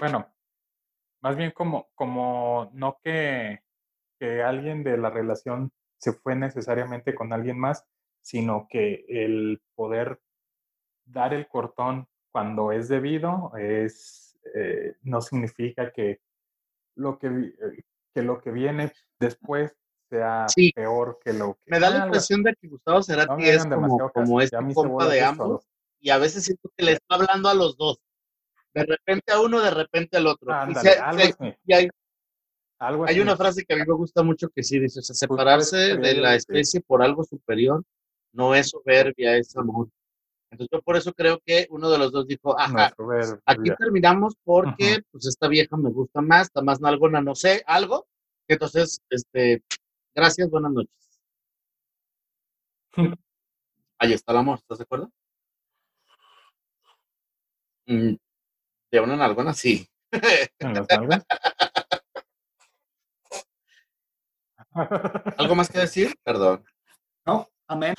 bueno, 0.00 0.26
más 1.22 1.36
bien 1.36 1.52
como, 1.52 1.88
como 1.94 2.70
no 2.74 2.98
que 3.02 3.60
que 4.18 4.42
alguien 4.42 4.84
de 4.84 4.98
la 4.98 5.10
relación 5.10 5.72
se 5.98 6.12
fue 6.12 6.34
necesariamente 6.36 7.14
con 7.14 7.32
alguien 7.32 7.58
más, 7.58 7.86
sino 8.20 8.66
que 8.68 9.04
el 9.08 9.62
poder 9.76 10.20
dar 11.06 11.34
el 11.34 11.48
cortón 11.48 12.08
cuando 12.32 12.72
es 12.72 12.88
debido 12.88 13.52
es, 13.56 14.38
eh, 14.54 14.96
no 15.02 15.20
significa 15.20 15.92
que 15.92 16.20
lo 16.96 17.18
que, 17.18 17.28
eh, 17.28 17.84
que 18.14 18.22
lo 18.22 18.40
que 18.40 18.50
viene 18.50 18.92
después 19.20 19.76
sea 20.08 20.46
peor 20.74 21.18
que 21.24 21.32
lo 21.32 21.54
que... 21.54 21.70
Me 21.70 21.80
da 21.80 21.90
la 21.90 22.04
impresión 22.06 22.42
de 22.42 22.54
que 22.54 22.68
Gustavo 22.68 23.02
Cerati 23.02 23.48
es 23.48 23.66
como, 23.66 24.10
como 24.10 24.40
este 24.40 24.56
compa 24.74 25.08
de 25.08 25.22
ambos 25.22 25.66
y 26.00 26.10
a 26.10 26.18
veces 26.18 26.44
siento 26.44 26.70
que 26.76 26.84
le 26.84 26.92
está 26.92 27.16
hablando 27.16 27.48
a 27.48 27.54
los 27.54 27.76
dos. 27.76 27.98
De 28.74 28.84
repente 28.84 29.32
a 29.32 29.40
uno, 29.40 29.60
de 29.60 29.70
repente 29.70 30.16
al 30.16 30.26
otro. 30.26 30.52
y, 31.64 31.72
hay, 31.72 31.88
hay 32.78 33.20
una 33.20 33.36
frase 33.36 33.64
que 33.64 33.74
a 33.74 33.76
mí 33.76 33.82
me 33.86 33.94
gusta 33.94 34.22
mucho 34.22 34.48
que 34.50 34.62
sí 34.62 34.78
dice, 34.78 35.02
separarse 35.02 35.96
de 35.96 36.14
la 36.14 36.34
especie 36.34 36.80
por 36.80 37.02
algo 37.02 37.24
superior 37.24 37.82
no 38.32 38.54
es 38.54 38.70
soberbia, 38.70 39.36
es 39.36 39.56
amor. 39.56 39.88
Entonces 40.50 40.68
yo 40.72 40.82
por 40.82 40.96
eso 40.96 41.12
creo 41.12 41.40
que 41.44 41.66
uno 41.70 41.90
de 41.90 41.98
los 41.98 42.12
dos 42.12 42.26
dijo, 42.26 42.58
ajá, 42.58 42.92
aquí 43.44 43.70
terminamos 43.78 44.34
porque 44.44 45.02
pues 45.10 45.26
esta 45.26 45.48
vieja 45.48 45.76
me 45.76 45.90
gusta 45.90 46.20
más, 46.20 46.46
está 46.46 46.62
más 46.62 46.80
nalgona, 46.80 47.20
no 47.20 47.34
sé, 47.34 47.62
algo. 47.66 48.06
Entonces, 48.46 49.00
este, 49.10 49.62
gracias, 50.18 50.50
buenas 50.50 50.72
noches. 50.72 50.90
Ahí 54.00 54.12
está 54.12 54.32
el 54.32 54.38
amor, 54.38 54.58
¿estás 54.58 54.78
de 54.78 54.84
acuerdo? 54.84 55.12
De 57.86 58.18
una 59.00 59.16
nalgona, 59.16 59.54
sí. 59.54 59.88
¿En 60.58 60.74
las 60.74 60.88
¿Algo 65.38 65.54
más 65.54 65.70
que 65.70 65.78
decir? 65.78 66.12
Perdón. 66.24 66.64
No, 67.24 67.46
amén. 67.68 67.94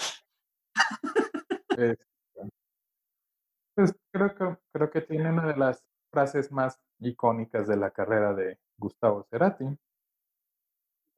pues 3.76 3.96
creo 4.12 4.36
que, 4.36 4.58
creo 4.74 4.92
que 4.92 5.00
tiene 5.02 5.30
una 5.30 5.48
de 5.48 5.56
las 5.56 5.82
frases 6.12 6.52
más 6.52 6.78
icónicas 7.00 7.66
de 7.68 7.78
la 7.78 7.92
carrera 7.92 8.34
de 8.34 8.60
Gustavo 8.78 9.26
Cerati, 9.30 9.78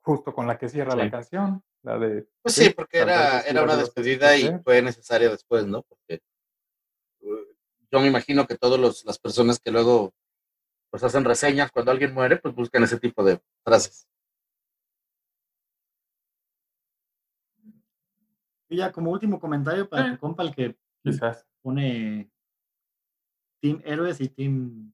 justo 0.02 0.34
con 0.34 0.47
la 0.47 0.58
que 0.58 0.70
cierra 0.70 0.95
la 0.95 1.10
canción, 1.10 1.64
la 1.84 1.97
de... 1.97 2.28
Pues 2.41 2.56
sí, 2.56 2.70
porque 2.72 2.99
era, 2.99 3.41
era 3.41 3.64
una 3.64 3.76
despedida 3.76 4.36
y 4.38 4.60
fue 4.64 4.82
necesaria 4.82 5.30
después, 5.30 5.66
¿no? 5.66 5.84
Porque 5.84 6.22
uh, 7.22 7.45
yo 7.91 7.99
me 7.99 8.08
imagino 8.08 8.45
que 8.45 8.58
todas 8.58 9.04
las 9.06 9.20
personas 9.20 9.60
que 9.60 9.72
luego 9.72 10.14
pues 10.91 11.04
hacen 11.04 11.24
reseñas 11.24 11.72
cuando 11.72 11.91
alguien 11.91 12.14
muere, 12.14 12.38
pues 12.38 12.54
buscan 12.54 12.84
ese 12.84 12.99
tipo 12.99 13.24
de 13.24 13.41
frases. 13.64 14.08
Y 18.68 18.78
ya 18.78 18.91
como 18.91 19.12
último 19.12 19.39
comentario 19.39 19.89
para 19.89 20.12
tu 20.12 20.20
compa, 20.20 20.43
el 20.43 20.54
que 20.54 20.78
Quizás. 21.04 21.45
pone 21.62 22.30
Team 23.62 23.82
Héroes 23.86 24.20
y 24.22 24.30
Team 24.30 24.93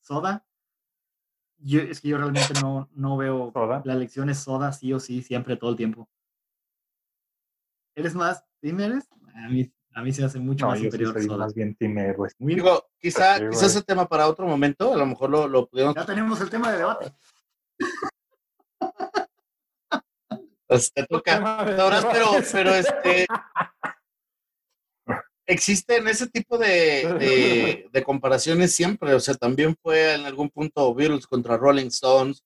Soda. 0.00 0.46
Yo, 1.66 1.80
es 1.80 2.02
que 2.02 2.08
yo 2.08 2.18
realmente 2.18 2.52
no, 2.60 2.90
no 2.92 3.16
veo 3.16 3.50
la 3.84 3.94
elección 3.94 4.28
es 4.28 4.38
Soda 4.38 4.70
sí 4.72 4.92
o 4.92 5.00
sí, 5.00 5.22
siempre, 5.22 5.56
todo 5.56 5.70
el 5.70 5.76
tiempo. 5.76 6.08
¿Eres 7.94 8.14
más 8.14 8.44
Team 8.60 8.80
Héroes? 8.80 9.08
A 9.34 9.48
mí, 9.48 9.72
a 9.94 10.02
mí 10.02 10.12
se 10.12 10.24
hace 10.24 10.38
mucho 10.38 10.66
más 10.66 10.78
superior 10.78 11.18
Soda. 11.22 11.38
Más 11.38 11.54
bien 11.54 11.74
Team 11.74 11.96
Héroes. 11.96 12.34
Digo, 12.38 12.90
quizá, 12.98 13.38
quizás 13.48 13.62
ese 13.70 13.82
tema 13.82 14.06
para 14.06 14.28
otro 14.28 14.46
momento, 14.46 14.92
a 14.92 14.96
lo 14.98 15.06
mejor 15.06 15.30
lo, 15.30 15.48
lo 15.48 15.66
pudimos... 15.66 15.94
Ya 15.94 16.04
tenemos 16.04 16.38
el 16.42 16.50
tema 16.50 16.70
de 16.70 16.78
debate. 16.78 17.14
Pues 20.66 20.92
te 20.92 21.06
toca. 21.06 21.64
pero, 21.64 21.90
pero 22.52 22.74
este. 22.74 23.26
Existen 25.46 26.08
ese 26.08 26.28
tipo 26.28 26.58
de, 26.58 27.88
de, 27.92 28.02
comparaciones 28.02 28.74
siempre. 28.74 29.14
O 29.14 29.20
sea, 29.20 29.34
también 29.34 29.76
fue 29.82 30.14
en 30.14 30.24
algún 30.24 30.50
punto 30.50 30.94
Beatles 30.94 31.26
contra 31.26 31.56
Rolling 31.56 31.86
Stones. 31.86 32.42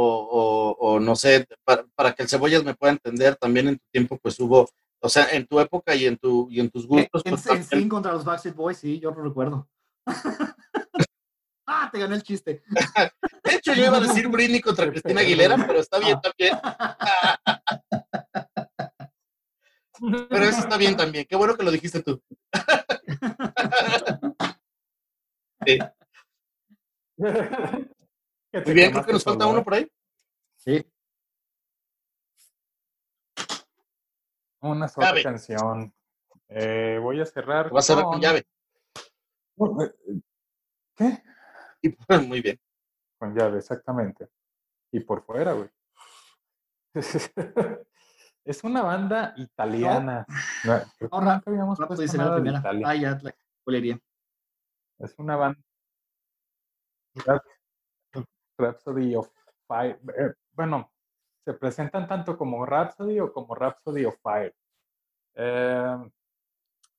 O, 0.00 0.76
o, 0.78 1.00
no 1.00 1.16
sé, 1.16 1.46
para, 1.64 1.84
para, 1.96 2.12
que 2.12 2.22
el 2.22 2.28
Cebollas 2.28 2.62
me 2.62 2.74
pueda 2.74 2.92
entender, 2.92 3.34
también 3.34 3.66
en 3.66 3.78
tu 3.78 3.84
tiempo 3.90 4.16
pues 4.22 4.38
hubo, 4.38 4.68
o 5.00 5.08
sea, 5.08 5.28
en 5.32 5.46
tu 5.46 5.58
época 5.58 5.94
y 5.94 6.06
en, 6.06 6.16
tu, 6.16 6.48
y 6.50 6.60
en 6.60 6.70
tus 6.70 6.86
gustos. 6.86 7.22
En, 7.24 7.36
pues, 7.36 7.72
en, 7.72 7.88
contra 7.88 8.12
los 8.12 8.24
Backstreet 8.24 8.54
Boys, 8.54 8.78
sí, 8.78 9.00
yo 9.00 9.10
lo 9.10 9.24
recuerdo. 9.24 9.68
ah, 11.66 11.88
te 11.92 11.98
gané 11.98 12.16
el 12.16 12.22
chiste. 12.22 12.62
de 13.44 13.54
hecho, 13.54 13.74
yo 13.74 13.86
iba 13.86 13.96
a 13.96 14.00
decir 14.00 14.28
Britney 14.28 14.60
contra 14.60 14.88
Cristina 14.90 15.20
Aguilera, 15.20 15.56
pero 15.66 15.80
está 15.80 15.98
bien 15.98 16.20
también. 16.20 16.56
Pero 20.00 20.44
eso 20.44 20.60
está 20.60 20.76
bien 20.76 20.96
también. 20.96 21.26
Qué 21.28 21.36
bueno 21.36 21.56
que 21.56 21.62
lo 21.62 21.70
dijiste 21.70 22.02
tú. 22.02 22.22
sí. 25.66 25.78
Muy 27.16 28.74
bien, 28.74 28.92
creo 28.92 29.04
que 29.04 29.12
nos 29.12 29.24
falta 29.24 29.46
uno 29.46 29.62
por 29.64 29.74
ahí. 29.74 29.90
Sí. 30.56 30.84
Una 34.60 34.88
sola 34.88 35.14
canción. 35.22 35.92
Eh, 36.48 36.98
voy 37.00 37.20
a 37.20 37.26
cerrar. 37.26 37.74
Va 37.74 37.78
a 37.80 37.82
cerrar 37.82 38.04
con 38.04 38.20
llave. 38.20 38.46
¿Qué? 40.96 41.22
muy 42.26 42.40
bien. 42.40 42.58
Con 43.18 43.34
llave, 43.34 43.58
exactamente. 43.58 44.28
Y 44.92 45.00
por 45.00 45.24
fuera, 45.24 45.52
güey. 45.52 45.68
Es 48.48 48.64
una 48.64 48.82
banda 48.82 49.34
italiana. 49.36 50.26
No, 50.64 50.80
Ahora, 51.10 51.42
habíamos 51.44 51.78
no, 51.78 51.86
dice 51.94 52.16
la 52.16 52.34
primera. 52.34 52.62
Ah, 52.84 52.94
ya, 52.94 53.20
la 53.22 53.34
Es 54.98 55.18
una 55.18 55.36
banda. 55.36 55.60
Rhapsody 58.58 59.14
of 59.14 59.30
Fire. 59.66 60.00
Eh, 60.16 60.32
bueno, 60.52 60.90
se 61.44 61.52
presentan 61.52 62.08
tanto 62.08 62.38
como 62.38 62.64
Rhapsody 62.64 63.20
o 63.20 63.32
como 63.32 63.54
Rhapsody 63.54 64.06
of 64.06 64.16
Fire. 64.22 64.54
Eh, 65.34 66.10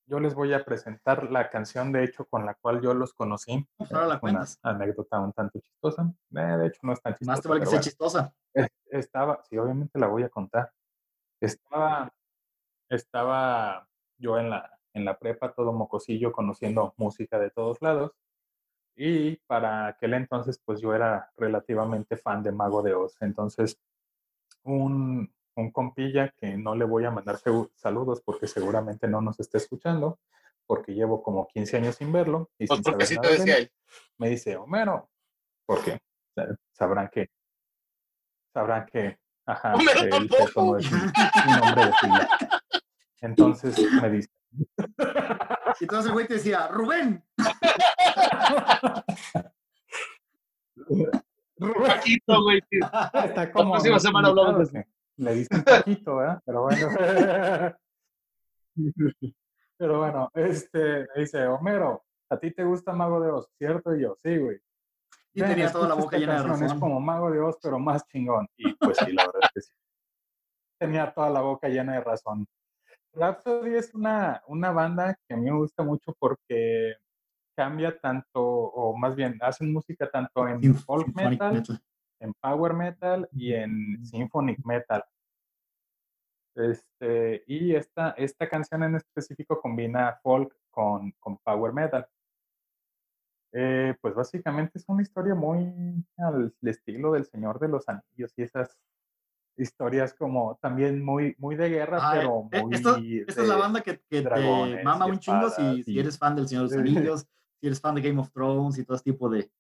yo 0.06 0.20
les 0.20 0.36
voy 0.36 0.54
a 0.54 0.64
presentar 0.64 1.32
la 1.32 1.50
canción, 1.50 1.91
de 1.91 2.04
hecho, 2.04 2.26
con 2.26 2.45
la 2.45 2.54
cual 2.54 2.80
yo 2.80 2.93
los 2.93 3.14
conocí. 3.14 3.68
Ahora 3.91 4.06
la 4.06 4.20
una 4.22 4.45
anécdota 4.62 5.20
un 5.20 5.34
tanto 5.34 5.60
chistosa. 5.60 6.14
Eh, 6.36 6.39
de 6.39 6.68
hecho, 6.68 6.80
no 6.84 6.93
es 6.93 7.02
tan 7.02 7.14
chistosa. 7.14 7.32
Más 7.32 7.41
te 7.41 7.50
vale 7.50 7.62
que 7.62 7.68
sea 7.68 7.80
chistosa. 7.80 8.34
Estaba, 8.86 9.43
sí, 9.50 9.58
obviamente 9.58 9.97
la 9.97 10.08
voy 10.08 10.24
a 10.24 10.30
contar. 10.30 10.72
Estaba, 11.42 12.14
estaba 12.90 13.88
yo 14.18 14.38
en 14.38 14.50
la, 14.50 14.80
en 14.94 15.06
la 15.06 15.18
prepa, 15.18 15.54
todo 15.54 15.74
mocosillo, 15.74 16.32
conociendo 16.32 16.94
música 16.98 17.40
de 17.40 17.50
todos 17.50 17.82
lados. 17.82 18.12
Y 18.96 19.38
para 19.48 19.88
aquel 19.88 20.14
entonces, 20.14 20.62
pues 20.64 20.82
yo 20.82 20.94
era 20.94 21.32
relativamente 21.38 22.18
fan 22.18 22.44
de 22.44 22.52
Mago 22.52 22.82
de 22.82 22.94
Oz. 22.94 23.16
Entonces, 23.22 23.80
un, 24.64 25.34
un 25.56 25.72
compilla 25.72 26.34
que 26.38 26.58
no 26.58 26.76
le 26.76 26.86
voy 26.86 27.06
a 27.06 27.12
mandar 27.12 27.38
saludos 27.76 28.22
porque 28.22 28.48
seguramente 28.48 29.08
no 29.08 29.22
nos 29.22 29.40
está 29.40 29.58
escuchando, 29.58 30.20
porque 30.66 30.94
llevo 30.94 31.24
como 31.24 31.48
15 31.48 31.78
años 31.78 31.96
sin 31.96 32.12
verlo. 32.12 32.50
Y 32.58 32.68
pues 32.68 32.82
porque 32.82 33.06
sí 33.06 33.18
te 33.18 33.30
decía 33.30 33.58
él. 33.58 33.72
Me 34.18 34.30
dice, 34.30 34.58
Homero, 34.58 35.10
porque 35.66 36.00
sabrán 36.72 37.10
que, 37.10 37.30
sabrán 38.54 38.86
que 38.86 39.18
Ajá, 39.50 39.74
Homero 39.74 40.10
tampoco. 40.10 40.78
es 40.78 40.91
un, 40.91 41.12
nombre 41.60 41.86
de 41.86 41.91
pila. 42.02 42.30
Entonces 43.22 43.80
me 44.00 44.10
dice. 44.12 44.30
Y 45.80 45.84
entonces 45.86 46.06
el 46.06 46.14
güey 46.14 46.28
te 46.28 46.36
decía, 46.36 46.68
Rubén. 46.68 47.24
Rubén. 51.58 51.88
Paquito, 51.88 52.43
güey. 52.43 52.62
Está 52.72 53.52
como. 53.52 53.74
La 53.74 53.82
próxima 53.82 54.00
semana 54.00 54.28
hablamos 54.28 54.72
de 54.72 54.80
eso. 54.80 54.88
Le 55.18 55.34
dice 55.34 55.56
un 55.56 55.64
Paquito, 55.64 56.18
¿verdad? 56.18 56.39
Pero 56.45 56.62
bueno. 56.62 56.89
Pero 59.78 59.97
bueno, 59.97 60.30
este, 60.36 61.08
me 61.16 61.22
dice, 61.22 61.47
Homero, 61.47 62.04
¿a 62.30 62.38
ti 62.38 62.52
te 62.52 62.64
gusta 62.64 62.93
Mago 62.93 63.20
de 63.20 63.32
Oz, 63.32 63.50
cierto? 63.58 63.95
Y 63.95 64.02
yo, 64.02 64.16
sí, 64.22 64.38
güey. 64.38 64.60
Y 65.34 65.41
tenía 65.41 65.71
toda 65.71 65.88
la 65.88 65.95
boca 65.95 66.17
llena 66.17 66.41
de 66.41 66.47
razón. 66.47 66.65
Es 66.65 66.73
como 66.73 66.99
Mago 66.99 67.32
de 67.32 67.39
Oz, 67.39 67.57
pero 67.61 67.80
más 67.80 68.05
chingón. 68.07 68.47
Y 68.57 68.73
pues 68.73 68.97
sí, 68.97 69.11
la 69.11 69.25
verdad 69.25 69.41
es 69.43 69.49
que 69.53 69.61
sí. 69.61 69.73
Tenía 70.80 71.13
toda 71.13 71.30
la 71.30 71.41
boca 71.41 71.67
llena 71.67 71.93
de 71.93 72.01
razón. 72.01 72.47
Rhapsody 73.13 73.75
es 73.75 73.93
una, 73.93 74.41
una 74.47 74.71
banda 74.71 75.17
que 75.27 75.34
a 75.34 75.38
mí 75.38 75.45
me 75.45 75.57
gusta 75.57 75.84
mucho 75.84 76.15
porque 76.19 76.95
cambia 77.55 77.97
tanto, 77.99 78.41
o 78.41 78.95
más 78.95 79.15
bien, 79.15 79.38
hacen 79.41 79.73
música 79.73 80.09
tanto 80.09 80.47
en 80.47 80.75
folk 80.75 81.13
metal, 81.13 81.61
en 82.21 82.34
power 82.36 82.73
metal 82.73 83.27
y 83.34 83.53
en 83.53 84.05
symphonic 84.05 84.63
metal. 84.65 85.03
Este, 86.55 87.43
y 87.47 87.75
esta, 87.75 88.11
esta 88.11 88.47
canción 88.47 88.84
en 88.84 88.95
específico 88.95 89.59
combina 89.59 90.19
folk 90.23 90.55
con, 90.69 91.11
con 91.19 91.38
power 91.39 91.73
metal. 91.73 92.07
Eh, 93.52 93.95
pues 94.00 94.14
básicamente 94.14 94.78
es 94.78 94.86
una 94.88 95.02
historia 95.02 95.34
muy 95.34 96.06
al 96.18 96.54
estilo 96.62 97.14
del 97.14 97.26
Señor 97.26 97.60
de 97.60 97.68
los 97.68 97.88
Anillos 97.89 98.32
y 98.38 98.43
esas 98.43 98.78
historias 99.58 100.14
como 100.14 100.58
también 100.62 101.04
muy, 101.04 101.36
muy 101.38 101.56
de 101.56 101.70
guerra, 101.70 101.97
ah, 102.02 102.12
pero 102.14 102.50
e, 102.52 102.64
muy... 102.64 102.76
Esta, 102.76 103.41
es 103.41 103.47
la 103.47 103.58
banda 103.58 103.82
que, 103.82 104.00
que 104.10 104.22
te 104.22 104.84
mama 104.84 105.06
un 105.08 105.20
chingo 105.20 105.50
si, 105.50 105.84
si, 105.84 106.00
eres 106.00 106.18
fan 106.18 106.36
del 106.36 106.47
Señor 106.47 106.70
de 106.70 106.78
los 106.78 106.86
Anillos, 106.97 107.28
si 107.60 107.68
eres 107.68 107.82
fan 107.82 107.95
de 107.95 108.02
Game 108.02 108.20
of 108.20 108.32
Thrones 108.32 108.78
y 108.78 108.86
todo 108.86 108.95
ese 108.95 109.06
tipo 109.06 109.30
de, 109.30 109.52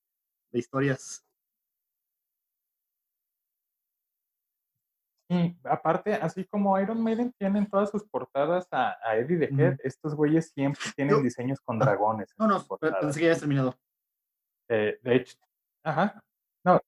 de 0.51 0.59
historias. 0.59 1.25
Y 5.31 5.55
aparte, 5.63 6.15
así 6.15 6.43
como 6.45 6.79
Iron 6.79 7.03
Maiden 7.03 7.31
tienen 7.37 7.69
todas 7.69 7.91
sus 7.91 8.03
portadas 8.03 8.67
a, 8.71 8.97
Eddie 9.15 9.47
the 9.47 9.63
Head, 9.63 9.77
estos 9.83 10.15
güeyes 10.15 10.49
siempre 10.49 10.81
tienen 10.95 11.21
diseños 11.21 11.59
con 11.61 11.77
dragones. 11.77 12.33
No, 12.35 12.47
no, 12.47 12.65
pensé 12.99 13.19
que 13.19 13.25
ya 13.27 13.33
has 13.33 13.39
terminado. 13.39 13.77
Eh, 14.69 14.99
de 15.03 15.15
hecho, 15.15 15.37
ajá, 15.83 16.19
no. 16.65 16.81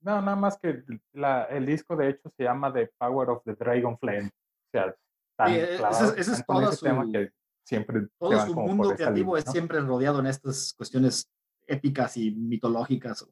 No, 0.00 0.22
nada 0.22 0.36
más 0.36 0.58
que 0.58 0.82
la, 1.12 1.44
el 1.44 1.66
disco 1.66 1.96
de 1.96 2.08
hecho 2.08 2.30
se 2.34 2.44
llama 2.44 2.72
The 2.72 2.90
Power 2.96 3.28
of 3.28 3.42
the 3.44 3.54
Dragon 3.54 3.98
Flame. 3.98 4.28
O 4.28 4.70
sea, 4.72 4.96
tan 5.36 5.52
ese, 5.52 6.20
ese, 6.20 6.32
es 6.32 6.46
todo 6.46 6.72
su, 6.72 7.12
que 7.12 7.30
siempre 7.62 8.08
todo 8.18 8.46
su 8.46 8.54
mundo 8.54 8.94
creativo 8.94 9.36
es 9.36 9.44
siempre 9.44 9.80
rodeado 9.80 10.20
en 10.20 10.28
estas 10.28 10.72
cuestiones 10.74 11.30
épicas 11.66 12.16
y 12.16 12.30
mitológicas. 12.30 13.28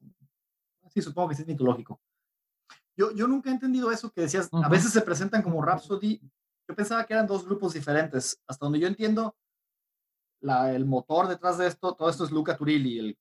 Sí, 0.89 1.01
supongo 1.01 1.29
que 1.29 1.35
sí 1.35 1.41
es 1.41 1.47
mitológico. 1.47 1.99
Yo, 2.95 3.11
yo 3.11 3.27
nunca 3.27 3.49
he 3.49 3.53
entendido 3.53 3.91
eso 3.91 4.11
que 4.11 4.21
decías, 4.21 4.49
a 4.51 4.69
veces 4.69 4.91
se 4.91 5.01
presentan 5.01 5.41
como 5.41 5.61
Rhapsody. 5.61 6.21
Yo 6.67 6.75
pensaba 6.75 7.05
que 7.05 7.13
eran 7.13 7.27
dos 7.27 7.45
grupos 7.45 7.73
diferentes. 7.73 8.39
Hasta 8.47 8.65
donde 8.65 8.79
yo 8.79 8.87
entiendo, 8.87 9.35
la, 10.41 10.73
el 10.73 10.85
motor 10.85 11.27
detrás 11.27 11.57
de 11.57 11.67
esto, 11.67 11.95
todo 11.95 12.09
esto 12.09 12.23
es 12.23 12.31
Luca 12.31 12.55
Turilli. 12.55 12.99
El, 12.99 13.17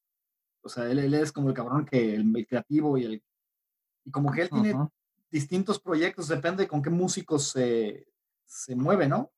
o 0.62 0.68
sea, 0.68 0.91
él, 0.91 0.99
él, 0.99 1.14
es 1.14 1.33
como 1.33 1.49
el 1.49 1.55
cabrón 1.55 1.87
que 1.87 2.14
el, 2.14 2.47
creativo 2.47 2.99
y 2.99 3.05
el. 3.05 3.23
Y 4.05 4.11
como 4.11 4.31
que 4.31 4.43
él 4.43 4.51
tiene 4.51 4.75
distintos 5.31 5.81
proyectos, 5.81 6.29
depende 6.29 6.68
con 6.68 6.83
qué 6.83 6.91
músicos 6.91 7.49
se, 7.49 8.07
se 8.45 8.77
mueve, 8.77 9.09
¿no? 9.09 9.33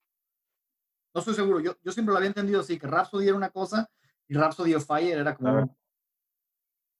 No 1.14 1.20
estoy 1.20 1.35
seguro. 1.35 1.61
Yo, 1.61 1.76
yo 1.82 1.93
siempre 1.93 2.12
lo 2.12 2.16
había 2.16 2.28
entendido 2.28 2.61
así, 2.61 2.78
que 2.78 2.89
Rhapsody 2.89 3.28
era 3.28 3.37
una 3.37 3.51
cosa 3.51 3.89
y 4.26 4.35
Rhapsody 4.35 4.74
of 4.74 4.87
Fire 4.87 5.18
era 5.18 5.37
como, 5.37 5.76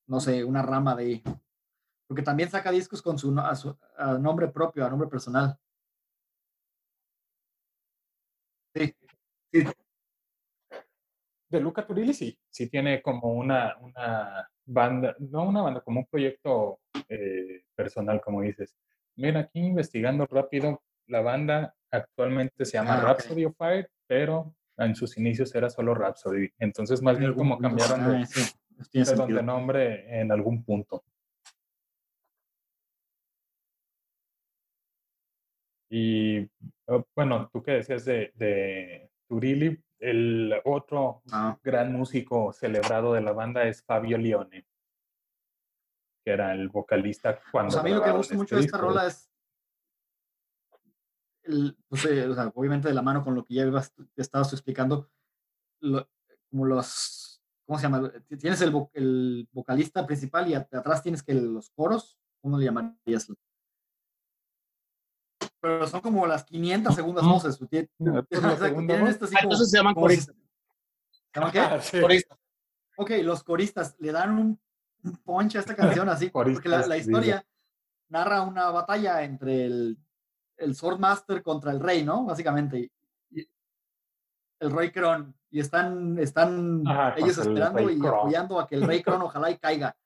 no 0.07 0.21
sé, 0.21 0.45
una 0.45 0.63
rama 0.63 0.95
de, 0.95 1.23
porque 2.15 2.23
también 2.23 2.49
saca 2.49 2.71
discos 2.71 3.03
con 3.03 3.19
su, 3.19 3.37
a 3.41 3.57
su 3.57 3.77
nombre 4.21 4.47
propio, 4.47 4.87
a 4.87 4.89
nombre 4.89 5.09
personal. 5.09 5.59
Sí, 8.73 8.95
sí. 9.53 9.65
De 11.49 11.59
Luca 11.59 11.85
Turilli 11.85 12.15
sí, 12.15 12.39
sí 12.49 12.69
tiene 12.69 13.03
como 13.03 13.33
una, 13.33 13.77
una 13.81 14.49
banda, 14.65 15.17
no 15.19 15.49
una 15.49 15.63
banda, 15.63 15.81
como 15.81 15.99
un 16.03 16.07
proyecto 16.07 16.79
eh, 17.09 17.65
personal, 17.75 18.21
como 18.21 18.43
dices. 18.43 18.77
Mira, 19.17 19.41
aquí 19.41 19.59
investigando 19.59 20.25
rápido, 20.27 20.85
la 21.09 21.21
banda 21.21 21.75
actualmente 21.91 22.65
se 22.65 22.75
llama 22.75 22.95
ah, 22.95 23.01
Rhapsody 23.01 23.45
of 23.45 23.57
Fire, 23.57 23.91
pero 24.07 24.55
en 24.77 24.95
sus 24.95 25.19
inicios 25.19 25.53
era 25.53 25.69
solo 25.69 25.97
Rhapsody. 25.97 26.49
Entonces, 26.61 27.03
más 27.03 27.19
bien 27.19 27.35
como 27.35 27.59
cambiaron 27.59 28.05
de, 28.23 28.25
ah, 29.01 29.27
de 29.27 29.43
nombre 29.43 30.21
en 30.21 30.31
algún 30.31 30.63
punto. 30.63 31.03
Y 35.97 36.51
bueno, 37.15 37.49
tú 37.53 37.63
que 37.63 37.71
decías 37.71 38.05
de, 38.05 38.33
de 38.35 39.13
Turilli, 39.29 39.81
el 40.01 40.53
otro 40.65 41.23
ah. 41.31 41.57
gran 41.63 41.93
músico 41.93 42.53
celebrado 42.53 43.13
de 43.13 43.21
la 43.21 43.31
banda 43.31 43.63
es 43.69 43.81
Fabio 43.85 44.19
Lione, 44.19 44.67
que 46.25 46.33
era 46.33 46.53
el 46.53 46.69
vocalista 46.69 47.41
cuando. 47.53 47.71
Pues 47.71 47.81
a 47.81 47.85
mí 47.85 47.91
lo 47.95 48.03
que 48.03 48.11
me 48.11 48.17
gusta 48.17 48.35
mucho 48.35 48.57
de 48.57 48.63
esta 48.63 48.77
rola 48.79 49.07
es. 49.07 49.31
el, 51.45 51.77
pues, 51.87 52.05
eh, 52.07 52.27
o 52.27 52.35
sea, 52.35 52.51
obviamente 52.57 52.89
de 52.89 52.95
la 52.95 53.03
mano 53.03 53.23
con 53.23 53.37
lo 53.37 53.45
que 53.45 53.55
ya 53.55 53.63
ibas- 53.65 53.95
estabas 54.17 54.53
explicando, 54.53 55.09
lo- 55.81 56.09
como 56.51 56.65
los, 56.67 57.41
¿cómo 57.67 57.79
se 57.79 57.85
llama? 57.85 58.11
Tienes 58.41 58.61
el, 58.63 58.75
el 58.95 59.49
vocalista 59.53 60.05
principal 60.05 60.49
y 60.51 60.55
at- 60.55 60.75
atrás 60.75 61.05
tienes 61.05 61.23
que 61.23 61.35
los 61.35 61.71
coros, 61.71 62.19
¿cómo 62.43 62.59
le 62.59 62.65
llamarías? 62.65 63.31
Pero 65.65 65.87
son 65.87 66.03
como 66.03 66.27
las 66.27 66.45
500 66.45 66.95
segundas 66.95 67.25
voces. 67.25 67.59
Tienen, 67.71 67.89
Por 67.97 68.43
la 68.43 68.53
o 68.53 68.57
sea, 68.59 68.69
segunda 68.69 68.87
tienen 68.87 69.01
voz. 69.07 69.09
esto 69.15 69.25
así 69.25 69.35
Ah, 69.35 69.39
como- 69.41 69.45
entonces 69.53 69.71
se 69.71 69.77
llaman 69.79 69.95
coristas. 69.95 70.37
¿se 70.37 71.41
llaman 71.41 71.53
qué? 71.53 71.59
Ah, 71.61 71.81
sí. 71.81 72.01
coristas. 72.03 72.39
Ok, 72.99 73.11
los 73.23 73.43
coristas 73.43 73.97
le 73.99 74.13
dan 74.13 74.39
un 74.39 74.61
punch 75.25 75.57
a 75.57 75.61
esta 75.61 75.75
canción 75.75 76.07
así, 76.11 76.29
porque 76.29 76.69
la, 76.69 76.97
historia 76.99 77.47
narra 78.11 78.43
una 78.43 78.69
batalla 78.73 79.23
entre 79.23 79.65
el, 79.65 79.99
el 80.59 80.75
Swordmaster 80.77 81.43
contra 81.43 81.71
el 81.73 81.81
rey, 81.81 82.05
¿no? 82.05 82.27
Básicamente. 82.27 82.93
Y- 83.31 83.49
el 84.61 84.71
rey 84.71 84.91
Kron. 84.91 85.35
Y 85.51 85.61
están, 85.61 86.19
están 86.19 86.87
Ajá, 86.87 87.15
ellos 87.17 87.39
el 87.39 87.49
esperando 87.49 87.89
y 87.89 87.99
Kron. 87.99 88.15
apoyando 88.19 88.61
a 88.61 88.67
que 88.69 88.75
el 88.75 88.83
rey 88.83 89.03
Kron 89.03 89.23
ojalá 89.23 89.51
y 89.51 89.57
caiga. 89.57 89.97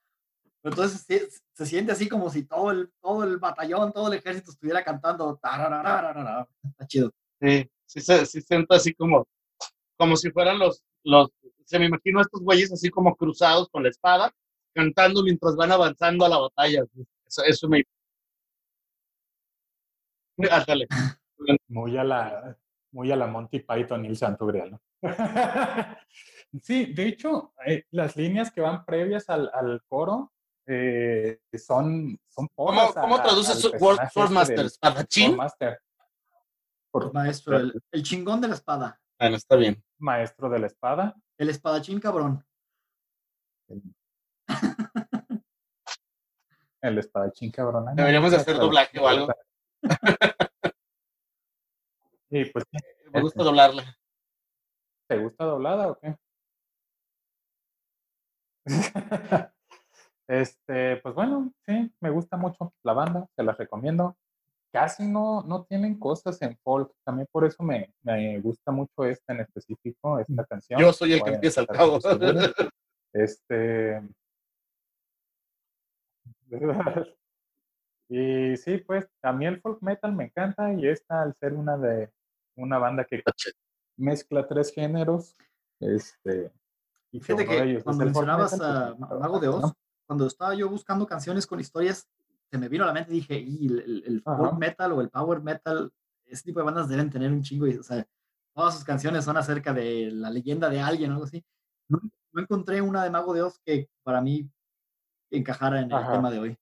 Entonces 0.62 1.02
se, 1.02 1.28
se 1.52 1.66
siente 1.66 1.92
así 1.92 2.08
como 2.08 2.30
si 2.30 2.44
todo 2.44 2.70
el, 2.70 2.90
todo 3.00 3.24
el 3.24 3.38
batallón, 3.38 3.92
todo 3.92 4.08
el 4.08 4.18
ejército 4.18 4.50
estuviera 4.50 4.82
cantando. 4.82 5.34
Está 5.34 6.86
chido. 6.86 7.12
Sí, 7.40 7.70
sí 7.86 8.00
se, 8.00 8.26
sí 8.26 8.40
siento 8.40 8.74
así 8.74 8.92
como, 8.94 9.26
como 9.96 10.16
si 10.16 10.30
fueran 10.30 10.58
los, 10.58 10.82
los, 11.04 11.28
se 11.64 11.78
me 11.78 11.86
imagino 11.86 12.18
a 12.18 12.22
estos 12.22 12.42
güeyes 12.42 12.72
así 12.72 12.90
como 12.90 13.14
cruzados 13.14 13.68
con 13.68 13.84
la 13.84 13.90
espada, 13.90 14.34
cantando 14.74 15.22
mientras 15.22 15.54
van 15.54 15.72
avanzando 15.72 16.24
a 16.24 16.28
la 16.28 16.38
batalla. 16.38 16.84
Eso, 17.26 17.44
eso 17.44 17.68
me... 17.68 17.84
Ándale. 20.50 20.86
Muy 21.68 21.96
a 21.96 22.04
la, 22.04 22.58
muy 22.90 23.12
a 23.12 23.16
la 23.16 23.26
Monty 23.26 23.60
Python 23.60 24.04
y 24.04 24.08
el 24.08 24.16
Santo 24.16 24.46
Grial, 24.46 24.72
¿no? 24.72 24.80
sí, 26.62 26.86
de 26.86 27.06
hecho, 27.06 27.52
eh, 27.64 27.84
las 27.90 28.16
líneas 28.16 28.50
que 28.50 28.60
van 28.60 28.84
previas 28.84 29.30
al, 29.30 29.48
al 29.54 29.80
coro 29.86 30.32
eh, 30.70 31.40
son, 31.58 32.18
son 32.28 32.46
¿Cómo, 32.54 32.80
a- 32.80 32.92
cómo 32.94 33.16
traduces 33.22 33.56
al 33.56 33.60
su- 33.62 33.70
personaje 33.70 33.84
Word- 33.96 34.02
este 34.06 34.12
Swordmaster? 34.12 34.56
del- 34.56 34.66
¿Espadachín? 34.66 35.26
Swordmaster. 35.26 35.80
Por- 36.90 37.12
Maestro, 37.14 37.56
el, 37.56 37.72
el 37.92 38.02
chingón 38.02 38.40
de 38.40 38.48
la 38.48 38.54
espada. 38.54 39.00
Bueno, 39.18 39.36
está 39.36 39.56
bien. 39.56 39.82
maestro 39.98 40.48
de 40.48 40.58
la 40.58 40.66
espada. 40.68 41.14
El 41.38 41.50
espadachín 41.50 41.98
cabrón. 42.00 42.44
El 46.80 46.96
espadachín 46.98 47.50
cabrón. 47.50 47.86
No, 47.86 47.94
Deberíamos 47.94 48.32
hacer 48.32 48.56
doblaje 48.56 48.98
o 49.00 49.08
algo. 49.08 49.26
Y 52.30 52.44
pues, 52.52 52.64
Me 53.12 53.20
gusta 53.20 53.42
doblarla. 53.42 53.96
¿te 55.08 55.16
gusta 55.18 55.44
doblada 55.44 55.88
o 55.90 55.98
qué? 55.98 56.16
Este, 60.28 60.98
pues 60.98 61.14
bueno, 61.14 61.50
sí, 61.66 61.90
me 62.00 62.10
gusta 62.10 62.36
mucho 62.36 62.74
la 62.82 62.92
banda, 62.92 63.26
se 63.34 63.42
las 63.42 63.56
recomiendo. 63.56 64.16
Casi 64.70 65.06
no, 65.06 65.42
no 65.42 65.64
tienen 65.64 65.98
cosas 65.98 66.40
en 66.42 66.58
folk, 66.58 66.92
también 67.02 67.26
por 67.32 67.46
eso 67.46 67.62
me, 67.62 67.94
me 68.02 68.38
gusta 68.40 68.70
mucho 68.70 69.04
esta 69.04 69.32
en 69.32 69.40
específico, 69.40 70.18
esta 70.18 70.44
canción. 70.44 70.78
Yo 70.78 70.92
soy 70.92 71.14
el 71.14 71.18
que 71.20 71.22
Voy 71.22 71.30
a 71.30 71.34
empieza 71.36 71.62
estar 71.62 71.76
cabo. 71.76 71.98
Este. 73.14 74.02
Y 78.10 78.56
sí, 78.58 78.78
pues 78.78 79.06
a 79.22 79.32
mí 79.32 79.46
el 79.46 79.62
folk 79.62 79.82
metal 79.82 80.14
me 80.14 80.24
encanta 80.24 80.74
y 80.74 80.86
esta 80.86 81.22
al 81.22 81.34
ser 81.36 81.54
una 81.54 81.78
de 81.78 82.10
una 82.54 82.78
banda 82.78 83.04
que 83.04 83.22
mezcla 83.96 84.46
tres 84.46 84.72
géneros, 84.72 85.36
este 85.80 86.52
y 87.12 87.20
Fíjate 87.20 87.46
que 87.46 87.62
ellos 87.62 87.82
cuando 87.82 88.02
el 88.04 88.10
mencionabas 88.10 88.52
metal, 88.52 88.76
a 88.76 88.96
pues, 88.96 89.10
me 89.10 89.18
Mago 89.18 89.40
de 89.40 89.48
Oz, 89.48 89.72
cuando 90.08 90.26
estaba 90.26 90.54
yo 90.54 90.70
buscando 90.70 91.06
canciones 91.06 91.46
con 91.46 91.60
historias, 91.60 92.08
se 92.50 92.56
me 92.56 92.70
vino 92.70 92.82
a 92.84 92.86
la 92.86 92.94
mente 92.94 93.12
y 93.12 93.16
dije, 93.16 93.38
y 93.38 93.66
el, 93.66 93.78
el- 93.80 94.04
el 94.06 94.22
folk 94.22 94.54
metal 94.58 94.92
o 94.92 95.02
el 95.02 95.10
power 95.10 95.42
metal, 95.42 95.92
ese 96.24 96.44
tipo 96.44 96.60
de 96.60 96.64
bandas 96.64 96.88
deben 96.88 97.10
tener 97.10 97.30
un 97.30 97.42
chingo, 97.42 97.66
y, 97.66 97.76
o 97.76 97.82
sea, 97.82 98.06
todas 98.54 98.74
sus 98.74 98.84
canciones 98.84 99.26
son 99.26 99.36
acerca 99.36 99.74
de 99.74 100.10
la 100.10 100.30
leyenda 100.30 100.70
de 100.70 100.80
alguien 100.80 101.10
o 101.10 101.14
algo 101.14 101.26
así. 101.26 101.44
No, 101.88 102.00
no 102.32 102.40
encontré 102.42 102.80
una 102.80 103.04
de 103.04 103.10
Mago 103.10 103.34
de 103.34 103.42
Oz 103.42 103.58
que 103.62 103.90
para 104.02 104.22
mí 104.22 104.50
encajara 105.30 105.80
en 105.80 105.90
el 105.90 105.98
Ajá. 105.98 106.12
tema 106.12 106.30
de 106.30 106.38
hoy. 106.38 106.58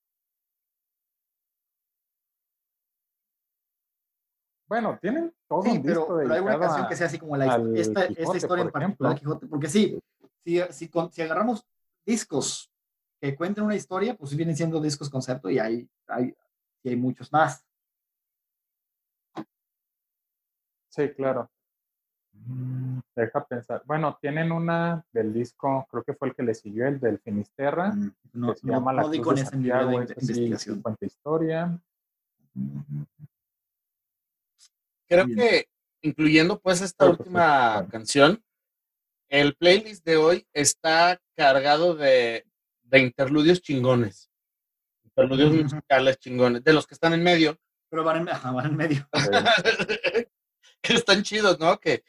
Bueno, 4.68 4.99
tienen 5.01 5.32
todo 5.49 5.62
Sí, 5.62 5.70
un 5.70 5.82
pero, 5.84 6.07
pero 6.09 6.34
hay 6.34 6.40
una 6.40 6.59
canción 6.59 6.88
que 6.88 6.97
sea 6.97 7.07
así 7.07 7.20
como 7.20 7.36
la, 7.36 7.47
esta, 7.76 8.01
esta 8.07 8.09
Quijote, 8.09 8.38
historia 8.38 8.64
en 8.64 8.70
particular. 8.72 9.16
Quijote, 9.16 9.47
porque 9.47 9.68
sí, 9.68 9.97
si, 10.44 10.61
si, 10.72 10.90
si 11.12 11.22
agarramos 11.22 11.64
discos 12.05 12.72
que 13.21 13.35
cuenten 13.35 13.64
una 13.64 13.75
historia, 13.75 14.14
pues 14.17 14.37
vienen 14.37 14.57
siendo 14.57 14.81
discos 14.81 15.11
concepto 15.11 15.49
y 15.51 15.59
hay, 15.59 15.89
hay, 16.07 16.35
y 16.83 16.89
hay 16.91 16.97
muchos 16.97 17.33
más. 17.33 17.64
Sí, 20.89 21.11
claro. 21.14 21.51
Mm, 22.33 22.99
Deja 23.14 23.47
pensar. 23.47 23.83
Bueno, 23.87 24.19
tienen 24.21 24.53
una 24.53 25.05
del 25.12 25.33
disco, 25.33 25.87
creo 25.91 26.05
que 26.05 26.14
fue 26.14 26.29
el 26.29 26.35
que 26.35 26.43
le 26.43 26.55
siguió, 26.55 26.87
el 26.87 27.01
del 27.01 27.19
Finisterra, 27.19 27.95
No, 28.33 28.53
que 28.53 28.61
se 28.61 28.67
no, 28.67 28.73
llama 28.75 28.93
La 28.93 29.03
no 29.03 29.09
di 29.11 29.19
Cruz 29.19 29.27
con 29.27 29.35
de 29.37 29.43
ese 29.43 29.57
nivel 29.57 30.07
de 30.07 30.12
es 30.14 30.23
investigación. 30.23 30.83
cuenta 30.83 31.07
historia. 31.07 31.81
Creo 35.09 35.27
Bien. 35.27 35.39
que, 35.39 35.69
incluyendo 36.03 36.59
pues 36.61 36.81
esta 36.83 37.05
Claro, 37.07 37.19
última 37.19 37.87
canción, 37.91 38.43
el 39.29 39.55
playlist 39.57 40.05
de 40.05 40.17
hoy 40.17 40.47
está 40.53 41.21
cargado 41.37 41.95
de, 41.95 42.47
de 42.87 43.01
interludios 43.01 43.61
chingones. 43.61 44.30
Interludios 45.05 45.51
Ujú. 45.53 45.62
musicales 45.62 46.18
chingones, 46.18 46.64
de 46.64 46.72
los 46.72 46.87
que 46.87 46.95
están 46.95 47.12
en 47.12 47.22
medio. 47.22 47.59
Pero 47.89 48.05
van 48.05 48.22
en, 48.22 48.28
ajá, 48.28 48.53
van 48.53 48.66
en 48.66 48.76
medio. 48.76 49.09
Que 50.82 50.95
están 50.95 51.22
chidos, 51.22 51.59
¿no? 51.59 51.80
Que 51.80 52.05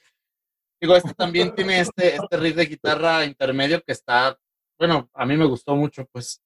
digo, 0.79 0.95
este 0.95 1.13
también 1.13 1.55
tiene 1.55 1.79
este, 1.79 2.15
este 2.15 2.37
riff 2.37 2.55
de 2.55 2.65
guitarra 2.65 3.25
intermedio 3.25 3.81
que 3.81 3.91
está, 3.91 4.37
bueno, 4.77 5.09
a 5.13 5.25
mí 5.25 5.35
me 5.35 5.45
gustó 5.45 5.75
mucho, 5.75 6.05
pues. 6.11 6.41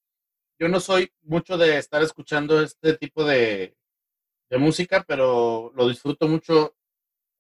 Yo 0.58 0.70
no 0.70 0.80
soy 0.80 1.12
mucho 1.24 1.58
de 1.58 1.78
estar 1.78 2.02
escuchando 2.04 2.62
este 2.62 2.96
tipo 2.96 3.26
de, 3.26 3.76
de 4.50 4.58
música, 4.58 5.04
pero 5.06 5.72
lo 5.76 5.90
disfruto 5.90 6.28
mucho 6.28 6.78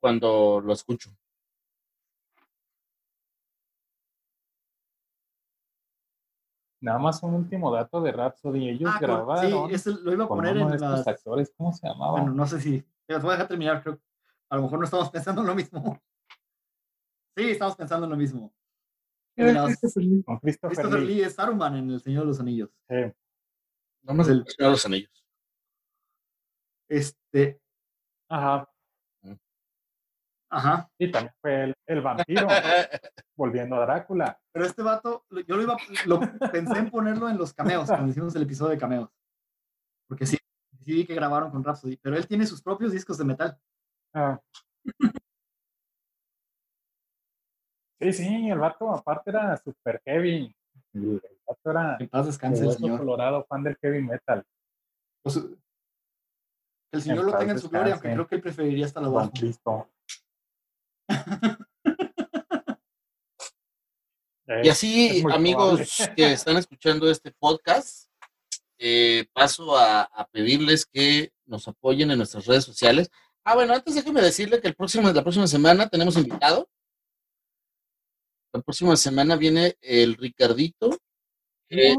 cuando 0.01 0.59
lo 0.59 0.73
escucho. 0.73 1.11
Nada 6.81 6.97
más 6.97 7.21
un 7.21 7.35
último 7.35 7.71
dato 7.71 8.01
de 8.01 8.11
Rhapsody. 8.11 8.69
Ellos 8.69 8.91
Ah, 8.93 8.97
grabaron 8.99 9.77
sí, 9.79 9.89
lo 10.03 10.11
iba 10.13 10.25
a 10.25 10.27
poner 10.27 10.57
uno 10.57 10.69
de 10.69 10.75
en 10.75 10.81
las... 10.81 11.07
actores, 11.07 11.53
¿cómo 11.55 11.71
se 11.71 11.87
llamaba? 11.87 12.13
Bueno, 12.13 12.33
no 12.33 12.47
sé 12.47 12.59
si... 12.59 12.81
Te 13.05 13.17
voy 13.17 13.29
a 13.29 13.31
dejar 13.33 13.47
terminar, 13.47 13.83
creo. 13.83 13.99
A 14.49 14.55
lo 14.55 14.63
mejor 14.63 14.79
no 14.79 14.85
estamos 14.85 15.09
pensando 15.11 15.41
en 15.41 15.47
lo 15.47 15.55
mismo. 15.55 16.01
Sí, 17.37 17.51
estamos 17.51 17.75
pensando 17.75 18.05
en 18.05 18.09
lo 18.09 18.17
mismo. 18.17 18.51
En 19.37 19.53
las- 19.53 19.79
Con 20.25 20.39
Christopher, 20.39 20.41
Christopher 20.41 20.99
Lee. 21.01 21.05
Lee 21.15 21.21
es 21.21 21.35
Saruman 21.35 21.75
en 21.77 21.89
El 21.91 22.01
Señor 22.01 22.23
de 22.23 22.27
los 22.27 22.39
Anillos. 22.39 22.69
Sí. 22.89 22.95
No 24.03 24.13
me 24.15 24.23
El- 24.23 24.45
Señor 24.47 24.55
de 24.57 24.69
los 24.71 24.85
anillos. 24.85 25.25
Este, 26.89 27.61
Ajá. 28.27 28.67
Ajá. 30.51 30.89
Y 30.99 31.11
también 31.11 31.33
fue 31.41 31.63
el, 31.63 31.75
el 31.87 32.01
vampiro, 32.01 32.47
volviendo 33.37 33.75
a 33.77 33.85
Drácula. 33.85 34.39
Pero 34.51 34.65
este 34.65 34.83
vato, 34.83 35.25
yo 35.47 35.55
lo 35.55 35.63
iba, 35.63 35.77
lo 36.05 36.19
pensé 36.51 36.77
en 36.77 36.91
ponerlo 36.91 37.29
en 37.29 37.37
los 37.37 37.53
cameos, 37.53 37.87
cuando 37.87 38.09
hicimos 38.09 38.35
el 38.35 38.43
episodio 38.43 38.71
de 38.71 38.77
cameos. 38.77 39.09
Porque 40.07 40.25
sí, 40.25 40.37
sí 40.83 40.93
vi 40.93 41.05
que 41.05 41.15
grabaron 41.15 41.51
con 41.51 41.63
Rhapsody, 41.63 41.97
pero 41.97 42.17
él 42.17 42.27
tiene 42.27 42.45
sus 42.45 42.61
propios 42.61 42.91
discos 42.91 43.17
de 43.17 43.25
metal. 43.25 43.57
Ah. 44.13 44.39
Sí, 48.01 48.13
sí, 48.13 48.49
el 48.49 48.59
vato 48.59 48.89
aparte 48.93 49.29
era 49.29 49.55
super 49.57 50.01
heavy. 50.05 50.53
El 50.93 51.21
vato 51.47 51.71
era 51.71 51.97
En 51.99 52.09
paz 52.09 52.25
de 52.25 52.31
descanse 52.31 52.65
el 52.65 52.71
señor. 52.73 52.99
colorado, 52.99 53.45
fan 53.45 53.63
del 53.63 53.77
heavy 53.77 54.01
metal. 54.01 54.43
Pues, 55.23 55.39
que 55.39 56.97
el 56.97 57.01
señor 57.03 57.19
En 57.19 57.25
lo 57.27 57.37
tenga 57.37 57.51
en 57.53 57.59
su 57.59 57.69
gloria, 57.69 57.93
aunque 57.93 58.11
creo 58.11 58.27
que 58.27 58.35
él 58.35 58.41
preferiría 58.41 58.85
estar 58.87 59.03
Don 59.03 59.13
abajo. 59.13 59.31
Y 64.63 64.67
Eh, 64.67 64.71
así, 64.71 65.07
es 65.19 65.25
amigos 65.25 65.79
probable. 65.97 66.15
que 66.17 66.33
están 66.33 66.57
escuchando 66.57 67.09
este 67.09 67.31
podcast, 67.31 68.09
eh, 68.77 69.25
paso 69.33 69.77
a, 69.77 70.01
a 70.01 70.27
pedirles 70.27 70.85
que 70.85 71.31
nos 71.45 71.67
apoyen 71.67 72.11
en 72.11 72.17
nuestras 72.17 72.45
redes 72.45 72.65
sociales. 72.65 73.09
Ah, 73.45 73.55
bueno, 73.55 73.73
antes 73.73 73.95
déjeme 73.95 74.21
decirle 74.21 74.59
que 74.59 74.67
el 74.67 74.75
próximo, 74.75 75.09
la 75.09 75.21
próxima 75.21 75.47
semana 75.47 75.87
tenemos 75.87 76.17
invitado. 76.17 76.69
La 78.53 78.61
próxima 78.61 78.97
semana 78.97 79.37
viene 79.37 79.77
el 79.81 80.15
Ricardito, 80.17 80.89
que 81.69 81.95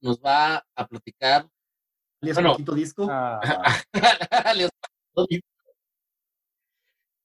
nos 0.00 0.18
va 0.20 0.64
a 0.74 0.86
platicar. 0.86 1.48
alias 2.22 2.36
Bueno. 2.36 2.56
Disco. 2.74 3.06
Ah, 3.10 3.40
alias, 4.46 4.70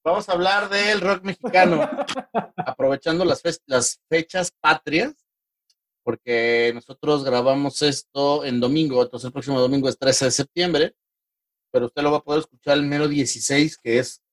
Vamos 0.08 0.30
a 0.30 0.32
hablar 0.32 0.70
del 0.70 1.02
rock 1.02 1.22
mexicano, 1.24 1.82
aprovechando 2.56 3.26
las, 3.26 3.42
fechas 4.08 4.54
patrias, 4.62 5.14
porque 6.02 6.72
nosotros 6.74 7.26
grabamos 7.26 7.82
esto 7.82 8.46
en 8.46 8.62
domingo, 8.62 9.04
entonces 9.04 9.26
el 9.26 9.34
próximo 9.34 9.60
domingo 9.60 9.90
es 9.90 10.00
13 10.00 10.24
de 10.24 10.32
septiembre, 10.32 10.96
pero 11.74 11.88
usted 11.88 12.04
lo 12.04 12.12
va 12.12 12.20
a 12.20 12.24
poder 12.24 12.40
escuchar 12.40 12.78
el 12.78 12.84
mero 12.84 13.10
16, 13.10 13.78
que 13.80 14.00
es 14.00 14.24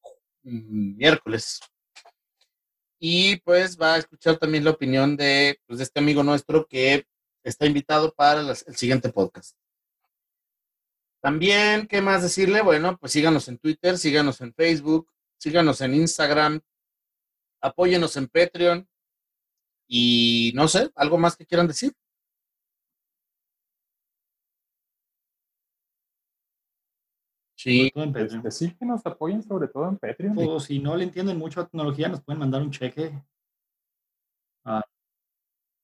miércoles. 0.45 1.59
Y 3.01 3.41
pues 3.41 3.77
va 3.77 3.95
a 3.95 3.99
escuchar 3.99 4.37
también 4.37 4.63
la 4.63 4.71
opinión 4.71 5.17
de, 5.17 5.59
pues, 5.67 5.79
de 5.79 5.83
este 5.83 5.99
amigo 5.99 6.23
nuestro 6.23 6.69
que 6.69 7.05
está 7.43 7.67
invitado 7.67 8.15
para 8.15 8.43
el 8.43 8.77
siguiente 8.77 9.09
podcast. 9.09 9.57
También, 11.21 11.89
¿qué 11.89 12.01
más 12.01 12.23
decirle? 12.23 12.63
Bueno, 12.63 12.97
pues 12.97 13.11
síganos 13.11 13.49
en 13.49 13.59
Twitter, 13.59 13.99
síganos 13.99 14.41
en 14.41 14.55
Facebook, 14.55 15.09
síganos 15.39 15.81
en 15.81 15.95
Instagram, 15.95 16.61
apóyenos 17.61 18.17
en 18.17 18.29
Patreon 18.29 18.89
y 19.87 20.53
no 20.55 20.69
sé, 20.69 20.91
algo 20.95 21.19
más 21.19 21.37
que 21.37 21.47
quieran 21.47 21.67
decir. 21.67 21.93
Sí. 27.57 27.91
Este, 27.95 28.51
sí, 28.51 28.75
que 28.75 28.85
nos 28.85 29.07
apoyen 29.07 29.43
sobre 29.43 29.69
todo 29.69 29.89
en 29.89 29.97
Patreon. 29.97 30.37
O 30.39 30.61
si 30.61 30.79
no 30.81 30.97
le 30.97 31.05
entienden 31.05 31.39
mucho 31.39 31.63
a 31.63 31.67
tecnología, 31.67 32.09
nos 32.09 32.23
pueden 32.23 32.41
mandar 32.41 32.61
un 32.61 32.71
cheque. 32.71 33.11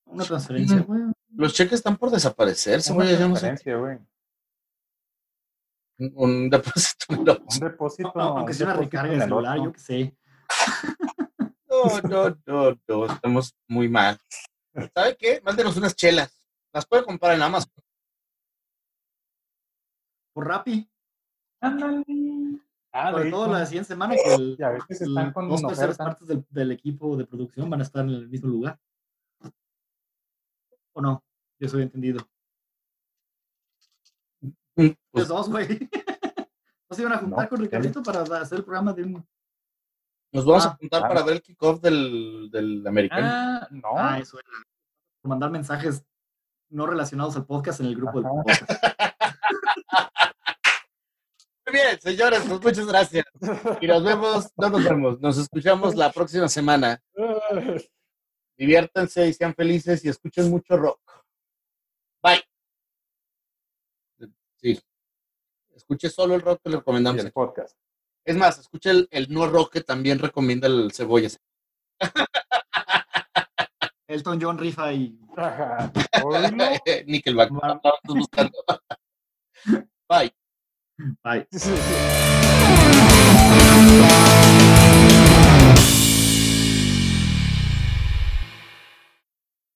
una 0.05 0.23
transferencia, 0.23 0.81
güey. 0.81 1.01
Los 1.29 1.53
cheques 1.53 1.73
están 1.73 1.97
por 1.97 2.11
desaparecerse, 2.11 2.93
güey. 2.93 3.15
güey. 3.17 3.97
Un, 6.15 6.49
depósito. 6.49 7.05
Un 7.15 7.59
depósito. 7.59 8.11
aunque 8.15 8.53
sea 8.53 8.67
una 8.67 8.75
recarga 8.75 9.13
de 9.13 9.19
celular, 9.21 9.57
yo 9.57 9.71
qué 9.71 9.79
sé. 9.79 10.17
No, 11.69 12.01
no, 12.01 12.37
no, 12.45 12.79
no. 12.87 13.05
Estamos 13.05 13.55
muy 13.67 13.87
mal. 13.87 14.17
¿Sabe 14.93 15.15
qué? 15.17 15.41
Mándenos 15.41 15.77
unas 15.77 15.95
chelas. 15.95 16.43
Las 16.73 16.85
puede 16.85 17.05
comprar 17.05 17.35
en 17.35 17.41
Amazon. 17.41 17.71
Por 20.33 20.47
Rappi. 20.47 20.89
Ándale. 21.61 22.03
Ah, 22.91 23.11
Sobre 23.11 23.29
todo 23.29 23.47
la 23.47 23.65
siguiente 23.65 23.87
semana 23.87 24.15
que 24.15 24.33
el, 24.33 24.57
que 24.85 24.95
se 24.95 25.05
están 25.05 25.31
con 25.31 25.47
dos 25.47 25.61
terceras 25.61 25.97
partes 25.97 26.27
del, 26.27 26.45
del, 26.49 26.71
equipo 26.71 27.15
de 27.15 27.25
producción 27.25 27.69
van 27.69 27.79
a 27.79 27.83
estar 27.83 28.03
en 28.03 28.09
el 28.09 28.27
mismo 28.27 28.49
lugar. 28.49 28.77
¿O 30.93 31.01
no? 31.01 31.23
Yo 31.57 31.69
soy 31.69 31.83
entendido. 31.83 32.27
Pues, 34.75 34.95
Los 35.13 35.27
dos, 35.27 35.49
güey. 35.49 35.67
¿No 36.89 36.95
se 36.95 37.01
iban 37.01 37.13
a 37.13 37.19
juntar 37.19 37.47
con 37.49 37.59
Ricardito 37.59 38.03
para 38.03 38.21
hacer 38.21 38.59
el 38.59 38.65
programa 38.65 38.93
de 38.93 39.03
un. 39.03 39.25
Nos 40.33 40.45
vamos 40.45 40.65
a 40.65 40.69
ah, 40.69 40.77
juntar 40.79 41.01
para 41.01 41.23
ver 41.23 41.35
el 41.35 41.41
kickoff 41.41 41.81
del, 41.81 42.49
del 42.51 42.85
americano. 42.87 43.27
Ah, 43.29 43.67
no. 43.71 43.89
Ah, 43.97 44.19
eso 44.19 44.39
era. 44.39 44.49
Por 45.21 45.29
mandar 45.29 45.51
mensajes 45.51 46.05
no 46.69 46.87
relacionados 46.87 47.35
al 47.35 47.45
podcast 47.45 47.81
en 47.81 47.87
el 47.87 47.95
grupo 47.95 48.21
del 48.21 48.29
podcast. 48.29 48.61
Muy 51.65 51.73
bien, 51.79 52.01
señores, 52.01 52.43
pues 52.47 52.61
muchas 52.61 52.87
gracias. 52.87 53.25
Y 53.79 53.87
nos 53.87 54.03
vemos, 54.03 54.51
no 54.57 54.69
nos 54.69 54.83
vemos, 54.83 55.21
nos 55.21 55.37
escuchamos 55.37 55.95
la 55.95 56.11
próxima 56.11 56.49
semana. 56.49 57.01
Diviértanse 58.57 59.27
y 59.27 59.33
sean 59.33 59.53
felices 59.55 60.03
y 60.03 60.09
escuchen 60.09 60.49
mucho 60.49 60.75
rock. 60.77 60.99
Bye. 62.21 62.43
Sí. 64.61 64.79
Escuche 65.75 66.09
solo 66.09 66.35
el 66.35 66.41
rock 66.41 66.61
que 66.63 66.69
le 66.69 66.77
recomendamos. 66.77 67.23
el 67.23 67.31
podcast. 67.31 67.77
Es 68.23 68.35
más, 68.35 68.59
escuche 68.59 68.91
el, 68.91 69.07
el, 69.11 69.33
no 69.33 69.47
rock 69.47 69.73
que 69.73 69.81
también 69.81 70.19
recomienda 70.19 70.67
el 70.67 70.91
Cebollas. 70.93 71.39
Elton 74.07 74.39
John 74.41 74.57
Rifa 74.57 74.93
y. 74.93 75.17
Nickelback. 77.07 77.51
Bye. 80.07 80.33
Bye. 81.23 81.47